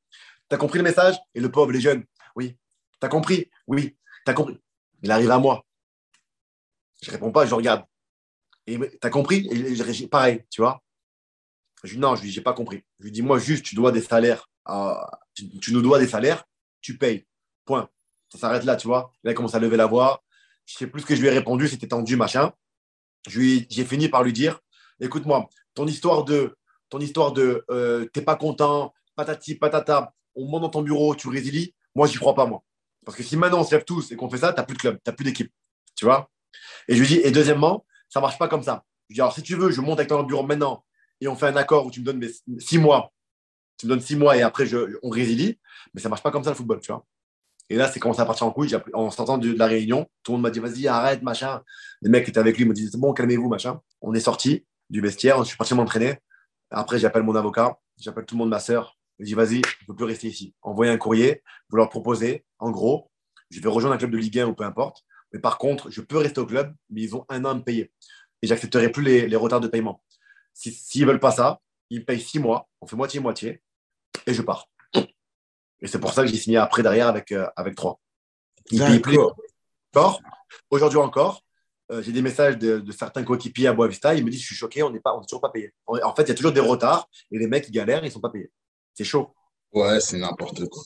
T'as 0.48 0.56
compris 0.56 0.78
le 0.78 0.84
message? 0.84 1.16
Et 1.34 1.40
le 1.40 1.50
pauvre, 1.50 1.72
les 1.72 1.80
jeunes, 1.80 2.04
oui. 2.34 2.56
T'as 3.00 3.08
compris? 3.08 3.50
Oui. 3.66 3.96
T'as 4.24 4.32
compris? 4.32 4.58
Il 5.02 5.10
arrive 5.10 5.30
à 5.30 5.38
moi. 5.38 5.64
Je 7.02 7.10
réponds 7.10 7.32
pas, 7.32 7.46
je 7.46 7.54
regarde. 7.54 7.84
Et 8.66 8.78
t'as 9.00 9.10
compris? 9.10 9.48
Et 9.50 10.06
pareil, 10.08 10.44
tu 10.50 10.60
vois 10.60 10.82
je 11.84 11.90
lui 11.90 11.96
dis, 11.96 12.00
non, 12.00 12.16
je 12.16 12.22
lui 12.22 12.28
dis, 12.28 12.34
j'ai 12.34 12.42
pas 12.42 12.52
compris. 12.52 12.82
Je 12.98 13.04
lui 13.04 13.12
dis, 13.12 13.22
moi, 13.22 13.38
juste, 13.38 13.64
tu 13.64 13.74
dois 13.74 13.92
des 13.92 14.00
salaires. 14.00 14.48
tu, 15.34 15.72
nous 15.72 15.82
dois 15.82 15.98
des 15.98 16.08
salaires, 16.08 16.44
tu 16.80 16.98
payes. 16.98 17.26
Point. 17.64 17.88
Ça 18.32 18.38
s'arrête 18.38 18.64
là, 18.64 18.76
tu 18.76 18.86
vois. 18.86 19.12
Là, 19.22 19.32
il 19.32 19.34
commence 19.34 19.54
à 19.54 19.58
lever 19.58 19.76
la 19.76 19.86
voix. 19.86 20.22
Je 20.64 20.74
sais 20.74 20.86
plus 20.86 21.02
ce 21.02 21.06
que 21.06 21.14
je 21.14 21.20
lui 21.20 21.28
ai 21.28 21.30
répondu, 21.30 21.68
c'était 21.68 21.86
tendu, 21.86 22.16
machin. 22.16 22.52
J'ai 23.28 23.84
fini 23.84 24.08
par 24.08 24.22
lui 24.22 24.32
dire, 24.32 24.60
écoute-moi, 25.00 25.48
ton 25.74 25.86
histoire 25.86 26.24
de, 26.24 26.56
ton 26.88 26.98
histoire 26.98 27.32
de, 27.32 27.64
euh, 27.70 28.06
t'es 28.06 28.22
pas 28.22 28.36
content, 28.36 28.92
patati, 29.14 29.54
patata, 29.54 30.12
on 30.36 30.46
monte 30.46 30.62
dans 30.62 30.68
ton 30.68 30.82
bureau, 30.82 31.14
tu 31.14 31.28
résilies. 31.28 31.74
Moi, 31.94 32.06
j'y 32.06 32.18
crois 32.18 32.34
pas, 32.34 32.46
moi. 32.46 32.62
Parce 33.04 33.16
que 33.16 33.22
si 33.22 33.36
maintenant 33.36 33.60
on 33.60 33.64
se 33.64 33.74
lève 33.74 33.84
tous 33.84 34.12
et 34.12 34.16
qu'on 34.16 34.28
fait 34.28 34.38
ça, 34.38 34.52
t'as 34.52 34.62
plus 34.62 34.74
de 34.74 34.80
club, 34.80 34.98
t'as 35.02 35.12
plus 35.12 35.24
d'équipe. 35.24 35.52
Tu 35.94 36.04
vois? 36.04 36.30
Et 36.88 36.94
je 36.94 37.00
lui 37.00 37.06
dis, 37.06 37.20
et 37.22 37.30
deuxièmement, 37.30 37.84
ça 38.08 38.20
marche 38.20 38.38
pas 38.38 38.48
comme 38.48 38.62
ça. 38.62 38.84
Je 39.08 39.12
lui 39.12 39.14
dis, 39.14 39.20
alors 39.20 39.32
si 39.32 39.42
tu 39.42 39.54
veux, 39.56 39.70
je 39.70 39.80
monte 39.80 39.98
avec 39.98 40.08
toi 40.08 40.16
dans 40.16 40.22
le 40.22 40.28
bureau 40.28 40.42
maintenant 40.42 40.84
et 41.20 41.28
on 41.28 41.36
fait 41.36 41.46
un 41.46 41.56
accord 41.56 41.86
où 41.86 41.90
tu 41.90 42.00
me 42.00 42.04
donnes 42.04 42.28
six 42.58 42.78
mois. 42.78 43.12
Tu 43.78 43.86
me 43.86 43.90
donnes 43.90 44.00
six 44.00 44.16
mois 44.16 44.36
et 44.36 44.42
après, 44.42 44.66
on 45.02 45.10
résilie. 45.10 45.58
Mais 45.94 46.00
ça 46.00 46.08
marche 46.08 46.22
pas 46.22 46.30
comme 46.30 46.44
ça 46.44 46.50
le 46.50 46.56
football, 46.56 46.80
tu 46.80 46.92
vois. 46.92 47.04
Et 47.68 47.76
là, 47.76 47.90
c'est 47.90 47.98
commencé 47.98 48.20
à 48.20 48.26
partir 48.26 48.46
en 48.46 48.52
couille. 48.52 48.74
En 48.94 49.10
sortant 49.10 49.38
de, 49.38 49.52
la 49.52 49.66
réunion, 49.66 50.08
tout 50.22 50.32
le 50.32 50.36
monde 50.36 50.42
m'a 50.42 50.50
dit, 50.50 50.60
vas-y, 50.60 50.86
arrête, 50.86 51.22
machin. 51.22 51.62
Les 52.00 52.10
mecs 52.10 52.24
qui 52.24 52.30
étaient 52.30 52.38
avec 52.38 52.56
lui 52.56 52.64
me 52.64 52.72
disaient, 52.72 52.90
c'est 52.92 53.00
bon, 53.00 53.12
calmez-vous, 53.12 53.48
machin. 53.48 53.80
On 54.00 54.14
est 54.14 54.20
sorti 54.20 54.64
du 54.88 55.00
vestiaire, 55.00 55.38
je 55.38 55.48
suis 55.48 55.56
parti 55.56 55.74
m'entraîner. 55.74 56.18
Après, 56.70 56.98
j'appelle 56.98 57.22
mon 57.22 57.34
avocat, 57.34 57.78
j'appelle 57.98 58.24
tout 58.24 58.36
le 58.36 58.40
monde, 58.40 58.50
ma 58.50 58.60
sœur. 58.60 58.95
Je 59.18 59.24
dis, 59.24 59.34
vas-y, 59.34 59.56
je 59.56 59.58
ne 59.82 59.86
peux 59.86 59.94
plus 59.96 60.04
rester 60.04 60.28
ici. 60.28 60.54
Envoyez 60.62 60.92
un 60.92 60.98
courrier, 60.98 61.42
vous 61.70 61.76
leur 61.76 61.88
proposez, 61.88 62.44
en 62.58 62.70
gros, 62.70 63.10
je 63.50 63.60
vais 63.60 63.68
rejoindre 63.68 63.94
un 63.94 63.98
club 63.98 64.10
de 64.10 64.18
Ligue 64.18 64.38
1 64.40 64.46
ou 64.48 64.54
peu 64.54 64.64
importe. 64.64 65.04
Mais 65.32 65.40
par 65.40 65.58
contre, 65.58 65.90
je 65.90 66.00
peux 66.00 66.18
rester 66.18 66.40
au 66.40 66.46
club, 66.46 66.74
mais 66.90 67.02
ils 67.02 67.16
ont 67.16 67.24
un 67.28 67.44
an 67.44 67.50
à 67.50 67.54
me 67.54 67.62
payer. 67.62 67.92
Et 68.42 68.46
j'accepterai 68.46 68.90
plus 68.90 69.02
les, 69.02 69.26
les 69.28 69.36
retards 69.36 69.60
de 69.60 69.68
paiement. 69.68 70.02
Si- 70.52 70.72
S'ils 70.72 71.02
ne 71.02 71.06
veulent 71.08 71.20
pas 71.20 71.30
ça, 71.32 71.60
ils 71.90 72.00
me 72.00 72.04
payent 72.04 72.20
six 72.20 72.38
mois, 72.38 72.68
on 72.80 72.86
fait 72.86 72.96
moitié-moitié, 72.96 73.62
et 74.26 74.34
je 74.34 74.42
pars. 74.42 74.68
Et 75.80 75.86
c'est 75.86 75.98
pour 75.98 76.12
ça 76.12 76.22
que 76.22 76.28
j'ai 76.28 76.36
signé 76.36 76.56
après 76.56 76.82
derrière 76.82 77.08
avec, 77.08 77.32
euh, 77.32 77.46
avec 77.56 77.74
trois. 77.74 78.00
Ils 78.70 78.78
payent 78.86 79.00
plus 79.00 79.16
encore. 79.94 80.22
Aujourd'hui 80.70 80.98
encore, 80.98 81.42
euh, 81.92 82.02
j'ai 82.02 82.12
des 82.12 82.22
messages 82.22 82.58
de, 82.58 82.78
de 82.80 82.92
certains 82.92 83.22
coéquipiers 83.24 83.68
à 83.68 83.72
Boavista. 83.72 84.14
Ils 84.14 84.24
me 84.24 84.30
disent 84.30 84.40
Je 84.40 84.46
suis 84.46 84.56
choqué, 84.56 84.82
on 84.82 84.90
n'est 84.90 85.00
pas, 85.00 85.14
on 85.16 85.22
est 85.22 85.26
toujours 85.26 85.40
pas 85.40 85.50
payé. 85.50 85.72
En, 85.86 85.96
en 86.02 86.14
fait, 86.14 86.22
il 86.24 86.28
y 86.28 86.32
a 86.32 86.34
toujours 86.34 86.52
des 86.52 86.60
retards 86.60 87.08
et 87.30 87.38
les 87.38 87.46
mecs, 87.46 87.68
ils 87.68 87.72
galèrent, 87.72 88.02
ils 88.02 88.08
ne 88.08 88.12
sont 88.12 88.20
pas 88.20 88.30
payés. 88.30 88.50
C'est 88.96 89.04
chaud. 89.04 89.30
Ouais, 89.72 90.00
c'est 90.00 90.16
n'importe 90.18 90.66
quoi. 90.68 90.82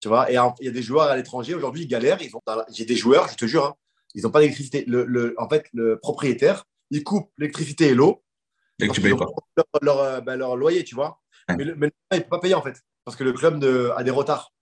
Tu 0.00 0.08
vois, 0.08 0.30
et 0.30 0.34
il 0.60 0.64
y 0.66 0.68
a 0.68 0.72
des 0.72 0.82
joueurs 0.82 1.08
à 1.08 1.16
l'étranger 1.16 1.54
aujourd'hui, 1.54 1.82
ils 1.84 1.88
galèrent. 1.88 2.20
Ils 2.22 2.34
ont 2.36 2.40
J'ai 2.72 2.84
des 2.84 2.96
joueurs, 2.96 3.28
je 3.28 3.36
te 3.36 3.46
jure, 3.46 3.64
hein, 3.66 3.74
ils 4.14 4.22
n'ont 4.22 4.30
pas 4.30 4.40
d'électricité. 4.40 4.84
Le, 4.86 5.04
le- 5.04 5.34
en 5.38 5.48
fait, 5.48 5.66
le 5.72 5.98
propriétaire, 5.98 6.64
il 6.90 7.04
coupe 7.04 7.30
l'électricité 7.38 7.88
et 7.88 7.94
l'eau. 7.94 8.22
Et 8.80 8.88
que 8.88 8.92
tu 8.92 9.00
payes 9.00 9.14
pas. 9.16 9.26
Leur, 9.56 9.66
leur, 9.82 9.98
euh, 10.00 10.20
ben, 10.20 10.36
leur 10.36 10.56
loyer, 10.56 10.84
tu 10.84 10.94
vois. 10.94 11.20
Mais, 11.56 11.64
le, 11.64 11.74
mais 11.76 11.90
il 12.12 12.16
ne 12.16 12.22
peut 12.22 12.28
pas 12.28 12.38
payer 12.40 12.54
en 12.54 12.62
fait, 12.62 12.80
parce 13.04 13.16
que 13.16 13.24
le 13.24 13.32
club 13.32 13.56
ne- 13.62 13.90
a 13.96 14.02
des 14.02 14.10
retards. 14.10 14.52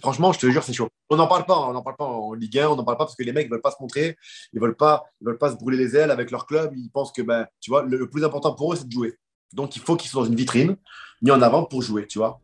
Franchement, 0.00 0.32
je 0.32 0.38
te 0.38 0.48
jure, 0.50 0.62
c'est 0.62 0.72
chaud. 0.72 0.88
On 1.10 1.16
n'en 1.16 1.26
parle 1.26 1.44
pas, 1.44 1.56
hein, 1.56 1.66
on 1.68 1.72
n'en 1.72 1.82
parle 1.82 1.96
pas 1.96 2.04
en 2.04 2.32
Ligue 2.34 2.58
1, 2.58 2.68
on 2.70 2.76
n'en 2.76 2.84
parle 2.84 2.96
pas 2.98 3.04
parce 3.04 3.16
que 3.16 3.24
les 3.24 3.32
mecs 3.32 3.46
ne 3.48 3.52
veulent 3.52 3.60
pas 3.62 3.72
se 3.72 3.76
montrer, 3.82 4.16
ils 4.52 4.60
veulent 4.60 4.76
pas, 4.76 5.04
ils 5.20 5.26
veulent 5.26 5.38
pas 5.38 5.50
se 5.50 5.56
brûler 5.56 5.76
les 5.78 5.96
ailes 5.96 6.10
avec 6.12 6.30
leur 6.30 6.46
club. 6.46 6.72
Ils 6.76 6.90
pensent 6.90 7.12
que, 7.12 7.22
ben, 7.22 7.46
tu 7.60 7.70
vois, 7.70 7.82
le, 7.82 7.96
le 7.98 8.08
plus 8.08 8.24
important 8.24 8.54
pour 8.54 8.72
eux, 8.72 8.76
c'est 8.76 8.86
de 8.86 8.92
jouer. 8.92 9.14
Donc, 9.52 9.76
il 9.76 9.82
faut 9.82 9.96
qu'ils 9.96 10.10
soient 10.10 10.22
dans 10.22 10.28
une 10.28 10.36
vitrine, 10.36 10.76
mis 11.22 11.30
en 11.30 11.40
avant 11.42 11.64
pour 11.64 11.82
jouer, 11.82 12.06
tu 12.06 12.18
vois. 12.18 12.40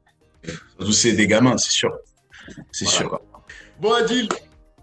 C'est 0.93 1.13
des 1.13 1.27
gamins, 1.27 1.59
c'est 1.59 1.71
sûr. 1.71 1.93
C'est 2.73 2.85
Voilà, 2.85 2.99
sûr. 2.99 3.09
quoi. 3.09 3.23
Bon, 3.81 3.93
Adil, 3.93 4.29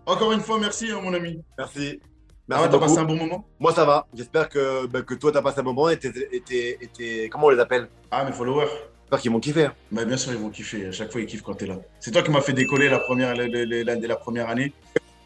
encore 0.06 0.32
une 0.34 0.42
fois, 0.42 0.60
merci, 0.60 0.92
hein, 0.92 1.00
mon 1.02 1.14
ami. 1.14 1.42
Merci. 1.58 2.00
Ah, 2.02 2.06
Merci 2.48 2.64
t'as 2.64 2.70
beaucoup. 2.70 2.82
passé 2.86 2.98
un 3.00 3.04
bon 3.06 3.16
moment? 3.16 3.48
Moi, 3.60 3.74
ça 3.74 3.86
va. 3.86 4.06
J'espère 4.14 4.50
que, 4.50 4.86
bah, 4.86 5.02
que 5.02 5.16
toi, 5.16 5.32
tu 5.32 5.38
as 5.38 5.42
passé 5.42 5.62
un 5.62 5.64
moment 5.64 5.90
et 5.90 5.98
t'es- 5.98 6.30
et 6.32 6.42
t'es- 6.42 6.78
et 6.80 6.88
t'es- 6.88 7.30
Comment 7.32 7.48
on 7.48 7.50
les 7.50 7.60
appelle? 7.60 7.88
Ah, 8.12 8.24
mes 8.24 8.32
followers 8.34 8.68
J'espère 9.02 9.20
qu'ils 9.20 9.32
vont 9.32 9.40
kiffer. 9.40 9.70
bah, 9.92 10.06
Bien 10.06 10.18
sûr, 10.18 10.32
ils 10.34 10.38
vont 10.40 10.50
kiffer. 10.50 10.88
À 10.88 10.92
chaque 10.92 11.12
fois, 11.12 11.22
ils 11.22 11.28
kiffent 11.28 11.42
quand 11.42 11.56
t'es 11.56 11.66
là. 11.66 11.78
C'est 12.00 12.12
toi 12.12 12.22
qui 12.22 12.30
m'as 12.32 12.42
fait 12.42 12.54
décoller 12.54 12.90
la 12.90 13.00
première, 13.00 13.36
la, 13.36 13.48
la- 13.48 13.66
la- 13.66 13.84
la- 13.84 13.96
la 13.96 14.16
première 14.16 14.50
année. 14.50 14.74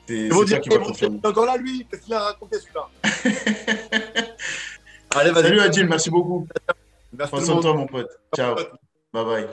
C'est 0.07 0.29
toi 0.29 0.45
dire 0.45 0.61
qui 0.61 0.69
confirmer. 0.69 1.17
Dieu, 1.19 1.29
encore 1.29 1.45
là, 1.45 1.57
lui 1.57 1.85
Qu'est-ce 1.89 2.01
qu'il 2.03 2.13
a 2.13 2.19
raconté, 2.21 2.57
celui-là? 2.59 2.87
Allez, 5.15 5.31
vas-y. 5.31 5.43
Salut 5.43 5.59
Adil, 5.59 5.87
merci 5.87 6.09
beaucoup. 6.09 6.47
Merci 7.13 7.31
Prends 7.31 7.41
soin 7.43 7.55
de 7.55 7.61
toi, 7.61 7.73
mon 7.73 7.87
pote. 7.87 8.19
Ciao. 8.35 8.55
Bye 9.13 9.25
bye. 9.25 9.47